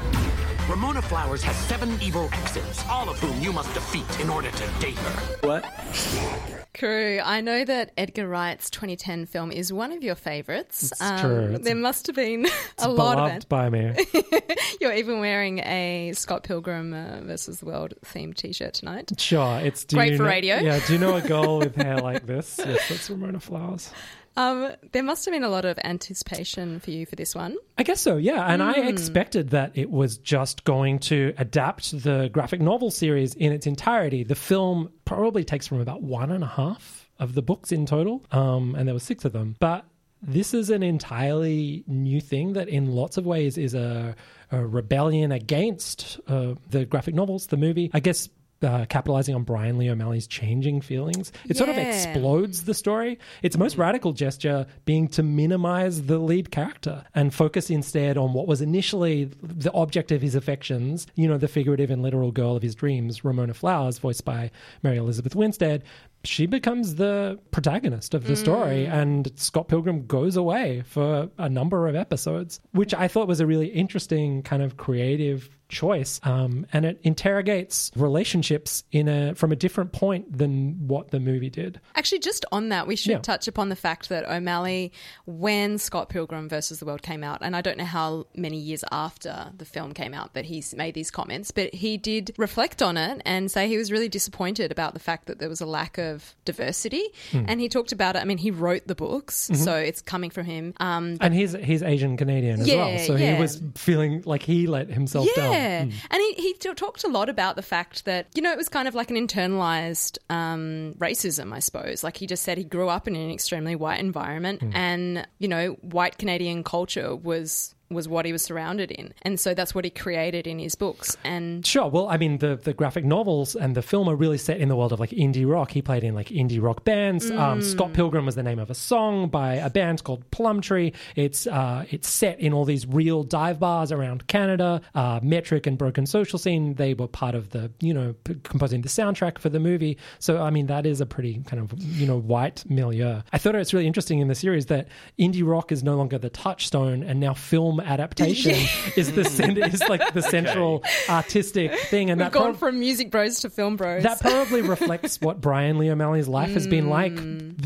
Ramona 0.68 1.00
Flowers 1.00 1.42
has 1.42 1.56
seven 1.56 1.98
evil 2.02 2.28
exes, 2.32 2.84
all 2.90 3.08
of 3.08 3.18
whom 3.18 3.40
you 3.40 3.50
must 3.50 3.72
defeat 3.72 4.20
in 4.20 4.28
order 4.28 4.50
to 4.50 4.66
date 4.78 4.98
her. 4.98 5.38
What? 5.48 6.63
Carew, 6.74 7.20
I 7.24 7.40
know 7.40 7.64
that 7.64 7.92
Edgar 7.96 8.26
Wright's 8.28 8.68
2010 8.68 9.26
film 9.26 9.52
is 9.52 9.72
one 9.72 9.92
of 9.92 10.02
your 10.02 10.16
favourites. 10.16 10.90
It's 10.92 11.20
true. 11.20 11.54
It's 11.54 11.64
there 11.64 11.72
a- 11.76 11.78
must 11.78 12.06
have 12.08 12.16
been 12.16 12.46
a 12.78 12.88
lot 12.88 13.16
of 13.16 13.16
beloved 13.16 13.42
it. 13.44 13.48
by 13.48 13.70
me. 13.70 13.94
You're 14.80 14.92
even 14.92 15.20
wearing 15.20 15.60
a 15.60 16.12
Scott 16.14 16.42
Pilgrim 16.42 16.92
uh, 16.92 17.20
versus 17.22 17.60
the 17.60 17.66
World 17.66 17.94
themed 18.04 18.34
T-shirt 18.34 18.74
tonight. 18.74 19.12
Sure, 19.18 19.60
it's 19.60 19.84
Great 19.84 20.16
for 20.16 20.24
know- 20.24 20.28
radio. 20.28 20.56
Yeah, 20.56 20.80
do 20.86 20.92
you 20.92 20.98
know 20.98 21.14
a 21.16 21.22
girl 21.22 21.58
with 21.58 21.76
hair 21.76 21.98
like 22.02 22.26
this? 22.26 22.58
Yes, 22.58 22.88
that's 22.88 23.08
Ramona 23.08 23.38
Flowers. 23.40 23.90
Um, 24.36 24.72
there 24.92 25.02
must 25.02 25.24
have 25.26 25.32
been 25.32 25.44
a 25.44 25.48
lot 25.48 25.64
of 25.64 25.78
anticipation 25.84 26.80
for 26.80 26.90
you 26.90 27.06
for 27.06 27.14
this 27.14 27.34
one. 27.34 27.56
I 27.78 27.82
guess 27.84 28.00
so, 28.00 28.16
yeah. 28.16 28.44
And 28.52 28.62
I 28.62 28.74
Mm. 28.74 28.88
expected 28.88 29.50
that 29.50 29.72
it 29.74 29.90
was 29.90 30.18
just 30.18 30.64
going 30.64 30.98
to 31.00 31.32
adapt 31.38 32.02
the 32.02 32.28
graphic 32.32 32.60
novel 32.60 32.90
series 32.90 33.34
in 33.34 33.52
its 33.52 33.66
entirety. 33.66 34.24
The 34.24 34.34
film 34.34 34.90
probably 35.04 35.44
takes 35.44 35.66
from 35.68 35.80
about 35.80 36.02
one 36.02 36.32
and 36.32 36.42
a 36.42 36.48
half 36.48 37.08
of 37.20 37.34
the 37.34 37.42
books 37.42 37.70
in 37.70 37.86
total, 37.86 38.24
um, 38.32 38.74
and 38.74 38.88
there 38.88 38.94
were 38.94 39.00
six 39.00 39.24
of 39.24 39.32
them. 39.32 39.54
But 39.60 39.84
this 40.20 40.52
is 40.52 40.70
an 40.70 40.82
entirely 40.82 41.84
new 41.86 42.20
thing 42.20 42.54
that, 42.54 42.68
in 42.68 42.86
lots 42.94 43.16
of 43.18 43.26
ways, 43.26 43.56
is 43.56 43.74
a, 43.74 44.16
a 44.50 44.66
rebellion 44.66 45.30
against 45.30 46.18
uh, 46.26 46.54
the 46.70 46.84
graphic 46.86 47.14
novels, 47.14 47.46
the 47.48 47.56
movie. 47.56 47.90
I 47.94 48.00
guess. 48.00 48.28
Uh, 48.64 48.86
capitalizing 48.86 49.34
on 49.34 49.42
Brian 49.42 49.76
Lee 49.76 49.90
O'Malley's 49.90 50.26
changing 50.26 50.80
feelings, 50.80 51.30
it 51.48 51.56
sort 51.58 51.68
of 51.68 51.76
Yeah. 51.76 51.82
explodes 51.94 52.64
the 52.64 52.72
story. 52.72 53.18
Its 53.42 53.58
most 53.58 53.76
radical 53.76 54.12
gesture 54.14 54.66
being 54.86 55.06
to 55.08 55.22
minimize 55.22 56.04
the 56.04 56.18
lead 56.18 56.50
character 56.50 57.04
and 57.14 57.34
focus 57.34 57.68
instead 57.68 58.16
on 58.16 58.32
what 58.32 58.46
was 58.46 58.62
initially 58.62 59.28
the 59.42 59.70
object 59.72 60.10
of 60.12 60.22
his 60.22 60.34
affections, 60.34 61.06
you 61.14 61.28
know, 61.28 61.36
the 61.36 61.46
figurative 61.48 61.90
and 61.90 62.00
literal 62.02 62.32
girl 62.32 62.56
of 62.56 62.62
his 62.62 62.74
dreams, 62.74 63.22
Ramona 63.22 63.52
Flowers, 63.52 63.98
voiced 63.98 64.24
by 64.24 64.50
Mary 64.82 64.96
Elizabeth 64.96 65.34
Winstead. 65.36 65.82
She 66.24 66.46
becomes 66.46 66.94
the 66.94 67.38
protagonist 67.50 68.14
of 68.14 68.24
the 68.26 68.34
story, 68.34 68.86
and 68.86 69.30
Scott 69.36 69.68
Pilgrim 69.68 70.06
goes 70.06 70.36
away 70.36 70.82
for 70.86 71.28
a 71.36 71.50
number 71.50 71.86
of 71.86 71.94
episodes, 71.94 72.60
which 72.72 72.94
I 72.94 73.08
thought 73.08 73.28
was 73.28 73.40
a 73.40 73.46
really 73.46 73.66
interesting 73.66 74.42
kind 74.42 74.62
of 74.62 74.78
creative 74.78 75.50
choice 75.68 76.20
um, 76.24 76.66
and 76.72 76.84
it 76.84 76.98
interrogates 77.02 77.90
relationships 77.96 78.84
in 78.92 79.08
a 79.08 79.34
from 79.34 79.50
a 79.52 79.56
different 79.56 79.92
point 79.92 80.36
than 80.38 80.86
what 80.86 81.10
the 81.10 81.18
movie 81.20 81.50
did 81.50 81.80
Actually, 81.96 82.18
just 82.20 82.44
on 82.52 82.68
that, 82.68 82.86
we 82.86 82.96
should 82.96 83.12
Yeah. 83.12 83.18
touch 83.18 83.48
upon 83.48 83.68
the 83.68 83.76
fact 83.76 84.08
that 84.08 84.24
O'Malley, 84.28 84.92
when 85.26 85.78
Scott 85.78 86.08
Pilgrim 86.08 86.48
versus 86.48 86.78
the 86.80 86.84
World 86.86 87.02
came 87.02 87.22
out, 87.24 87.38
and 87.42 87.56
I 87.56 87.60
don't 87.60 87.78
know 87.78 87.84
how 87.84 88.26
many 88.36 88.58
years 88.58 88.84
after 88.92 89.52
the 89.56 89.64
film 89.64 89.92
came 89.92 90.12
out 90.14 90.34
that 90.34 90.44
he's 90.44 90.74
made 90.74 90.94
these 90.94 91.10
comments, 91.10 91.50
but 91.50 91.74
he 91.74 91.96
did 91.96 92.34
reflect 92.36 92.82
on 92.82 92.96
it 92.96 93.22
and 93.24 93.50
say 93.50 93.68
he 93.68 93.76
was 93.78 93.90
really 93.92 94.08
disappointed 94.08 94.70
about 94.72 94.94
the 94.94 95.00
fact 95.00 95.26
that 95.26 95.38
there 95.38 95.48
was 95.48 95.60
a 95.60 95.66
lack 95.66 95.98
of 95.98 96.34
diversity. 96.44 97.04
Hmm. 97.30 97.44
And 97.48 97.60
he 97.60 97.68
talked 97.68 97.92
about 97.92 98.16
it. 98.16 98.20
I 98.20 98.24
mean, 98.24 98.38
he 98.38 98.50
wrote 98.50 98.86
the 98.86 98.94
books, 98.94 99.50
Mhm. 99.52 99.56
so 99.56 99.74
it's 99.76 100.02
coming 100.02 100.30
from 100.30 100.46
him. 100.46 100.74
Um, 100.78 101.16
and 101.20 101.32
he's 101.34 101.52
he's 101.52 101.82
Asian 101.82 102.16
Canadian 102.16 102.60
as 102.60 102.68
Yeah, 102.68 102.76
well, 102.86 102.98
so 102.98 103.16
yeah. 103.16 103.34
he 103.36 103.40
was 103.40 103.62
feeling 103.76 104.22
like 104.26 104.42
he 104.42 104.66
let 104.66 104.88
himself 104.90 105.26
down. 105.34 105.53
Yeah. 105.54 105.84
Mm. 105.84 105.92
And 106.10 106.20
he, 106.22 106.32
he 106.34 106.52
t- 106.54 106.74
talked 106.74 107.04
a 107.04 107.08
lot 107.08 107.28
about 107.28 107.56
the 107.56 107.62
fact 107.62 108.04
that, 108.04 108.26
you 108.34 108.42
know, 108.42 108.52
it 108.52 108.56
was 108.58 108.68
kind 108.68 108.88
of 108.88 108.94
like 108.94 109.10
an 109.10 109.16
internalized 109.16 110.18
um, 110.30 110.94
racism, 110.98 111.52
I 111.52 111.58
suppose. 111.60 112.02
Like 112.04 112.16
he 112.16 112.26
just 112.26 112.42
said 112.42 112.58
he 112.58 112.64
grew 112.64 112.88
up 112.88 113.06
in 113.08 113.16
an 113.16 113.30
extremely 113.30 113.76
white 113.76 114.00
environment 114.00 114.60
Mm. 114.60 114.74
and, 114.74 115.28
you 115.38 115.48
know, 115.48 115.72
white 115.82 116.18
Canadian 116.18 116.64
culture 116.64 117.14
was 117.16 117.74
was 117.94 118.08
what 118.08 118.26
he 118.26 118.32
was 118.32 118.42
surrounded 118.42 118.90
in. 118.90 119.14
And 119.22 119.38
so 119.40 119.54
that's 119.54 119.74
what 119.74 119.84
he 119.84 119.90
created 119.90 120.46
in 120.46 120.58
his 120.58 120.74
books. 120.74 121.16
And 121.24 121.64
Sure. 121.66 121.88
Well, 121.88 122.08
I 122.08 122.16
mean, 122.16 122.38
the, 122.38 122.56
the 122.56 122.72
graphic 122.74 123.04
novels 123.04 123.54
and 123.56 123.74
the 123.74 123.82
film 123.82 124.08
are 124.08 124.16
really 124.16 124.38
set 124.38 124.58
in 124.58 124.68
the 124.68 124.76
world 124.76 124.92
of 124.92 125.00
like 125.00 125.10
indie 125.10 125.48
rock. 125.48 125.70
He 125.70 125.82
played 125.82 126.04
in 126.04 126.14
like 126.14 126.28
indie 126.28 126.60
rock 126.62 126.84
bands. 126.84 127.30
Um, 127.30 127.54
Mm. 127.54 127.62
Scott 127.62 127.92
Pilgrim 127.92 128.26
was 128.26 128.34
the 128.34 128.42
name 128.42 128.58
of 128.58 128.70
a 128.70 128.74
song 128.74 129.28
by 129.28 129.54
a 129.54 129.70
band 129.70 130.02
called 130.02 130.28
Plumtree. 130.30 130.92
It's 131.14 131.46
uh, 131.46 131.84
it's 131.90 132.08
set 132.08 132.40
in 132.40 132.52
all 132.52 132.64
these 132.64 132.86
real 132.86 133.22
dive 133.22 133.60
bars 133.60 133.92
around 133.92 134.26
Canada. 134.26 134.80
Uh, 134.94 135.20
Metric 135.22 135.66
and 135.66 135.78
Broken 135.78 136.06
Social 136.06 136.38
Scene. 136.38 136.74
They 136.74 136.94
were 136.94 137.06
part 137.06 137.34
of 137.34 137.50
the 137.50 137.70
you 137.80 137.94
know 137.94 138.14
p- 138.24 138.36
composing 138.42 138.80
the 138.82 138.88
soundtrack 138.88 139.38
for 139.38 139.50
the 139.50 139.60
movie. 139.60 139.98
So 140.18 140.42
I 140.42 140.50
mean, 140.50 140.66
that 140.66 140.84
is 140.86 141.00
a 141.00 141.06
pretty 141.06 141.42
kind 141.46 141.62
of 141.62 141.72
you 141.80 142.06
know 142.06 142.18
white 142.18 142.64
milieu. 142.68 143.20
I 143.32 143.38
thought 143.38 143.54
it's 143.54 143.72
really 143.72 143.86
interesting 143.86 144.18
in 144.18 144.28
the 144.28 144.34
series 144.34 144.66
that 144.66 144.88
indie 145.18 145.46
rock 145.46 145.70
is 145.70 145.84
no 145.84 145.96
longer 145.96 146.18
the 146.18 146.30
touchstone, 146.30 147.02
and 147.04 147.20
now 147.20 147.34
film 147.34 147.78
adaptation 147.84 148.52
is 148.96 149.12
the 149.12 149.24
cent- 149.24 149.58
is 149.58 149.82
like 149.88 150.12
the 150.14 150.22
central 150.34 150.82
artistic 151.08 151.74
thing, 151.90 152.10
and 152.10 152.20
we've 152.20 152.26
that 152.26 152.32
gone 152.32 152.52
prob- 152.52 152.58
from 152.58 152.80
music 152.80 153.10
bros 153.10 153.40
to 153.40 153.50
film 153.50 153.76
bros. 153.76 154.02
that 154.02 154.20
probably 154.20 154.62
reflects 154.74 155.20
what 155.20 155.40
Brian 155.40 155.78
Lee 155.78 155.90
O'Malley's 155.90 156.28
life 156.28 156.50
has 156.52 156.66
been 156.66 156.88
like 156.88 157.14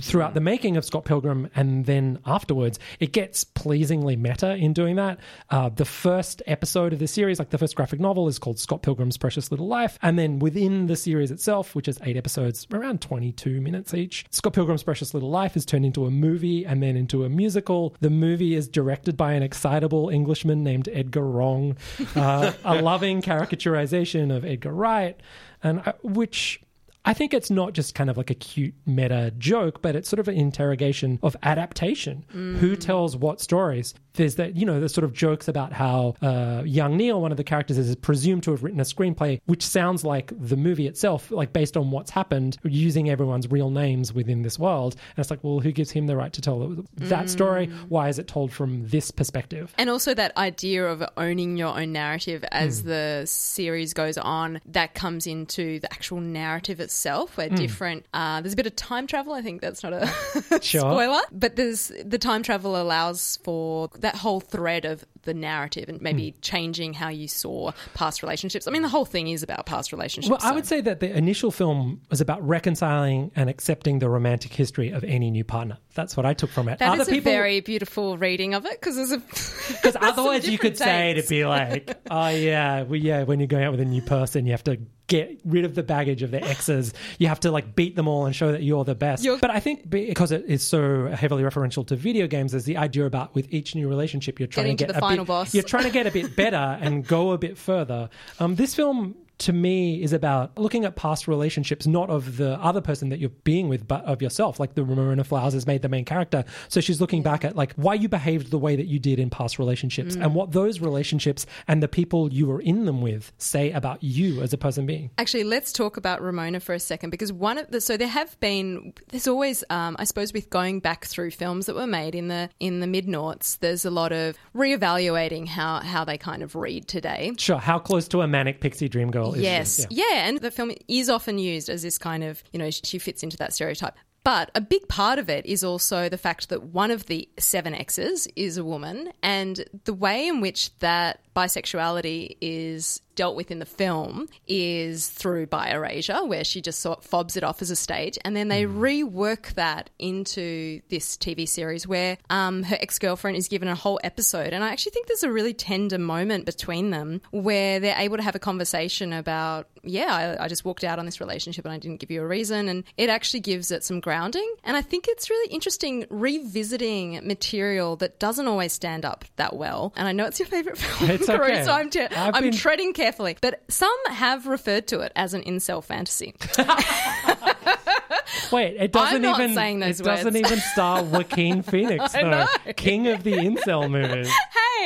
throughout 0.00 0.34
the 0.34 0.40
making 0.40 0.76
of 0.76 0.84
Scott 0.84 1.04
Pilgrim 1.04 1.50
and 1.54 1.86
then 1.86 2.18
afterwards. 2.26 2.78
It 3.00 3.12
gets 3.12 3.44
pleasingly 3.44 4.16
meta 4.16 4.54
in 4.54 4.72
doing 4.72 4.96
that. 4.96 5.18
Uh, 5.50 5.68
the 5.68 5.84
first 5.84 6.42
episode 6.46 6.92
of 6.92 6.98
the 6.98 7.06
series, 7.08 7.38
like 7.38 7.50
the 7.50 7.58
first 7.58 7.76
graphic 7.76 8.00
novel, 8.00 8.28
is 8.28 8.38
called 8.38 8.58
Scott 8.58 8.82
Pilgrim's 8.82 9.16
Precious 9.16 9.50
Little 9.50 9.66
Life. 9.68 9.98
And 10.02 10.18
then 10.18 10.38
within 10.38 10.86
the 10.86 10.96
series 10.96 11.30
itself, 11.30 11.74
which 11.74 11.88
is 11.88 11.98
eight 12.04 12.16
episodes, 12.16 12.66
around 12.72 13.00
22 13.00 13.60
minutes 13.60 13.94
each, 13.94 14.24
Scott 14.30 14.52
Pilgrim's 14.52 14.82
Precious 14.82 15.14
Little 15.14 15.30
Life 15.30 15.56
is 15.56 15.64
turned 15.64 15.84
into 15.84 16.06
a 16.06 16.10
movie 16.10 16.64
and 16.64 16.82
then 16.82 16.96
into 16.96 17.24
a 17.24 17.28
musical. 17.28 17.94
The 18.00 18.10
movie 18.10 18.54
is 18.54 18.68
directed 18.68 19.16
by 19.16 19.32
an 19.32 19.42
excitable 19.42 19.97
Englishman 20.06 20.62
named 20.62 20.88
Edgar 20.92 21.26
Wrong, 21.26 21.76
uh, 22.14 22.52
a 22.64 22.80
loving 22.82 23.20
caricaturization 23.20 24.34
of 24.34 24.44
Edgar 24.44 24.72
Wright, 24.72 25.18
and 25.62 25.82
uh, 25.84 25.92
which 26.02 26.60
I 27.08 27.14
think 27.14 27.32
it's 27.32 27.50
not 27.50 27.72
just 27.72 27.94
kind 27.94 28.10
of 28.10 28.18
like 28.18 28.28
a 28.28 28.34
cute 28.34 28.74
meta 28.84 29.32
joke, 29.38 29.80
but 29.80 29.96
it's 29.96 30.08
sort 30.10 30.20
of 30.20 30.28
an 30.28 30.34
interrogation 30.34 31.18
of 31.22 31.36
adaptation. 31.42 32.24
Who 32.60 32.76
tells 32.76 33.16
what 33.16 33.40
stories? 33.40 33.94
There's 34.12 34.34
that, 34.34 34.56
you 34.56 34.66
know, 34.66 34.80
the 34.80 34.88
sort 34.88 35.04
of 35.04 35.12
jokes 35.12 35.46
about 35.48 35.72
how 35.72 36.14
uh, 36.20 36.62
young 36.66 36.96
Neil, 36.96 37.20
one 37.22 37.30
of 37.30 37.36
the 37.36 37.44
characters, 37.44 37.78
is 37.78 37.94
presumed 37.96 38.42
to 38.42 38.50
have 38.50 38.62
written 38.64 38.80
a 38.80 38.84
screenplay, 38.84 39.40
which 39.46 39.62
sounds 39.62 40.04
like 40.04 40.32
the 40.36 40.56
movie 40.56 40.86
itself, 40.88 41.30
like 41.30 41.52
based 41.52 41.76
on 41.76 41.90
what's 41.92 42.10
happened, 42.10 42.58
using 42.64 43.08
everyone's 43.08 43.48
real 43.48 43.70
names 43.70 44.12
within 44.12 44.42
this 44.42 44.58
world. 44.58 44.94
And 45.16 45.22
it's 45.22 45.30
like, 45.30 45.42
well, 45.42 45.60
who 45.60 45.72
gives 45.72 45.90
him 45.92 46.08
the 46.08 46.16
right 46.16 46.32
to 46.32 46.40
tell 46.40 46.84
that 46.96 47.30
story? 47.30 47.66
Why 47.88 48.08
is 48.08 48.18
it 48.18 48.26
told 48.28 48.52
from 48.52 48.86
this 48.88 49.10
perspective? 49.10 49.72
And 49.78 49.88
also 49.88 50.12
that 50.14 50.36
idea 50.36 50.84
of 50.86 51.02
owning 51.16 51.56
your 51.56 51.78
own 51.78 51.92
narrative 51.92 52.44
as 52.50 52.82
Mm. 52.82 52.84
the 52.86 53.26
series 53.26 53.94
goes 53.94 54.18
on, 54.18 54.60
that 54.66 54.94
comes 54.94 55.26
into 55.26 55.78
the 55.80 55.90
actual 55.92 56.20
narrative 56.20 56.80
itself, 56.80 56.97
where 57.36 57.48
Mm. 57.48 57.56
different. 57.56 58.06
Uh, 58.12 58.40
there's 58.40 58.52
a 58.52 58.56
bit 58.56 58.66
of 58.66 58.76
time 58.76 59.06
travel. 59.06 59.32
I 59.32 59.42
think 59.42 59.60
that's 59.60 59.82
not 59.82 59.92
a 59.92 60.06
Sure. 60.62 60.80
spoiler, 60.80 61.20
but 61.32 61.56
there's 61.56 61.92
the 62.04 62.18
time 62.18 62.42
travel 62.42 62.80
allows 62.80 63.38
for 63.44 63.88
that 63.98 64.16
whole 64.16 64.40
thread 64.40 64.84
of 64.84 65.04
the 65.22 65.34
narrative 65.34 65.88
and 65.88 66.00
maybe 66.00 66.30
hmm. 66.30 66.40
changing 66.40 66.94
how 66.94 67.08
you 67.08 67.28
saw 67.28 67.72
past 67.94 68.22
relationships. 68.22 68.66
I 68.66 68.70
mean, 68.70 68.82
the 68.82 68.88
whole 68.88 69.04
thing 69.04 69.28
is 69.28 69.42
about 69.42 69.66
past 69.66 69.92
relationships. 69.92 70.30
Well, 70.30 70.40
I 70.42 70.54
would 70.54 70.66
say 70.66 70.80
that 70.80 71.00
the 71.00 71.14
initial 71.16 71.50
film 71.50 72.00
was 72.10 72.20
about 72.20 72.46
reconciling 72.46 73.30
and 73.36 73.50
accepting 73.50 73.98
the 73.98 74.08
romantic 74.08 74.52
history 74.52 74.90
of 74.90 75.04
any 75.04 75.30
new 75.30 75.44
partner. 75.44 75.78
That's 75.94 76.16
what 76.16 76.26
I 76.26 76.34
took 76.34 76.50
from 76.50 76.68
it. 76.68 76.78
That 76.78 76.90
Other 76.90 77.02
is 77.02 77.08
a 77.08 77.12
people, 77.12 77.32
very 77.32 77.60
beautiful 77.60 78.18
reading 78.18 78.54
of 78.54 78.64
it 78.66 78.72
because 78.80 78.96
there's 78.96 79.12
a 79.12 79.18
because 79.18 79.96
otherwise 80.00 80.48
you 80.48 80.58
could 80.58 80.76
say 80.76 81.12
it 81.12 81.22
to 81.22 81.28
be 81.28 81.44
like, 81.44 81.96
oh 82.10 82.28
yeah, 82.28 82.82
well, 82.82 82.96
yeah, 82.96 83.24
when 83.24 83.40
you're 83.40 83.48
going 83.48 83.64
out 83.64 83.72
with 83.72 83.80
a 83.80 83.84
new 83.84 84.02
person, 84.02 84.46
you 84.46 84.52
have 84.52 84.64
to 84.64 84.78
get 85.08 85.40
rid 85.44 85.64
of 85.64 85.74
the 85.74 85.82
baggage 85.82 86.22
of 86.22 86.30
the 86.30 86.42
exes. 86.42 86.92
You 87.18 87.28
have 87.28 87.40
to 87.40 87.50
like 87.50 87.74
beat 87.74 87.96
them 87.96 88.06
all 88.06 88.26
and 88.26 88.36
show 88.36 88.52
that 88.52 88.62
you're 88.62 88.84
the 88.84 88.94
best. 88.94 89.24
You're- 89.24 89.38
but 89.40 89.50
I 89.50 89.58
think 89.58 89.88
because 89.90 90.30
it 90.30 90.44
is 90.46 90.62
so 90.62 91.08
heavily 91.08 91.42
referential 91.42 91.84
to 91.88 91.96
video 91.96 92.26
games, 92.26 92.52
there's 92.52 92.64
the 92.64 92.76
idea 92.76 93.06
about 93.06 93.34
with 93.34 93.52
each 93.52 93.74
new 93.74 93.88
relationship, 93.88 94.38
you're 94.38 94.46
trying 94.46 94.76
Getting 94.76 94.76
to 94.76 94.84
to 94.84 94.92
get 94.92 95.00
the 95.00 95.06
a 95.06 95.07
final 95.08 95.24
bit, 95.24 95.28
boss. 95.28 95.54
You're 95.54 95.62
trying 95.62 95.84
to 95.84 95.90
get 95.90 96.06
a 96.06 96.10
bit 96.10 96.36
better 96.36 96.78
and 96.80 97.06
go 97.06 97.32
a 97.32 97.38
bit 97.38 97.58
further. 97.58 98.08
Um, 98.38 98.54
this 98.56 98.74
film. 98.74 99.14
To 99.38 99.52
me, 99.52 100.02
is 100.02 100.12
about 100.12 100.58
looking 100.58 100.84
at 100.84 100.96
past 100.96 101.28
relationships, 101.28 101.86
not 101.86 102.10
of 102.10 102.38
the 102.38 102.54
other 102.60 102.80
person 102.80 103.08
that 103.10 103.20
you're 103.20 103.30
being 103.44 103.68
with, 103.68 103.86
but 103.86 104.04
of 104.04 104.20
yourself. 104.20 104.58
Like 104.58 104.74
the 104.74 104.84
Ramona 104.84 105.22
Flowers 105.22 105.54
is 105.54 105.64
made 105.66 105.82
the 105.82 105.88
main 105.88 106.04
character, 106.04 106.44
so 106.68 106.80
she's 106.80 107.00
looking 107.00 107.22
back 107.22 107.44
at 107.44 107.54
like 107.54 107.72
why 107.74 107.94
you 107.94 108.08
behaved 108.08 108.50
the 108.50 108.58
way 108.58 108.74
that 108.74 108.86
you 108.86 108.98
did 108.98 109.20
in 109.20 109.30
past 109.30 109.58
relationships, 109.58 110.16
Mm. 110.16 110.24
and 110.24 110.34
what 110.34 110.50
those 110.52 110.80
relationships 110.80 111.46
and 111.68 111.80
the 111.82 111.86
people 111.88 112.32
you 112.32 112.46
were 112.48 112.60
in 112.60 112.84
them 112.84 113.00
with 113.00 113.32
say 113.38 113.70
about 113.70 114.02
you 114.02 114.42
as 114.42 114.52
a 114.52 114.58
person 114.58 114.86
being. 114.86 115.10
Actually, 115.18 115.44
let's 115.44 115.72
talk 115.72 115.96
about 115.96 116.20
Ramona 116.20 116.58
for 116.58 116.74
a 116.74 116.80
second 116.80 117.10
because 117.10 117.32
one 117.32 117.58
of 117.58 117.70
the 117.70 117.80
so 117.80 117.96
there 117.96 118.08
have 118.08 118.38
been 118.40 118.92
there's 119.10 119.28
always 119.28 119.62
um, 119.70 119.94
I 120.00 120.04
suppose 120.04 120.32
with 120.32 120.50
going 120.50 120.80
back 120.80 121.04
through 121.04 121.30
films 121.30 121.66
that 121.66 121.76
were 121.76 121.86
made 121.86 122.16
in 122.16 122.26
the 122.26 122.50
in 122.58 122.80
the 122.80 122.88
mid 122.88 123.06
noughts, 123.06 123.54
there's 123.56 123.84
a 123.84 123.90
lot 123.90 124.10
of 124.10 124.36
reevaluating 124.72 125.46
how 125.48 125.80
how 125.80 126.04
they 126.04 126.18
kind 126.18 126.42
of 126.42 126.54
read 126.54 126.88
today. 126.88 127.32
Sure, 127.38 127.58
how 127.58 127.78
close 127.78 128.08
to 128.08 128.22
a 128.22 128.26
manic 128.26 128.60
pixie 128.60 128.88
dream 128.88 129.10
girl 129.12 129.27
is 129.34 129.42
Yes. 129.42 129.76
she? 129.90 129.96
Yeah. 129.96 130.26
and 130.28 130.38
the 130.40 130.50
film 130.50 130.72
is 130.88 131.08
often 131.10 131.38
used 131.38 131.68
as 131.68 131.82
this 131.82 131.98
kind 131.98 132.22
of, 132.24 132.42
you 132.52 132.58
know, 132.58 132.70
she 132.70 132.98
fits 132.98 133.22
into 133.22 133.36
that 133.38 133.52
stereotype. 133.52 133.94
But 134.24 134.50
a 134.54 134.60
big 134.60 134.88
part 134.88 135.18
of 135.18 135.30
it 135.30 135.46
is 135.46 135.64
also 135.64 136.08
the 136.08 136.18
fact 136.18 136.48
that 136.50 136.64
one 136.64 136.90
of 136.90 137.06
the 137.06 137.28
seven 137.38 137.74
exes 137.74 138.26
is 138.36 138.58
a 138.58 138.64
woman, 138.64 139.10
and 139.22 139.64
the 139.84 139.94
way 139.94 140.26
in 140.26 140.40
which 140.40 140.76
that 140.80 141.20
bisexuality 141.38 142.36
is 142.40 143.00
dealt 143.18 143.34
with 143.34 143.50
in 143.50 143.58
the 143.58 143.66
film 143.66 144.28
is 144.46 145.08
through 145.08 145.44
Bi 145.44 145.70
Erasure, 145.70 146.24
where 146.24 146.44
she 146.44 146.60
just 146.60 146.80
sort 146.80 146.98
of 146.98 147.04
fobs 147.04 147.36
it 147.36 147.42
off 147.42 147.60
as 147.60 147.68
a 147.68 147.74
stage, 147.74 148.16
and 148.24 148.36
then 148.36 148.46
they 148.46 148.64
rework 148.64 149.54
that 149.54 149.90
into 149.98 150.80
this 150.88 151.16
TV 151.16 151.48
series 151.48 151.84
where 151.84 152.16
um, 152.30 152.62
her 152.62 152.78
ex 152.80 152.96
girlfriend 153.00 153.36
is 153.36 153.48
given 153.48 153.66
a 153.66 153.74
whole 153.74 153.98
episode. 154.04 154.52
And 154.52 154.62
I 154.62 154.70
actually 154.70 154.92
think 154.92 155.08
there's 155.08 155.24
a 155.24 155.32
really 155.32 155.52
tender 155.52 155.98
moment 155.98 156.46
between 156.46 156.90
them 156.90 157.20
where 157.32 157.80
they're 157.80 157.98
able 157.98 158.18
to 158.18 158.22
have 158.22 158.36
a 158.36 158.38
conversation 158.38 159.12
about, 159.12 159.68
yeah, 159.82 160.36
I, 160.38 160.44
I 160.44 160.48
just 160.48 160.64
walked 160.64 160.84
out 160.84 161.00
on 161.00 161.04
this 161.04 161.18
relationship 161.18 161.64
and 161.64 161.74
I 161.74 161.78
didn't 161.78 161.98
give 161.98 162.12
you 162.12 162.22
a 162.22 162.26
reason. 162.26 162.68
And 162.68 162.84
it 162.96 163.10
actually 163.10 163.40
gives 163.40 163.72
it 163.72 163.82
some 163.82 163.98
grounding. 163.98 164.48
And 164.62 164.76
I 164.76 164.82
think 164.82 165.06
it's 165.08 165.28
really 165.28 165.52
interesting 165.52 166.06
revisiting 166.08 167.20
material 167.26 167.96
that 167.96 168.20
doesn't 168.20 168.46
always 168.46 168.72
stand 168.72 169.04
up 169.04 169.24
that 169.36 169.56
well. 169.56 169.92
And 169.96 170.06
I 170.06 170.12
know 170.12 170.26
it's 170.26 170.38
your 170.38 170.46
favorite 170.46 170.78
film, 170.78 171.18
Okay. 171.28 171.64
so 171.64 171.72
I'm, 171.72 171.90
te- 171.90 172.06
I'm 172.10 172.42
been- 172.42 172.52
treading 172.52 172.92
carefully. 172.92 173.36
But 173.40 173.62
some 173.68 173.96
have 174.10 174.46
referred 174.46 174.86
to 174.88 175.00
it 175.00 175.12
as 175.16 175.34
an 175.34 175.42
incel 175.42 175.82
fantasy. 175.82 176.34
Wait, 178.52 178.76
it 178.78 178.92
doesn't 178.92 179.24
even 179.24 179.58
it 179.82 179.98
doesn't 179.98 180.36
even 180.36 180.60
star 180.60 181.02
Joaquin 181.02 181.62
Phoenix, 181.70 182.12
though. 182.12 182.46
King 182.76 183.08
of 183.08 183.22
the 183.22 183.32
incel 183.32 183.90
movies. 183.90 184.32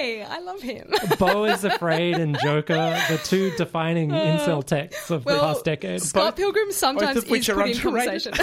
Hey, 0.03 0.25
I 0.25 0.41
love 0.41 0.61
him. 0.61 0.91
Beau 1.21 1.45
is 1.45 1.63
Afraid 1.63 2.17
and 2.17 2.37
Joker, 2.43 2.75
the 3.09 3.21
two 3.23 3.53
defining 3.57 4.11
incel 4.11 4.65
texts 4.65 5.13
of 5.13 5.23
the 5.23 5.39
past 5.39 5.65
decade. 5.65 6.03
Scott 6.03 6.35
Pilgrim 6.35 6.73
sometimes 6.73 7.19
of 7.19 7.31
which 7.31 7.49
is 7.49 7.51
are 7.51 7.55
put 7.63 7.71
in 7.71 7.79
conversation. 7.79 8.33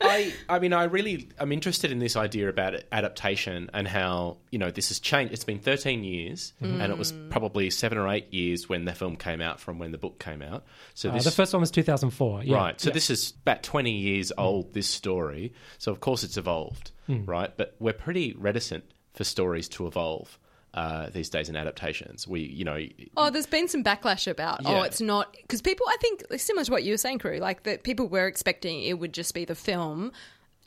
I, 0.00 0.32
I 0.48 0.60
mean, 0.60 0.72
I 0.72 0.84
really, 0.84 1.30
I'm 1.40 1.50
interested 1.50 1.90
in 1.90 1.98
this 1.98 2.14
idea 2.14 2.48
about 2.48 2.74
adaptation 2.92 3.68
and 3.74 3.88
how 3.88 4.36
you 4.52 4.60
know 4.60 4.70
this 4.70 4.86
has 4.88 5.00
changed. 5.00 5.32
It's 5.32 5.42
been 5.42 5.58
13 5.58 6.04
years, 6.04 6.52
and 6.60 6.80
it 6.80 6.96
was 6.96 7.12
Mm. 7.12 7.30
probably 7.30 7.68
seven 7.70 7.98
or 7.98 8.08
eight 8.08 8.32
years 8.32 8.68
when 8.68 8.84
the 8.84 8.92
film 8.92 9.16
came 9.16 9.40
out 9.40 9.58
from 9.58 9.80
when 9.80 9.90
the 9.90 9.98
book 9.98 10.20
came 10.20 10.42
out. 10.42 10.64
So 10.94 11.10
Uh, 11.10 11.18
the 11.18 11.32
first 11.32 11.52
one 11.52 11.60
was 11.60 11.72
2004. 11.72 12.44
Yeah. 12.44 12.54
right. 12.56 12.80
So 12.80 12.90
Yeah. 12.90 12.94
this 12.94 13.10
is 13.10 13.34
about 13.42 13.64
20 13.64 13.90
years 13.90 14.30
old. 14.38 14.74
This 14.74 14.86
story. 14.86 15.54
So 15.78 15.90
of 15.90 15.98
course 15.98 16.22
it's 16.22 16.36
evolved, 16.36 16.92
Hmm. 17.08 17.24
right? 17.24 17.50
But 17.56 17.74
we're 17.80 17.92
pretty 17.92 18.32
reticent 18.38 18.84
for 19.16 19.24
stories 19.24 19.68
to 19.70 19.86
evolve. 19.88 20.38
Uh, 20.74 21.08
these 21.08 21.30
days 21.30 21.48
in 21.48 21.56
adaptations, 21.56 22.28
we, 22.28 22.40
you 22.42 22.62
know, 22.62 22.78
Oh, 23.16 23.30
there's 23.30 23.46
been 23.46 23.66
some 23.66 23.82
backlash 23.82 24.30
about, 24.30 24.60
oh, 24.66 24.82
it's 24.82 25.00
not. 25.00 25.32
Because 25.40 25.62
people, 25.62 25.86
I 25.88 25.96
think, 26.02 26.24
similar 26.36 26.64
to 26.66 26.70
what 26.70 26.84
you 26.84 26.92
were 26.92 26.98
saying, 26.98 27.20
Carew, 27.20 27.38
like 27.38 27.62
that 27.62 27.82
people 27.82 28.08
were 28.08 28.26
expecting 28.26 28.82
it 28.82 28.98
would 28.98 29.14
just 29.14 29.32
be 29.32 29.46
the 29.46 29.54
film 29.54 30.12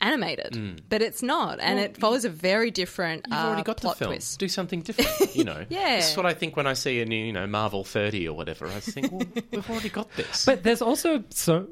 animated, 0.00 0.54
Mm. 0.54 0.80
but 0.88 1.00
it's 1.00 1.22
not. 1.22 1.60
And 1.60 1.76
Well, 1.76 1.84
it 1.84 1.96
follows 1.96 2.24
a 2.24 2.28
very 2.30 2.72
different 2.72 3.26
You've 3.28 3.38
already 3.38 3.60
uh, 3.60 3.64
got 3.64 3.76
plot 3.76 3.98
the 3.98 4.04
film. 4.06 4.14
twist. 4.14 4.40
Do 4.40 4.48
something 4.48 4.80
different, 4.80 5.36
you 5.36 5.44
know. 5.44 5.64
Yeah. 5.68 5.96
This 5.96 6.10
is 6.10 6.16
what 6.16 6.26
I 6.26 6.34
think 6.34 6.56
when 6.56 6.66
I 6.66 6.72
see 6.72 7.00
a 7.00 7.04
new, 7.04 7.24
you 7.26 7.32
know, 7.32 7.46
Marvel 7.46 7.84
30 7.84 8.26
or 8.26 8.36
whatever. 8.36 8.66
I 8.66 8.80
think, 8.80 9.12
well, 9.12 9.22
we've 9.52 9.70
already 9.70 9.90
got 9.90 10.10
this. 10.16 10.44
But 10.44 10.64
there's 10.64 10.82
also 10.82 11.22
so. 11.30 11.68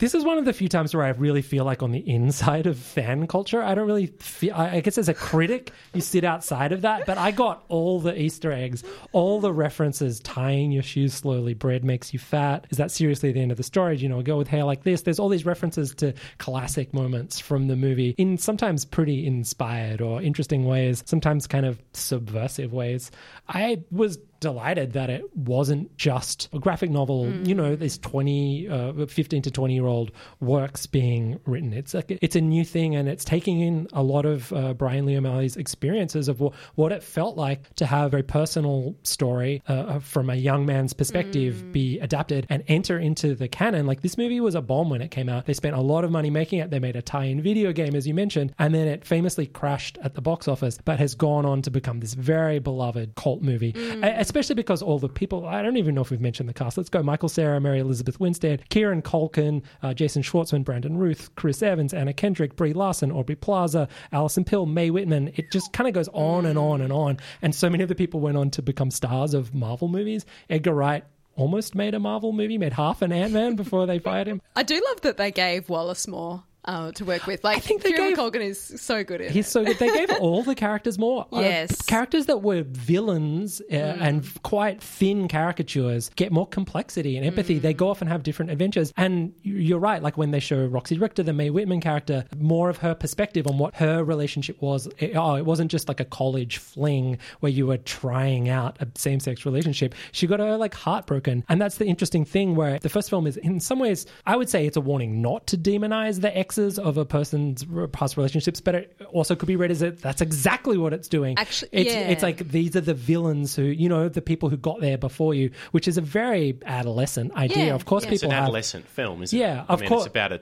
This 0.00 0.14
is 0.14 0.24
one 0.24 0.38
of 0.38 0.46
the 0.46 0.54
few 0.54 0.66
times 0.70 0.94
where 0.94 1.04
I 1.04 1.10
really 1.10 1.42
feel 1.42 1.66
like 1.66 1.82
on 1.82 1.92
the 1.92 1.98
inside 2.08 2.66
of 2.66 2.78
fan 2.78 3.26
culture. 3.26 3.62
I 3.62 3.74
don't 3.74 3.86
really 3.86 4.06
feel. 4.06 4.54
I 4.54 4.80
guess 4.80 4.96
as 4.96 5.10
a 5.10 5.14
critic, 5.14 5.72
you 5.92 6.00
sit 6.00 6.24
outside 6.24 6.72
of 6.72 6.80
that. 6.80 7.04
But 7.04 7.18
I 7.18 7.32
got 7.32 7.64
all 7.68 8.00
the 8.00 8.18
Easter 8.18 8.50
eggs, 8.50 8.82
all 9.12 9.40
the 9.40 9.52
references, 9.52 10.18
tying 10.20 10.72
your 10.72 10.82
shoes 10.82 11.12
slowly. 11.12 11.52
Bread 11.52 11.84
makes 11.84 12.14
you 12.14 12.18
fat. 12.18 12.66
Is 12.70 12.78
that 12.78 12.90
seriously 12.90 13.30
the 13.30 13.42
end 13.42 13.50
of 13.50 13.58
the 13.58 13.62
story? 13.62 13.98
Do 13.98 14.02
You 14.02 14.08
know, 14.08 14.20
a 14.20 14.22
girl 14.22 14.38
with 14.38 14.48
hair 14.48 14.64
like 14.64 14.84
this. 14.84 15.02
There's 15.02 15.18
all 15.18 15.28
these 15.28 15.44
references 15.44 15.94
to 15.96 16.14
classic 16.38 16.94
moments 16.94 17.38
from 17.38 17.68
the 17.68 17.76
movie 17.76 18.14
in 18.16 18.38
sometimes 18.38 18.86
pretty 18.86 19.26
inspired 19.26 20.00
or 20.00 20.22
interesting 20.22 20.64
ways. 20.64 21.02
Sometimes 21.04 21.46
kind 21.46 21.66
of 21.66 21.78
subversive 21.92 22.72
ways. 22.72 23.10
I 23.50 23.82
was 23.90 24.18
delighted 24.40 24.92
that 24.94 25.10
it 25.10 25.24
wasn't 25.36 25.96
just 25.96 26.48
a 26.52 26.58
graphic 26.58 26.90
novel, 26.90 27.30
you 27.44 27.54
know, 27.54 27.76
there's 27.76 27.98
20, 27.98 28.68
uh, 28.68 29.06
15 29.06 29.42
to 29.42 29.50
20 29.50 29.74
year 29.74 29.86
old 29.86 30.10
works 30.40 30.86
being 30.86 31.38
written. 31.46 31.72
It's 31.72 31.94
like, 31.94 32.10
it's 32.22 32.36
a 32.36 32.40
new 32.40 32.64
thing 32.64 32.96
and 32.96 33.08
it's 33.08 33.24
taking 33.24 33.60
in 33.60 33.86
a 33.92 34.02
lot 34.02 34.24
of 34.26 34.52
uh, 34.52 34.74
Brian 34.74 35.06
Lee 35.06 35.16
O'Malley's 35.16 35.56
experiences 35.56 36.28
of 36.28 36.38
wh- 36.38 36.78
what 36.78 36.92
it 36.92 37.02
felt 37.02 37.36
like 37.36 37.72
to 37.76 37.86
have 37.86 38.14
a 38.14 38.22
personal 38.22 38.94
story 39.02 39.62
uh, 39.68 39.98
from 40.00 40.30
a 40.30 40.34
young 40.34 40.66
man's 40.66 40.92
perspective 40.92 41.70
be 41.72 41.98
adapted 42.00 42.46
and 42.48 42.64
enter 42.68 42.98
into 42.98 43.34
the 43.34 43.48
canon. 43.48 43.86
Like 43.86 44.00
this 44.00 44.16
movie 44.16 44.40
was 44.40 44.54
a 44.54 44.62
bomb 44.62 44.90
when 44.90 45.02
it 45.02 45.10
came 45.10 45.28
out. 45.28 45.46
They 45.46 45.52
spent 45.54 45.76
a 45.76 45.80
lot 45.80 46.04
of 46.04 46.10
money 46.10 46.30
making 46.30 46.60
it. 46.60 46.70
They 46.70 46.78
made 46.78 46.96
a 46.96 47.02
tie-in 47.02 47.42
video 47.42 47.72
game, 47.72 47.94
as 47.94 48.06
you 48.06 48.14
mentioned, 48.14 48.54
and 48.58 48.74
then 48.74 48.88
it 48.88 49.04
famously 49.04 49.46
crashed 49.46 49.98
at 50.02 50.14
the 50.14 50.20
box 50.20 50.48
office, 50.48 50.78
but 50.84 50.98
has 50.98 51.14
gone 51.14 51.44
on 51.44 51.62
to 51.62 51.70
become 51.70 52.00
this 52.00 52.14
very 52.14 52.58
beloved 52.58 53.14
cult 53.16 53.42
movie, 53.42 53.74
E- 53.76 54.02
especially 54.30 54.54
because 54.54 54.80
all 54.80 55.00
the 55.00 55.08
people, 55.08 55.44
I 55.44 55.60
don't 55.60 55.76
even 55.76 55.92
know 55.92 56.02
if 56.02 56.12
we've 56.12 56.20
mentioned 56.20 56.48
the 56.48 56.54
cast. 56.54 56.76
Let's 56.76 56.88
go. 56.88 57.02
Michael 57.02 57.28
Cera, 57.28 57.60
Mary 57.60 57.80
Elizabeth 57.80 58.20
Winstead, 58.20 58.68
Kieran 58.68 59.02
Culkin, 59.02 59.60
uh, 59.82 59.92
Jason 59.92 60.22
Schwartzman, 60.22 60.62
Brandon 60.62 60.96
Routh, 60.96 61.34
Chris 61.34 61.64
Evans, 61.64 61.92
Anna 61.92 62.12
Kendrick, 62.12 62.54
Brie 62.54 62.72
Larson, 62.72 63.10
Aubrey 63.10 63.34
Plaza, 63.34 63.88
Alison 64.12 64.44
Pill, 64.44 64.66
Mae 64.66 64.90
Whitman. 64.90 65.32
It 65.34 65.50
just 65.50 65.72
kind 65.72 65.88
of 65.88 65.94
goes 65.94 66.06
on 66.12 66.46
and 66.46 66.56
on 66.56 66.80
and 66.80 66.92
on. 66.92 67.18
And 67.42 67.52
so 67.52 67.68
many 67.68 67.82
of 67.82 67.88
the 67.88 67.96
people 67.96 68.20
went 68.20 68.36
on 68.36 68.50
to 68.50 68.62
become 68.62 68.92
stars 68.92 69.34
of 69.34 69.52
Marvel 69.52 69.88
movies. 69.88 70.24
Edgar 70.48 70.74
Wright 70.74 71.02
almost 71.34 71.74
made 71.74 71.94
a 71.94 71.98
Marvel 71.98 72.30
movie, 72.30 72.56
made 72.56 72.74
half 72.74 73.02
an 73.02 73.10
Ant 73.10 73.32
Man 73.32 73.56
before 73.56 73.84
they 73.86 73.98
fired 73.98 74.28
him. 74.28 74.40
I 74.54 74.62
do 74.62 74.80
love 74.90 75.00
that 75.00 75.16
they 75.16 75.32
gave 75.32 75.68
Wallace 75.68 76.06
more 76.06 76.44
uh, 76.70 76.92
to 76.92 77.04
work 77.04 77.26
with. 77.26 77.42
Like, 77.44 77.56
I 77.58 77.60
think 77.60 77.82
Kieran 77.84 78.10
gave- 78.10 78.18
Culkin 78.18 78.40
is 78.42 78.58
so 78.80 79.02
good 79.04 79.20
in 79.20 79.32
He's 79.32 79.46
it. 79.46 79.50
so 79.50 79.64
good. 79.64 79.78
They 79.78 79.88
gave 79.92 80.10
all 80.20 80.42
the 80.42 80.54
characters 80.54 80.98
more. 80.98 81.26
Uh, 81.32 81.40
Yes. 81.40 81.82
characters 81.82 82.26
that 82.26 82.42
were 82.42 82.62
villains 82.62 83.60
uh, 83.72 83.74
and 83.74 84.24
quite 84.42 84.82
thin 84.82 85.26
caricatures 85.28 86.10
get 86.16 86.30
more 86.32 86.46
complexity 86.46 87.16
and 87.16 87.24
empathy. 87.26 87.58
They 87.58 87.72
go 87.74 87.88
off 87.88 88.00
and 88.02 88.10
have 88.10 88.22
different 88.22 88.50
adventures. 88.50 88.92
And 88.96 89.32
you- 89.42 89.56
you're 89.56 89.78
right. 89.78 90.02
Like 90.02 90.16
when 90.18 90.30
they 90.30 90.40
show 90.40 90.64
Roxy 90.66 90.98
Richter, 90.98 91.22
the 91.22 91.32
Mae 91.32 91.50
Whitman 91.50 91.80
character, 91.80 92.24
more 92.36 92.68
of 92.68 92.76
her 92.78 92.94
perspective 92.94 93.46
on 93.46 93.58
what 93.58 93.74
her 93.76 94.04
relationship 94.04 94.60
was. 94.60 94.86
It, 94.98 95.12
oh, 95.16 95.34
it 95.36 95.44
wasn't 95.46 95.70
just 95.70 95.88
like 95.88 96.00
a 96.00 96.04
college 96.04 96.58
fling 96.58 97.18
where 97.40 97.52
you 97.52 97.66
were 97.66 97.78
trying 97.78 98.48
out 98.48 98.76
a 98.80 98.88
same-sex 98.96 99.44
relationship. 99.46 99.94
She 100.12 100.26
got 100.26 100.40
her 100.40 100.56
like 100.56 100.74
heartbroken, 100.74 101.44
and 101.48 101.60
that's 101.60 101.78
the 101.78 101.86
interesting 101.86 102.24
thing. 102.24 102.54
Where 102.54 102.78
the 102.78 102.88
first 102.88 103.08
film 103.10 103.26
is, 103.26 103.36
in 103.38 103.60
some 103.60 103.78
ways, 103.78 104.06
I 104.26 104.36
would 104.36 104.48
say 104.48 104.66
it's 104.66 104.76
a 104.76 104.80
warning 104.80 105.22
not 105.22 105.46
to 105.48 105.56
demonize 105.58 106.20
the 106.20 106.36
exes 106.36 106.59
of 106.78 106.96
a 106.96 107.04
person's 107.04 107.64
past 107.92 108.16
relationships, 108.16 108.60
but 108.60 108.74
it 108.74 108.96
also 109.12 109.34
could 109.34 109.46
be 109.46 109.56
read 109.56 109.70
as 109.70 109.82
it. 109.82 110.00
That's 110.00 110.20
exactly 110.20 110.78
what 110.78 110.92
it's 110.92 111.08
doing. 111.08 111.38
Actually, 111.38 111.70
it's 111.72 111.94
yeah. 111.94 112.08
it's 112.08 112.22
like 112.22 112.48
these 112.48 112.76
are 112.76 112.80
the 112.80 112.94
villains 112.94 113.56
who 113.56 113.62
you 113.62 113.88
know 113.88 114.08
the 114.08 114.22
people 114.22 114.48
who 114.48 114.56
got 114.56 114.80
there 114.80 114.98
before 114.98 115.34
you, 115.34 115.50
which 115.72 115.88
is 115.88 115.98
a 115.98 116.00
very 116.00 116.58
adolescent 116.64 117.34
idea. 117.34 117.66
Yeah, 117.66 117.74
of 117.74 117.84
course, 117.84 118.04
yeah. 118.04 118.12
it's 118.12 118.22
people 118.22 118.32
an 118.32 118.36
have 118.36 118.44
adolescent 118.44 118.86
film, 118.88 119.22
isn't 119.22 119.38
it? 119.38 119.40
Yeah, 119.40 119.64
I 119.68 119.72
of 119.72 119.80
mean, 119.80 119.88
course. 119.88 120.06
It's 120.06 120.10
about 120.10 120.32
a 120.32 120.40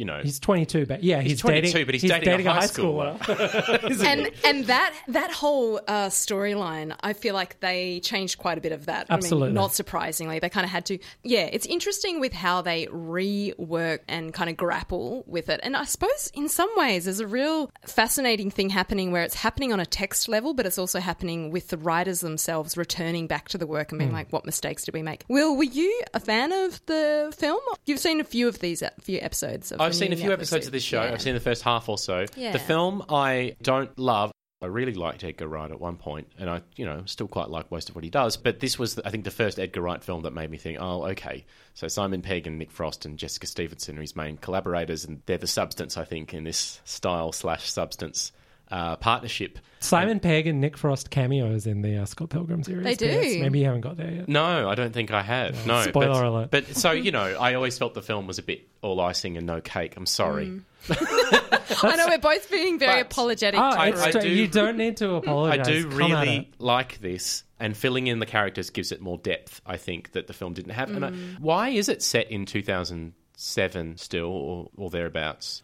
you 0.00 0.06
know, 0.06 0.20
He's 0.22 0.40
22, 0.40 0.86
but 0.86 1.04
yeah, 1.04 1.20
he's, 1.20 1.32
He's 1.32 1.40
22, 1.42 1.66
dating, 1.72 1.86
but 1.86 1.94
he's 1.94 2.02
dating 2.10 2.46
a 2.46 2.52
high 2.52 2.60
schooler. 2.66 3.90
Isn't 3.90 4.06
and 4.06 4.30
and 4.44 4.64
that 4.64 4.94
that 5.08 5.30
whole 5.30 5.76
uh, 5.86 6.08
storyline, 6.08 6.96
I 7.02 7.12
feel 7.12 7.34
like 7.34 7.60
they 7.60 8.00
changed 8.00 8.38
quite 8.38 8.56
a 8.58 8.60
bit 8.62 8.72
of 8.72 8.86
that. 8.86 9.06
I 9.10 9.14
mean, 9.14 9.18
Absolutely. 9.18 9.52
not 9.52 9.74
surprisingly, 9.74 10.38
they 10.38 10.48
kind 10.48 10.64
of 10.64 10.70
had 10.70 10.86
to. 10.86 10.98
Yeah, 11.22 11.48
it's 11.52 11.66
interesting 11.66 12.18
with 12.18 12.32
how 12.32 12.62
they 12.62 12.86
rework 12.86 14.00
and 14.08 14.32
kind 14.32 14.48
of 14.50 14.56
grapple 14.56 15.24
with 15.26 15.48
it. 15.48 15.60
And 15.62 15.76
I 15.76 15.84
suppose 15.84 16.30
in 16.34 16.48
some 16.48 16.70
ways, 16.76 17.04
there's 17.04 17.20
a 17.20 17.26
real 17.26 17.70
fascinating 17.86 18.50
thing 18.50 18.70
happening 18.70 19.12
where 19.12 19.22
it's 19.22 19.34
happening 19.34 19.72
on 19.72 19.80
a 19.80 19.86
text 19.86 20.28
level, 20.28 20.54
but 20.54 20.66
it's 20.66 20.78
also 20.78 21.00
happening 21.00 21.50
with 21.50 21.68
the 21.68 21.76
writers 21.76 22.20
themselves 22.20 22.76
returning 22.76 23.26
back 23.26 23.48
to 23.50 23.58
the 23.58 23.66
work 23.66 23.92
and 23.92 23.98
being 23.98 24.10
Hmm. 24.10 24.16
like, 24.16 24.32
"What 24.32 24.46
mistakes 24.46 24.84
did 24.84 24.94
we 24.94 25.02
make?" 25.02 25.24
Will, 25.28 25.56
were 25.56 25.64
you 25.64 26.02
a 26.14 26.20
fan 26.20 26.52
of 26.52 26.80
the 26.86 27.32
film? 27.36 27.60
You've 27.86 28.00
seen 28.00 28.20
a 28.20 28.24
few 28.24 28.48
of 28.48 28.60
these 28.60 28.82
a 28.82 28.92
few 29.02 29.18
episodes. 29.20 29.72
Of 29.72 29.80
I've 29.90 29.96
seen 29.96 30.12
a 30.12 30.16
few 30.16 30.30
Netflix 30.30 30.32
episodes 30.32 30.66
of 30.66 30.72
this 30.72 30.82
show. 30.82 31.00
series. 31.00 31.14
I've 31.14 31.22
seen 31.22 31.34
the 31.34 31.40
first 31.40 31.62
half 31.62 31.88
or 31.88 31.98
so. 31.98 32.26
Yeah. 32.36 32.52
The 32.52 32.58
film 32.58 33.04
I 33.08 33.56
don't 33.62 33.96
love. 33.98 34.32
I 34.62 34.66
really 34.66 34.92
liked 34.92 35.24
Edgar 35.24 35.48
Wright 35.48 35.70
at 35.70 35.80
one 35.80 35.96
point, 35.96 36.28
and 36.38 36.50
I, 36.50 36.60
you 36.76 36.84
know, 36.84 37.02
still 37.06 37.28
quite 37.28 37.48
like 37.48 37.70
most 37.70 37.88
of 37.88 37.94
what 37.94 38.04
he 38.04 38.10
does. 38.10 38.36
But 38.36 38.60
this 38.60 38.78
was, 38.78 38.98
I 38.98 39.10
think, 39.10 39.24
the 39.24 39.30
first 39.30 39.58
Edgar 39.58 39.80
Wright 39.80 40.04
film 40.04 40.22
that 40.22 40.32
made 40.32 40.50
me 40.50 40.58
think, 40.58 40.76
oh, 40.80 41.06
okay. 41.06 41.46
So 41.72 41.88
Simon 41.88 42.20
Pegg 42.20 42.46
and 42.46 42.58
Nick 42.58 42.70
Frost 42.70 43.06
and 43.06 43.18
Jessica 43.18 43.46
Stevenson 43.46 43.96
are 43.96 44.02
his 44.02 44.14
main 44.14 44.36
collaborators, 44.36 45.06
and 45.06 45.22
they're 45.24 45.38
the 45.38 45.46
substance, 45.46 45.96
I 45.96 46.04
think, 46.04 46.34
in 46.34 46.44
this 46.44 46.82
style 46.84 47.32
slash 47.32 47.70
substance 47.70 48.32
uh, 48.70 48.96
partnership. 48.96 49.58
Simon 49.82 50.20
Pegg 50.20 50.46
and 50.46 50.60
Nick 50.60 50.76
Frost 50.76 51.08
cameos 51.10 51.66
in 51.66 51.80
the 51.80 51.96
uh, 51.96 52.04
Scott 52.04 52.28
Pilgrim 52.28 52.62
series. 52.62 52.84
They 52.84 52.94
do. 52.94 53.06
Yes, 53.06 53.40
maybe 53.40 53.60
you 53.60 53.64
haven't 53.64 53.80
got 53.80 53.96
there 53.96 54.10
yet. 54.10 54.28
No, 54.28 54.68
I 54.68 54.74
don't 54.74 54.92
think 54.92 55.10
I 55.10 55.22
have. 55.22 55.66
No, 55.66 55.82
Spoiler 55.82 56.08
but, 56.12 56.24
alert. 56.24 56.50
But 56.50 56.76
so 56.76 56.90
you 57.06 57.10
know, 57.10 57.22
I 57.40 57.54
always 57.54 57.78
felt 57.78 57.94
the 57.94 58.02
film 58.02 58.26
was 58.26 58.38
a 58.38 58.42
bit 58.42 58.68
all 58.82 59.00
icing 59.00 59.36
and 59.38 59.46
no 59.46 59.60
cake. 59.62 59.96
I'm 59.96 60.04
sorry. 60.06 60.46
Mm. 60.48 60.62
I 61.82 61.96
know 61.96 62.06
we're 62.08 62.18
both 62.18 62.50
being 62.50 62.78
very 62.78 63.00
apologetic. 63.00 63.58
Oh, 63.62 63.74
to 63.74 63.88
it's 63.88 64.02
I 64.02 64.10
tr- 64.10 64.18
do- 64.20 64.28
you 64.28 64.48
don't 64.48 64.76
need 64.76 64.98
to 64.98 65.14
apologize. 65.14 65.60
I 65.66 65.70
do 65.70 65.88
Come 65.88 65.96
really 65.98 66.50
like 66.58 67.00
this, 67.00 67.44
and 67.58 67.74
filling 67.76 68.06
in 68.06 68.18
the 68.18 68.26
characters 68.26 68.68
gives 68.70 68.92
it 68.92 69.00
more 69.00 69.16
depth. 69.18 69.60
I 69.66 69.76
think 69.78 70.12
that 70.12 70.26
the 70.26 70.32
film 70.34 70.52
didn't 70.52 70.72
have. 70.72 70.90
And 70.90 71.04
I, 71.06 71.10
Mm. 71.10 71.40
why 71.40 71.68
is 71.70 71.88
it 71.88 72.02
set 72.02 72.30
in 72.30 72.44
2007 72.46 73.96
still, 73.96 74.26
or, 74.26 74.68
or 74.76 74.90
thereabouts? 74.90 75.62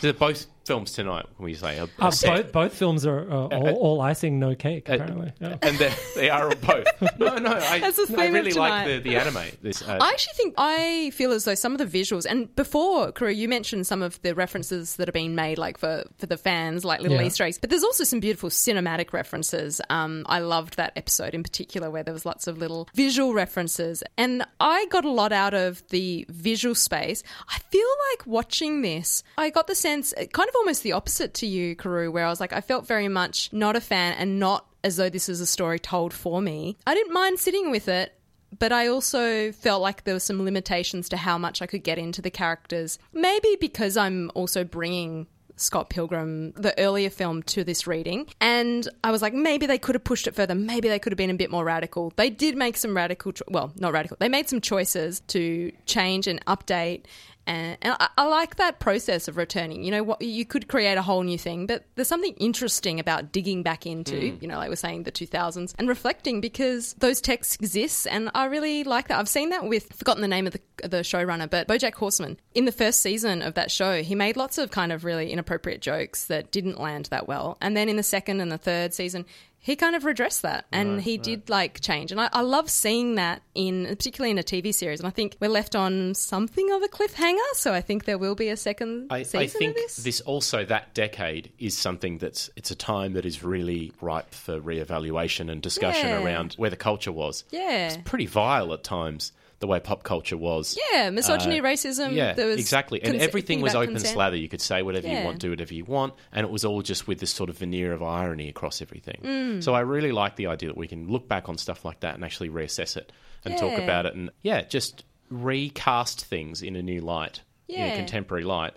So 0.00 0.12
both 0.12 0.46
films 0.64 0.92
tonight, 0.92 1.26
can 1.36 1.44
we 1.44 1.54
say, 1.54 1.78
are, 1.78 1.88
are 1.98 2.08
Uh, 2.08 2.12
both, 2.22 2.52
both 2.52 2.74
films 2.74 3.04
are 3.06 3.30
uh, 3.30 3.46
all, 3.48 3.68
all 3.74 4.00
icing, 4.00 4.38
no 4.38 4.54
cake. 4.54 4.88
Uh, 4.88 4.94
Apparently, 4.94 5.32
yeah. 5.40 5.56
and 5.62 5.78
they're- 5.78 5.94
they 6.16 6.28
both. 6.60 6.86
No, 7.18 7.36
no, 7.36 7.52
I, 7.52 7.78
That's 7.80 7.96
the 7.96 8.12
no, 8.12 8.18
I 8.18 8.26
theme 8.26 8.34
of 8.36 8.44
really 8.44 8.52
like 8.52 8.86
the, 8.86 8.98
the 8.98 9.16
anime. 9.16 9.42
This, 9.62 9.82
uh, 9.82 9.98
I 10.00 10.08
actually 10.10 10.32
think 10.34 10.54
I 10.58 11.10
feel 11.14 11.32
as 11.32 11.44
though 11.44 11.54
some 11.54 11.72
of 11.72 11.78
the 11.78 11.86
visuals 11.86 12.26
and 12.28 12.54
before 12.56 13.12
Carew, 13.12 13.30
you 13.30 13.48
mentioned 13.48 13.86
some 13.86 14.02
of 14.02 14.20
the 14.22 14.34
references 14.34 14.96
that 14.96 15.08
are 15.08 15.12
being 15.12 15.34
made, 15.34 15.58
like 15.58 15.78
for 15.78 16.04
for 16.18 16.26
the 16.26 16.36
fans, 16.36 16.84
like 16.84 17.00
little 17.00 17.18
Yeah. 17.18 17.24
Easter 17.26 17.44
eggs. 17.44 17.58
But 17.58 17.70
there's 17.70 17.84
also 17.84 18.04
some 18.04 18.20
beautiful 18.20 18.50
cinematic 18.50 19.12
references. 19.12 19.80
Um, 19.90 20.24
I 20.28 20.40
loved 20.40 20.76
that 20.76 20.92
episode 20.96 21.34
in 21.34 21.42
particular 21.42 21.90
where 21.90 22.02
there 22.02 22.14
was 22.14 22.24
lots 22.26 22.46
of 22.46 22.58
little 22.58 22.88
visual 22.94 23.32
references, 23.34 24.02
and 24.18 24.44
I 24.60 24.86
got 24.86 25.04
a 25.04 25.10
lot 25.10 25.32
out 25.32 25.54
of 25.54 25.86
the 25.88 26.26
visual 26.28 26.74
space. 26.74 27.22
I 27.48 27.58
feel 27.70 27.88
like 28.10 28.26
watching 28.26 28.82
this, 28.82 29.22
I 29.38 29.50
got 29.50 29.66
the 29.66 29.74
sense, 29.74 30.12
kind 30.32 30.48
of 30.48 30.53
almost 30.54 30.82
the 30.82 30.92
opposite 30.92 31.34
to 31.34 31.46
you, 31.46 31.76
Carew, 31.76 32.10
where 32.10 32.26
I 32.26 32.30
was 32.30 32.40
like, 32.40 32.52
I 32.52 32.60
felt 32.60 32.86
very 32.86 33.08
much 33.08 33.52
not 33.52 33.76
a 33.76 33.80
fan 33.80 34.14
and 34.14 34.38
not 34.38 34.66
as 34.82 34.96
though 34.96 35.08
this 35.08 35.28
is 35.28 35.40
a 35.40 35.46
story 35.46 35.78
told 35.78 36.12
for 36.12 36.42
me. 36.42 36.76
I 36.86 36.94
didn't 36.94 37.12
mind 37.12 37.38
sitting 37.38 37.70
with 37.70 37.88
it 37.88 38.12
but 38.58 38.72
I 38.72 38.86
also 38.86 39.52
felt 39.52 39.82
like 39.82 40.04
there 40.04 40.14
were 40.14 40.20
some 40.20 40.44
limitations 40.44 41.08
to 41.10 41.16
how 41.16 41.38
much 41.38 41.62
I 41.62 41.66
could 41.66 41.82
get 41.82 41.98
into 41.98 42.22
the 42.22 42.30
characters. 42.30 42.98
Maybe 43.12 43.56
because 43.60 43.96
I'm 43.96 44.30
also 44.34 44.64
bringing 44.64 45.26
Scott 45.56 45.88
Pilgrim, 45.88 46.52
the 46.52 46.78
earlier 46.78 47.10
film, 47.10 47.42
to 47.44 47.64
this 47.64 47.86
reading. 47.86 48.28
And 48.40 48.88
I 49.04 49.10
was 49.10 49.22
like, 49.22 49.34
maybe 49.34 49.66
they 49.66 49.78
could 49.78 49.94
have 49.94 50.04
pushed 50.04 50.26
it 50.26 50.34
further. 50.34 50.54
Maybe 50.54 50.88
they 50.88 50.98
could 50.98 51.12
have 51.12 51.16
been 51.16 51.30
a 51.30 51.34
bit 51.34 51.50
more 51.50 51.64
radical. 51.64 52.12
They 52.16 52.30
did 52.30 52.56
make 52.56 52.76
some 52.76 52.96
radical, 52.96 53.32
cho- 53.32 53.44
well, 53.48 53.72
not 53.76 53.92
radical, 53.92 54.16
they 54.18 54.28
made 54.28 54.48
some 54.48 54.60
choices 54.60 55.20
to 55.28 55.72
change 55.86 56.26
and 56.26 56.44
update. 56.46 57.04
And, 57.46 57.76
and 57.82 57.96
I, 58.00 58.08
I 58.16 58.26
like 58.26 58.56
that 58.56 58.78
process 58.80 59.28
of 59.28 59.36
returning. 59.36 59.84
You 59.84 59.90
know, 59.90 60.02
what 60.02 60.22
you 60.22 60.44
could 60.46 60.68
create 60.68 60.96
a 60.96 61.02
whole 61.02 61.22
new 61.22 61.36
thing, 61.38 61.66
but 61.66 61.84
there's 61.94 62.08
something 62.08 62.34
interesting 62.38 62.98
about 63.00 63.32
digging 63.32 63.62
back 63.62 63.86
into, 63.86 64.14
Mm. 64.14 64.42
you 64.42 64.48
know, 64.48 64.56
like 64.56 64.68
we're 64.70 64.76
saying, 64.76 65.02
the 65.02 65.12
2000s 65.12 65.74
and 65.78 65.88
reflecting 65.88 66.40
because 66.40 66.94
those 66.94 67.20
texts 67.20 67.56
exist, 67.56 68.06
and 68.10 68.30
I 68.34 68.46
really 68.46 68.84
like 68.84 69.08
that. 69.08 69.18
I've 69.18 69.28
seen 69.28 69.50
that 69.50 69.64
with 69.68 69.88
I've 69.90 69.98
forgotten 69.98 70.22
the 70.22 70.28
name 70.28 70.46
of 70.46 70.52
the 70.54 70.60
the 70.82 70.98
showrunner, 70.98 71.48
but 71.48 71.68
BoJack 71.68 71.94
Horseman. 71.94 72.38
In 72.54 72.64
the 72.64 72.72
first 72.72 73.00
season 73.00 73.42
of 73.42 73.54
that 73.54 73.70
show, 73.70 74.02
he 74.02 74.14
made 74.14 74.36
lots 74.36 74.58
of 74.58 74.70
kind 74.70 74.92
of 74.92 75.04
really 75.04 75.30
inappropriate 75.30 75.80
jokes 75.80 76.26
that 76.26 76.50
didn't 76.50 76.80
land 76.80 77.06
that 77.06 77.28
well, 77.28 77.56
and 77.60 77.76
then 77.76 77.88
in 77.88 77.96
the 77.96 78.02
second 78.02 78.40
and 78.40 78.50
the 78.50 78.58
third 78.58 78.92
season. 78.92 79.24
He 79.64 79.76
kind 79.76 79.96
of 79.96 80.04
redressed 80.04 80.42
that, 80.42 80.66
and 80.72 81.00
he 81.00 81.16
did 81.16 81.48
like 81.48 81.80
change, 81.80 82.12
and 82.12 82.20
I, 82.20 82.28
I 82.34 82.42
love 82.42 82.68
seeing 82.68 83.14
that 83.14 83.40
in, 83.54 83.86
particularly 83.86 84.30
in 84.30 84.36
a 84.38 84.42
TV 84.42 84.74
series. 84.74 85.00
And 85.00 85.06
I 85.06 85.10
think 85.10 85.38
we're 85.40 85.48
left 85.48 85.74
on 85.74 86.12
something 86.12 86.70
of 86.72 86.82
a 86.82 86.88
cliffhanger, 86.88 87.38
so 87.54 87.72
I 87.72 87.80
think 87.80 88.04
there 88.04 88.18
will 88.18 88.34
be 88.34 88.50
a 88.50 88.58
second 88.58 89.06
I, 89.08 89.22
season 89.22 89.40
I 89.40 89.46
think 89.46 89.76
of 89.78 90.04
this. 90.04 90.20
also 90.20 90.66
that 90.66 90.92
decade 90.92 91.50
is 91.58 91.78
something 91.78 92.18
that's 92.18 92.50
it's 92.56 92.70
a 92.72 92.74
time 92.74 93.14
that 93.14 93.24
is 93.24 93.42
really 93.42 93.90
ripe 94.02 94.34
for 94.34 94.60
reevaluation 94.60 95.50
and 95.50 95.62
discussion 95.62 96.08
Yeah. 96.08 96.22
around 96.22 96.52
where 96.58 96.68
the 96.68 96.76
culture 96.76 97.10
was. 97.12 97.44
Yeah. 97.50 97.86
it's 97.86 97.96
pretty 98.04 98.26
vile 98.26 98.70
at 98.74 98.84
times 98.84 99.32
the 99.60 99.66
way 99.66 99.80
pop 99.80 100.02
culture 100.02 100.36
was. 100.36 100.78
Yeah, 100.92 101.10
misogyny, 101.10 101.60
Uh, 101.60 101.64
racism. 101.64 102.14
Yeah, 102.14 102.32
there 102.34 102.46
was 102.46 102.58
exactly, 102.58 103.02
and 103.02 103.12
cons- 103.12 103.22
everything 103.22 103.60
was 103.60 103.74
open 103.74 103.94
consent. 103.94 104.12
slather. 104.14 104.36
You 104.36 104.48
could 104.48 104.60
say 104.60 104.82
whatever 104.82 105.08
you 105.08 105.24
want, 105.24 105.38
do 105.38 105.50
whatever 105.50 105.72
you 105.74 105.84
want, 105.84 106.14
and 106.32 106.44
it 106.46 106.50
was 106.50 106.64
all 106.64 106.82
just 106.82 107.06
with 107.08 107.18
this 107.20 107.30
sort 107.30 107.50
of 107.50 107.58
veneer 107.58 107.92
of 107.92 108.02
irony 108.02 108.48
across 108.48 108.82
everything. 108.82 109.20
Mm. 109.22 109.62
So 109.64 109.74
I 109.74 109.80
really 109.80 110.12
like 110.12 110.36
the 110.36 110.48
idea 110.48 110.68
that 110.68 110.76
we 110.76 110.88
can 110.88 111.08
look 111.08 111.28
back 111.28 111.48
on 111.48 111.56
stuff 111.58 111.84
like 111.84 112.00
that 112.00 112.14
and 112.14 112.24
actually 112.24 112.50
reassess 112.50 112.96
it 112.96 113.12
and 113.44 113.56
talk 113.58 113.78
about 113.78 114.06
it, 114.06 114.14
and 114.14 114.30
yeah, 114.42 114.62
just 114.62 115.04
recast 115.30 116.24
things 116.24 116.62
in 116.62 116.76
a 116.76 116.82
new 116.82 117.00
light, 117.00 117.40
in 117.68 117.80
a 117.92 117.96
contemporary 117.96 118.44
light. 118.44 118.72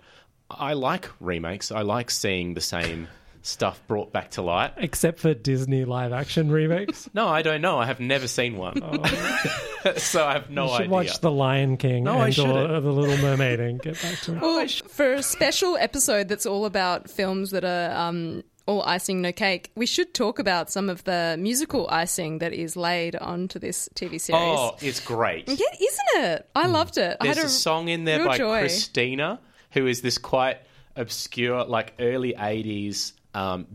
I 0.50 0.72
like 0.74 1.08
remakes. 1.20 1.70
I 1.70 1.82
like 1.82 2.10
seeing 2.10 2.54
the 2.54 2.60
same 2.60 3.08
stuff 3.48 3.80
brought 3.86 4.12
back 4.12 4.30
to 4.32 4.42
light. 4.42 4.74
Except 4.76 5.18
for 5.18 5.34
Disney 5.34 5.84
live 5.84 6.12
action 6.12 6.50
remakes. 6.52 7.08
No, 7.14 7.26
I 7.28 7.42
don't 7.42 7.60
know. 7.62 7.78
I 7.78 7.86
have 7.86 7.98
never 8.00 8.28
seen 8.28 8.56
one, 8.56 8.74
so 9.96 10.24
I 10.24 10.34
have 10.34 10.50
no 10.50 10.64
you 10.66 10.70
should 10.72 10.80
idea. 10.82 10.90
watch 10.90 11.20
The 11.20 11.30
Lion 11.30 11.76
King 11.76 12.04
No, 12.04 12.18
I 12.18 12.26
and 12.26 12.34
shouldn't. 12.34 12.70
or 12.70 12.80
The 12.80 12.92
Little 12.92 13.16
Mermaid 13.18 13.60
and 13.60 13.80
get 13.80 14.00
back 14.00 14.18
to 14.20 14.36
it. 14.36 14.40
Well, 14.42 14.66
for 14.68 15.14
a 15.14 15.22
special 15.22 15.76
episode 15.76 16.28
that's 16.28 16.46
all 16.46 16.66
about 16.66 17.08
films 17.10 17.50
that 17.52 17.64
are 17.64 17.90
um, 17.96 18.44
all 18.66 18.82
icing, 18.82 19.22
no 19.22 19.32
cake, 19.32 19.70
we 19.74 19.86
should 19.86 20.12
talk 20.12 20.38
about 20.38 20.70
some 20.70 20.90
of 20.90 21.02
the 21.04 21.36
musical 21.38 21.88
icing 21.88 22.38
that 22.38 22.52
is 22.52 22.76
laid 22.76 23.16
onto 23.16 23.58
this 23.58 23.88
TV 23.94 24.20
series. 24.20 24.30
Oh, 24.34 24.76
it's 24.82 25.00
great. 25.00 25.48
Yeah, 25.48 25.54
isn't 25.80 26.24
it? 26.24 26.48
I 26.54 26.66
loved 26.66 26.98
it. 26.98 27.16
I 27.20 27.24
There's 27.24 27.36
had 27.38 27.46
a, 27.46 27.48
song 27.48 27.88
in 27.88 28.04
there 28.04 28.24
by 28.26 28.36
joy. 28.36 28.60
Cristina, 28.60 29.40
who 29.70 29.86
is 29.86 30.02
this 30.02 30.18
quite 30.18 30.58
obscure, 30.96 31.64
like 31.64 31.94
early 31.98 32.34
80s, 32.34 33.12
um, 33.38 33.66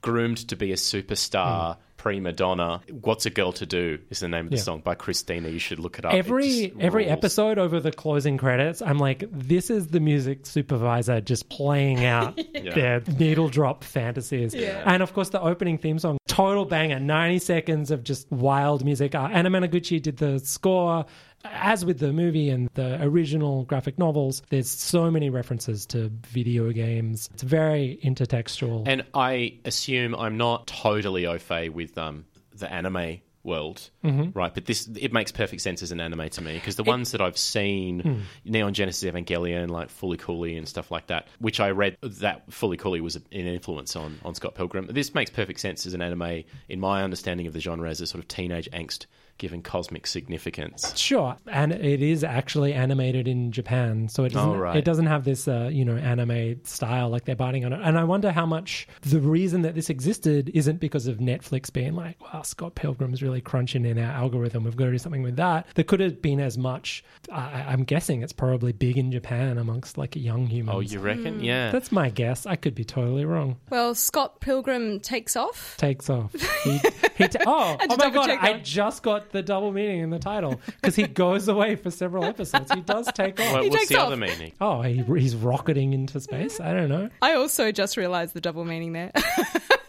groomed 0.00 0.48
to 0.48 0.56
be 0.56 0.72
a 0.72 0.76
superstar 0.76 1.76
prima 2.00 2.32
donna. 2.32 2.80
What's 3.02 3.26
a 3.26 3.30
Girl 3.30 3.52
to 3.52 3.66
Do 3.66 3.98
is 4.08 4.20
the 4.20 4.28
name 4.28 4.46
of 4.46 4.50
the 4.50 4.56
Yeah. 4.56 4.62
song 4.62 4.80
by 4.80 4.94
Cristina. 4.94 5.50
You 5.50 5.58
should 5.58 5.78
look 5.78 5.98
it 5.98 6.06
up. 6.06 6.14
Every 6.14 6.48
It 6.64 6.74
every 6.80 7.04
rules. 7.04 7.12
episode 7.12 7.58
over 7.58 7.78
the 7.78 7.92
closing 7.92 8.38
credits, 8.38 8.80
I'm 8.80 8.96
like, 8.98 9.24
this 9.30 9.68
is 9.68 9.88
the 9.88 10.00
music 10.00 10.46
supervisor 10.46 11.20
just 11.20 11.50
playing 11.50 12.06
out 12.06 12.38
Yeah. 12.54 12.74
their 12.74 13.02
needle 13.18 13.48
drop 13.50 13.84
fantasies. 13.84 14.54
Yeah. 14.54 14.82
And 14.86 15.02
of 15.02 15.12
course, 15.12 15.28
the 15.28 15.42
opening 15.42 15.76
theme 15.76 15.98
song, 15.98 16.16
total 16.26 16.64
banger, 16.64 16.98
90 17.00 17.38
seconds 17.38 17.90
of 17.90 18.02
just 18.02 18.30
wild 18.32 18.82
music. 18.82 19.14
Uh, 19.14 19.28
Anamanaguchi 19.28 20.00
did 20.00 20.16
the 20.16 20.38
score. 20.38 21.04
As 21.42 21.86
with 21.86 22.00
the 22.00 22.12
movie 22.12 22.50
and 22.50 22.68
the 22.74 23.02
original 23.02 23.64
graphic 23.64 23.98
novels, 23.98 24.42
there's 24.50 24.68
so 24.70 25.10
many 25.10 25.30
references 25.30 25.86
to 25.86 26.10
video 26.28 26.70
games. 26.70 27.30
It's 27.32 27.42
very 27.42 27.98
intertextual. 28.04 28.82
And 28.86 29.04
I 29.14 29.54
assume 29.64 30.14
I'm 30.14 30.36
not 30.36 30.66
totally 30.66 31.26
au 31.26 31.38
fait 31.38 31.70
with 31.70 31.89
um, 31.98 32.24
the 32.54 32.70
anime 32.72 33.20
world, 33.42 33.88
Mhm. 34.04 34.36
right? 34.36 34.52
But 34.52 34.66
this 34.66 34.86
it 35.00 35.14
makes 35.14 35.32
perfect 35.32 35.62
sense 35.62 35.82
as 35.82 35.92
an 35.92 36.00
anime 36.00 36.28
to 36.28 36.42
me 36.42 36.52
because 36.54 36.76
the 36.76 36.82
It- 36.82 36.88
ones 36.88 37.12
that 37.12 37.22
I've 37.22 37.38
seen, 37.38 38.00
Hmm. 38.00 38.18
Neon 38.44 38.74
Genesis 38.74 39.10
Evangelion, 39.10 39.70
like 39.70 39.88
Fooly 39.88 40.18
Cooly 40.18 40.58
and 40.58 40.68
stuff 40.68 40.90
like 40.90 41.06
that, 41.06 41.26
which 41.38 41.58
I 41.58 41.70
read 41.70 41.96
that 42.02 42.50
Fooly 42.50 42.78
Cooly 42.78 43.00
was 43.00 43.16
an 43.16 43.22
influence 43.32 43.96
on 43.96 44.18
on 44.26 44.34
Scott 44.34 44.54
Pilgrim. 44.54 44.88
This 44.90 45.14
makes 45.14 45.30
perfect 45.30 45.58
sense 45.60 45.86
as 45.86 45.94
an 45.94 46.02
anime 46.02 46.44
in 46.68 46.80
my 46.80 47.02
understanding 47.02 47.46
of 47.46 47.54
the 47.54 47.60
genre 47.60 47.88
as 47.88 48.02
a 48.02 48.06
sort 48.06 48.22
of 48.22 48.28
teenage 48.28 48.68
angst 48.72 49.06
given 49.40 49.62
cosmic 49.62 50.06
significance. 50.06 50.96
Sure, 50.96 51.36
and 51.48 51.72
it 51.72 52.02
is 52.02 52.22
actually 52.22 52.72
animated 52.72 53.26
in 53.26 53.50
Japan, 53.50 54.08
so 54.08 54.22
it 54.24 54.32
doesn't. 54.32 54.50
Oh, 54.50 54.56
right. 54.56 54.76
It 54.76 54.84
doesn't 54.84 55.06
have 55.06 55.24
this, 55.24 55.48
uh, 55.48 55.68
you 55.72 55.84
know, 55.84 55.96
anime 55.96 56.62
style 56.64 57.08
like 57.08 57.24
they're 57.24 57.34
biting 57.34 57.64
on 57.64 57.72
it. 57.72 57.80
And 57.82 57.98
I 57.98 58.04
wonder 58.04 58.30
how 58.30 58.46
much 58.46 58.86
the 59.00 59.18
reason 59.18 59.62
that 59.62 59.74
this 59.74 59.90
existed 59.90 60.50
isn't 60.54 60.78
because 60.78 61.06
of 61.08 61.18
Netflix 61.18 61.72
being 61.72 61.94
like, 61.94 62.20
"Wow, 62.20 62.42
Scott 62.42 62.76
Pilgrim's 62.76 63.22
really 63.22 63.40
crunching 63.40 63.84
in 63.84 63.98
our 63.98 64.12
algorithm. 64.12 64.62
We've 64.64 64.76
got 64.76 64.84
to 64.84 64.92
do 64.92 64.98
something 64.98 65.22
with 65.22 65.36
that." 65.36 65.66
There 65.74 65.84
could 65.84 66.00
have 66.00 66.22
been 66.22 66.38
as 66.38 66.56
much. 66.56 67.02
I, 67.32 67.64
I'm 67.68 67.84
guessing 67.84 68.22
it's 68.22 68.32
probably 68.32 68.72
big 68.72 68.98
in 68.98 69.10
Japan 69.10 69.58
amongst 69.58 69.98
like 69.98 70.14
young 70.14 70.46
humans. 70.46 70.76
Oh, 70.76 70.80
you 70.80 71.00
reckon? 71.00 71.42
Yeah. 71.42 71.70
That's 71.70 71.90
my 71.90 72.10
guess. 72.10 72.44
I 72.46 72.56
could 72.56 72.74
be 72.74 72.84
totally 72.84 73.24
wrong. 73.24 73.56
Well, 73.70 73.94
Scott 73.94 74.40
Pilgrim 74.40 75.00
takes 75.00 75.34
off. 75.34 75.76
Takes 75.78 76.08
off. 76.10 76.34
He, 76.60 76.78
he 77.16 77.26
ta- 77.26 77.44
oh, 77.46 77.76
oh 77.80 77.96
my 77.96 78.10
god! 78.10 78.26
check 78.26 78.42
I 78.42 78.58
just 78.58 79.02
got 79.02 79.29
the 79.32 79.42
double 79.42 79.72
meaning 79.72 80.00
in 80.00 80.10
the 80.10 80.18
title 80.18 80.60
because 80.80 80.96
he 80.96 81.06
goes 81.06 81.48
away 81.48 81.76
for 81.76 81.90
several 81.90 82.24
episodes. 82.24 82.70
He 82.72 82.80
does 82.80 83.06
take 83.14 83.40
off. 83.40 83.52
What, 83.52 83.62
He 83.64 83.68
what's 83.70 83.82
takes 83.82 83.88
the 83.90 83.98
off. 83.98 84.06
other 84.08 84.16
meaning? 84.16 84.52
Oh, 84.60 84.82
he, 84.82 85.02
he's 85.18 85.34
rocketing 85.36 85.92
into 85.92 86.20
space. 86.20 86.60
I 86.60 86.72
don't 86.72 86.88
know. 86.88 87.10
I 87.22 87.34
also 87.34 87.72
just 87.72 87.96
realised 87.96 88.34
the 88.34 88.40
double 88.40 88.64
meaning 88.64 88.92
there. 88.92 89.12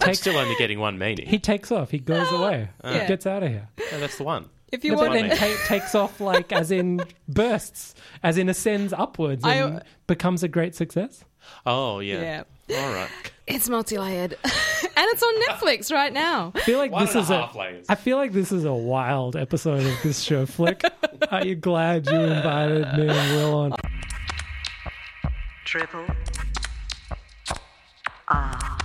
I'm 0.01 0.13
still 0.15 0.37
only 0.37 0.55
getting 0.57 0.79
one 0.79 0.97
meaning. 0.97 1.27
He 1.27 1.39
takes 1.39 1.71
off. 1.71 1.91
He 1.91 1.99
goes 1.99 2.27
ah, 2.31 2.43
away. 2.43 2.69
Yeah. 2.83 3.01
He 3.01 3.07
gets 3.07 3.27
out 3.27 3.43
of 3.43 3.49
here. 3.49 3.67
No, 3.91 3.99
that's 3.99 4.17
the 4.17 4.23
one. 4.23 4.49
if 4.71 4.83
you 4.83 4.91
No, 4.93 4.97
want, 4.97 5.13
then 5.13 5.29
ta- 5.37 5.63
takes 5.67 5.93
off 5.95 6.19
like 6.19 6.51
as 6.51 6.71
in 6.71 7.01
bursts, 7.27 7.93
as 8.23 8.37
in 8.37 8.49
ascends 8.49 8.93
upwards 8.93 9.43
I- 9.43 9.55
and 9.55 9.83
becomes 10.07 10.43
a 10.43 10.47
great 10.47 10.75
success. 10.75 11.23
Oh, 11.65 11.99
yeah. 11.99 12.43
yeah, 12.67 12.81
All 12.83 12.93
right. 12.93 13.09
it's 13.47 13.69
multi-layered, 13.69 14.33
and 14.43 14.51
it's 14.95 15.21
on 15.23 15.41
Netflix 15.43 15.91
right 15.91 16.11
now. 16.13 16.51
I 16.55 16.61
feel 16.61 16.77
like 16.79 16.91
One 16.91 17.05
this 17.05 17.15
is 17.15 17.29
a. 17.29 17.41
half 17.41 17.55
layers. 17.55 17.85
I 17.89 17.95
feel 17.95 18.17
like 18.17 18.31
this 18.33 18.51
is 18.51 18.65
a 18.65 18.73
wild 18.73 19.35
episode 19.35 19.85
of 19.85 19.97
this 20.03 20.21
show, 20.21 20.45
Flick. 20.45 20.83
Are 21.31 21.45
you 21.45 21.55
glad 21.55 22.07
you 22.09 22.15
invited 22.19 22.87
me 22.97 23.07
and 23.09 23.35
Will 23.35 23.53
on? 23.55 23.73
Triple 25.65 26.05
R. 28.27 28.77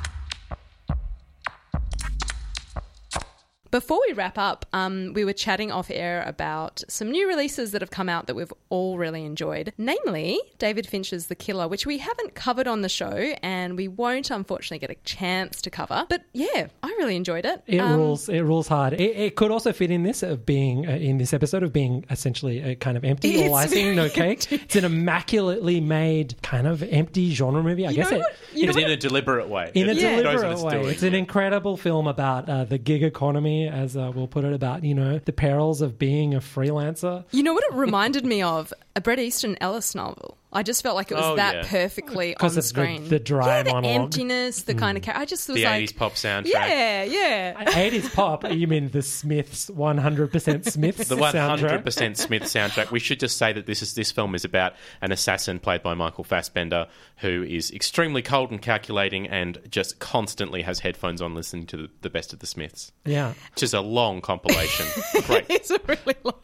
Before 3.76 4.00
we 4.08 4.14
wrap 4.14 4.38
up, 4.38 4.64
um, 4.72 5.12
we 5.12 5.26
were 5.26 5.34
chatting 5.34 5.70
off 5.70 5.90
air 5.90 6.24
about 6.26 6.82
some 6.88 7.10
new 7.10 7.28
releases 7.28 7.72
that 7.72 7.82
have 7.82 7.90
come 7.90 8.08
out 8.08 8.26
that 8.26 8.34
we've 8.34 8.50
all 8.70 8.96
really 8.96 9.22
enjoyed, 9.22 9.74
namely 9.76 10.40
David 10.56 10.86
Fincher's 10.86 11.26
The 11.26 11.34
Killer, 11.34 11.68
which 11.68 11.84
we 11.84 11.98
haven't 11.98 12.34
covered 12.34 12.66
on 12.66 12.80
the 12.80 12.88
show 12.88 13.34
and 13.42 13.76
we 13.76 13.86
won't 13.86 14.30
unfortunately 14.30 14.78
get 14.78 14.88
a 14.96 14.98
chance 15.04 15.60
to 15.60 15.68
cover. 15.68 16.06
But 16.08 16.22
yeah, 16.32 16.68
I 16.82 16.88
really 16.96 17.16
enjoyed 17.16 17.44
it. 17.44 17.62
It 17.66 17.80
Um, 17.80 17.98
rules. 17.98 18.30
It 18.30 18.40
rules 18.40 18.66
hard. 18.66 18.94
It, 18.94 19.14
it 19.14 19.36
could 19.36 19.50
also 19.50 19.74
fit 19.74 19.90
in 19.90 20.04
this 20.04 20.22
of 20.22 20.46
being 20.46 20.86
uh, 20.88 20.92
in 20.92 21.18
this 21.18 21.34
episode 21.34 21.62
of 21.62 21.74
being 21.74 22.06
essentially 22.08 22.60
a 22.62 22.76
kind 22.76 22.96
of 22.96 23.04
empty, 23.04 23.28
It's 23.28 23.48
all 23.50 23.56
icing, 23.56 23.94
no 23.94 24.08
cake. 24.08 24.50
It's 24.50 24.76
an 24.76 24.86
immaculately 24.86 25.82
made 25.82 26.40
kind 26.40 26.66
of 26.66 26.82
empty 26.82 27.34
genre 27.34 27.62
movie. 27.62 27.86
I 27.86 27.90
You 27.90 27.96
guess 27.96 28.10
know 28.10 28.16
it. 28.16 28.20
what- 28.20 28.32
you 28.54 28.62
know 28.64 28.70
It's 28.70 28.78
in 28.78 28.90
a 28.90 28.96
deliberate 28.96 29.50
way. 29.50 29.70
in 29.74 29.90
a 29.90 29.92
It 29.92 29.96
knows 29.96 30.06
what 30.14 30.22
deliberate 30.22 30.52
it's 30.52 30.62
way. 30.62 30.70
doing. 30.70 30.88
It's 30.94 31.02
an 31.02 31.14
incredible 31.14 31.76
film 31.76 32.06
about 32.06 32.48
uh, 32.48 32.64
the 32.64 32.78
gig 32.78 33.02
economy, 33.02 33.65
as 33.68 33.96
uh, 33.96 34.12
we'll 34.14 34.26
put 34.26 34.44
it, 34.44 34.52
about 34.52 34.84
you 34.84 34.94
know 34.94 35.18
the 35.18 35.32
perils 35.32 35.80
of 35.80 35.98
being 35.98 36.34
a 36.34 36.40
freelancer. 36.40 37.24
You 37.30 37.42
know 37.42 37.54
what 37.54 37.64
it 37.64 37.74
reminded 37.74 38.24
me 38.24 38.42
of? 38.42 38.72
A 38.94 39.00
Bret 39.00 39.18
Easton 39.18 39.56
Ellis 39.60 39.94
novel. 39.94 40.36
I 40.53 40.62
just 40.62 40.82
felt 40.82 40.94
like 40.97 41.11
it 41.11 41.16
was 41.16 41.24
Oh, 41.24 41.36
that 41.36 41.55
yeah. 41.57 41.62
perfectly 41.68 42.28
on 42.28 42.34
Because 42.38 42.55
the 42.55 42.61
of 42.61 42.64
the- 42.64 42.68
screen. 42.68 43.09
the 43.09 43.18
dry 43.18 43.47
yeah, 43.59 43.62
the 43.64 43.72
monologue. 43.74 44.03
emptiness, 44.03 44.62
the 44.62 44.74
kind 44.74 44.97
of 44.97 45.03
character. 45.05 45.20
I 45.20 45.24
just 45.26 45.49
was 45.49 45.57
the 45.57 45.64
like, 45.64 45.82
80s 45.90 45.97
pop 45.97 46.12
soundtrack. 46.14 46.47
yeah, 46.47 47.03
yeah. 47.05 47.64
80s 47.64 48.14
pop. 48.14 48.51
You 48.51 48.66
mean 48.66 48.88
the 48.90 49.03
Smiths? 49.03 49.68
100% 49.70 50.64
Smiths. 50.70 51.09
The 51.09 51.16
100% 51.16 52.16
Smith 52.16 52.42
soundtrack. 52.44 52.90
We 52.90 53.01
should 53.01 53.20
just 53.20 53.36
say 53.36 53.53
that 53.53 53.66
this 53.66 53.82
is 53.82 53.94
this 53.94 54.12
film 54.12 54.34
is 54.34 54.44
about 54.44 54.74
an 55.03 55.12
assassin 55.12 55.59
played 55.59 55.82
by 55.82 55.94
Michael 55.94 56.24
Fassbender 56.24 56.86
who 57.18 57.42
is 57.42 57.70
extremely 57.72 58.22
cold 58.22 58.51
and 58.51 58.62
calculating 58.62 59.26
and 59.26 59.59
just 59.68 59.99
constantly 59.99 60.62
has 60.62 60.78
headphones 60.80 61.20
on 61.20 61.34
listening 61.34 61.66
to 61.66 61.76
the, 61.76 61.90
the 62.03 62.11
best 62.11 62.32
of 62.32 62.38
the 62.38 62.47
Smiths. 62.47 62.92
Yeah. 63.05 63.32
Which 63.55 63.62
is 63.62 63.74
a 63.74 63.80
long 63.80 64.20
compilation. 64.20 64.86
Great. 65.22 65.47
it's 65.49 65.70
a 65.70 65.78
really 65.86 66.14
long. 66.24 66.34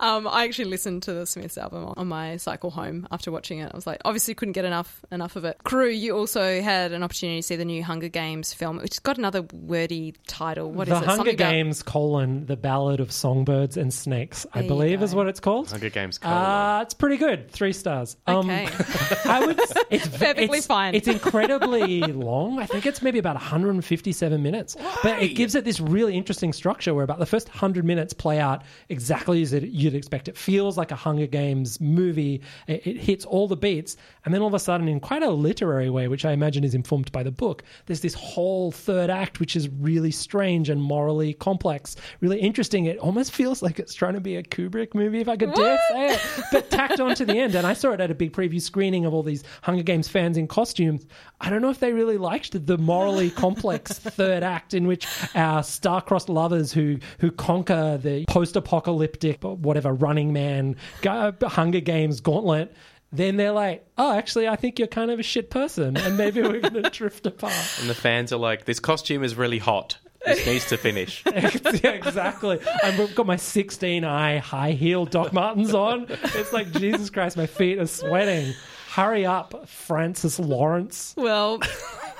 Um, 0.00 0.26
I 0.26 0.44
actually 0.44 0.66
listened 0.66 1.02
to 1.04 1.12
the 1.14 1.26
Smiths 1.26 1.56
album 1.56 1.84
on- 1.84 1.94
on 1.96 2.06
my 2.08 2.36
cycle 2.36 2.70
home 2.70 3.06
after 3.10 3.30
watching 3.30 3.45
it. 3.60 3.70
I 3.72 3.76
was 3.76 3.86
like, 3.86 4.00
obviously 4.04 4.34
couldn't 4.34 4.52
get 4.52 4.64
enough 4.64 5.04
enough 5.10 5.36
of 5.36 5.44
it. 5.44 5.56
Carew, 5.64 5.88
you 5.88 6.16
also 6.16 6.60
had 6.60 6.92
an 6.92 7.02
opportunity 7.02 7.38
to 7.38 7.42
see 7.42 7.56
the 7.56 7.64
new 7.64 7.82
Hunger 7.82 8.08
Games 8.08 8.52
film, 8.52 8.76
which 8.78 8.94
has 8.94 8.98
got 9.00 9.18
another 9.18 9.42
wordy 9.52 10.14
title. 10.26 10.70
What 10.70 10.88
is 10.88 10.92
the 10.92 10.96
it? 10.96 11.06
Hunger 11.06 11.16
Something 11.16 11.34
about- 11.34 11.50
Games 11.50 11.82
colon 11.82 12.46
the 12.46 12.56
Ballad 12.56 13.00
of 13.00 13.10
Songbirds 13.12 13.76
and 13.76 13.92
Snakes, 13.92 14.46
I 14.52 14.58
There 14.58 14.62
you 14.64 14.68
believe 14.68 15.02
is 15.02 15.14
what 15.14 15.26
it's 15.28 15.40
called. 15.40 15.70
Hunger 15.70 15.90
Games 15.90 16.18
colon. 16.18 16.36
Uh, 16.36 16.80
it's 16.82 16.94
pretty 16.94 17.16
good. 17.16 17.50
Three 17.50 17.72
stars. 17.72 18.16
Um, 18.26 18.36
Okay. 18.50 18.68
I 19.24 19.44
would. 19.46 19.58
It's 19.90 20.08
Perfectly 20.08 20.58
it's, 20.58 20.66
fine. 20.66 20.94
It's 20.94 21.08
incredibly 21.08 22.00
long. 22.02 22.58
I 22.58 22.66
think 22.66 22.86
it's 22.86 23.02
maybe 23.02 23.18
about 23.18 23.34
157 23.36 24.42
minutes, 24.42 24.76
but 25.02 25.22
it 25.22 25.34
gives 25.34 25.54
it 25.54 25.64
this 25.64 25.80
really 25.80 26.16
interesting 26.16 26.52
structure 26.52 26.94
where 26.94 27.04
about 27.04 27.18
the 27.18 27.26
first 27.26 27.48
100 27.48 27.84
minutes 27.84 28.12
play 28.12 28.38
out 28.38 28.62
exactly 28.88 29.42
as 29.42 29.52
it, 29.52 29.64
you'd 29.64 29.94
expect. 29.94 30.28
It 30.28 30.36
feels 30.36 30.76
like 30.76 30.90
a 30.90 30.96
Hunger 30.96 31.26
Games 31.26 31.80
movie. 31.80 32.40
It, 32.66 32.86
it 32.86 32.96
hits 32.98 33.25
all 33.26 33.48
the 33.48 33.56
beats, 33.56 33.96
and 34.24 34.32
then 34.32 34.40
all 34.40 34.48
of 34.48 34.54
a 34.54 34.58
sudden, 34.58 34.88
in 34.88 35.00
quite 35.00 35.22
a 35.22 35.30
literary 35.30 35.90
way, 35.90 36.08
which 36.08 36.24
I 36.24 36.32
imagine 36.32 36.64
is 36.64 36.74
informed 36.74 37.12
by 37.12 37.22
the 37.22 37.30
book, 37.30 37.62
there's 37.86 38.00
this 38.00 38.14
whole 38.14 38.72
third 38.72 39.10
act 39.10 39.40
which 39.40 39.56
is 39.56 39.68
really 39.68 40.10
strange 40.10 40.68
and 40.68 40.82
morally 40.82 41.34
complex, 41.34 41.96
really 42.20 42.40
interesting. 42.40 42.86
It 42.86 42.98
almost 42.98 43.32
feels 43.32 43.62
like 43.62 43.78
it's 43.78 43.94
trying 43.94 44.14
to 44.14 44.20
be 44.20 44.36
a 44.36 44.42
Kubrick 44.42 44.94
movie, 44.94 45.20
if 45.20 45.28
I 45.28 45.36
could 45.36 45.54
dare 45.54 45.78
say 45.90 46.14
it, 46.14 46.20
but 46.52 46.70
tacked 46.70 47.00
on 47.00 47.14
to 47.16 47.24
the 47.24 47.38
end. 47.38 47.54
And 47.54 47.66
I 47.66 47.72
saw 47.72 47.92
it 47.92 48.00
at 48.00 48.10
a 48.10 48.14
big 48.14 48.32
preview 48.32 48.60
screening 48.60 49.04
of 49.04 49.14
all 49.14 49.22
these 49.22 49.44
Hunger 49.62 49.82
Games 49.82 50.08
fans 50.08 50.36
in 50.36 50.48
costumes. 50.48 51.06
I 51.40 51.50
don't 51.50 51.62
know 51.62 51.70
if 51.70 51.80
they 51.80 51.92
really 51.92 52.18
liked 52.18 52.66
the 52.66 52.78
morally 52.78 53.30
complex 53.36 53.98
third 53.98 54.42
act 54.42 54.74
in 54.74 54.86
which 54.86 55.06
our 55.34 55.62
star-crossed 55.62 56.28
lovers 56.28 56.72
who 56.72 56.98
who 57.20 57.30
conquer 57.30 57.98
the 58.02 58.24
post-apocalyptic 58.26 59.42
whatever 59.42 59.92
Running 59.92 60.32
Man 60.32 60.76
Hunger 61.04 61.80
Games 61.80 62.20
gauntlet. 62.20 62.74
Then 63.16 63.36
they're 63.36 63.52
like, 63.52 63.86
"Oh, 63.98 64.12
actually, 64.16 64.48
I 64.48 64.56
think 64.56 64.78
you're 64.78 64.88
kind 64.88 65.10
of 65.10 65.18
a 65.18 65.22
shit 65.22 65.50
person, 65.50 65.96
and 65.96 66.16
maybe 66.16 66.42
we're 66.42 66.60
going 66.60 66.74
to 66.82 66.90
drift 66.90 67.26
apart." 67.26 67.78
And 67.80 67.88
the 67.88 67.94
fans 67.94 68.32
are 68.32 68.38
like, 68.38 68.64
this 68.64 68.80
costume 68.80 69.24
is 69.24 69.34
really 69.34 69.58
hot. 69.58 69.98
This 70.24 70.44
needs 70.44 70.66
to 70.66 70.76
finish. 70.76 71.22
yeah, 71.32 71.90
exactly. 71.90 72.58
I've 72.82 73.14
got 73.14 73.26
my 73.26 73.36
16 73.36 74.04
eye 74.04 74.38
high 74.38 74.72
heel 74.72 75.06
Doc 75.06 75.32
Martens 75.32 75.72
on. 75.72 76.06
It's 76.08 76.52
like, 76.52 76.72
Jesus 76.72 77.10
Christ, 77.10 77.36
my 77.36 77.46
feet 77.46 77.78
are 77.78 77.86
sweating. 77.86 78.52
Hurry 78.90 79.24
up, 79.24 79.68
Francis 79.68 80.40
Lawrence. 80.40 81.14
Well, 81.16 81.60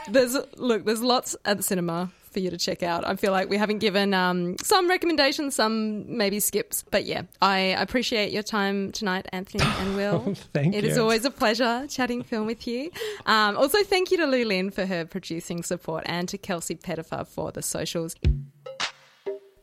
there's 0.08 0.36
look, 0.56 0.84
there's 0.84 1.02
lots 1.02 1.34
at 1.44 1.56
the 1.56 1.62
cinema 1.62 2.10
for 2.36 2.40
you 2.40 2.50
to 2.50 2.58
check 2.58 2.82
out. 2.82 3.02
I 3.06 3.16
feel 3.16 3.32
like 3.32 3.48
we 3.48 3.56
haven't 3.56 3.78
given 3.78 4.12
um, 4.12 4.56
some 4.62 4.90
recommendations, 4.90 5.54
some 5.54 6.18
maybe 6.18 6.38
skips, 6.38 6.84
but 6.90 7.06
yeah, 7.06 7.22
I 7.40 7.56
appreciate 7.58 8.30
your 8.30 8.42
time 8.42 8.92
tonight, 8.92 9.24
Anthony 9.32 9.64
and 9.78 9.96
Will. 9.96 10.34
Thank 10.52 10.74
It 10.74 10.84
you. 10.84 10.90
is 10.90 10.98
always 10.98 11.24
a 11.24 11.30
pleasure 11.30 11.86
chatting 11.88 12.22
film 12.22 12.46
with 12.46 12.66
you. 12.66 12.90
Um, 13.24 13.56
also, 13.56 13.82
thank 13.84 14.10
you 14.10 14.18
to 14.18 14.26
Lou 14.26 14.44
Lynn 14.44 14.70
for 14.70 14.84
her 14.84 15.06
producing 15.06 15.62
support 15.62 16.02
and 16.04 16.28
to 16.28 16.36
Kelsey 16.36 16.74
Pettifer 16.74 17.24
for 17.26 17.52
the 17.52 17.62
socials. 17.62 18.14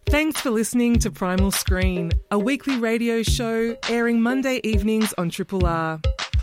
Thanks 0.08 0.42
for 0.42 0.50
listening 0.50 0.98
to 1.00 1.12
Primal 1.12 1.52
Screen, 1.52 2.12
a 2.32 2.40
weekly 2.40 2.78
radio 2.80 3.22
show 3.22 3.78
airing 3.88 4.20
Monday 4.20 4.62
evenings 4.64 5.14
on 5.20 5.30
Triple 5.30 5.64
R. 5.68 6.00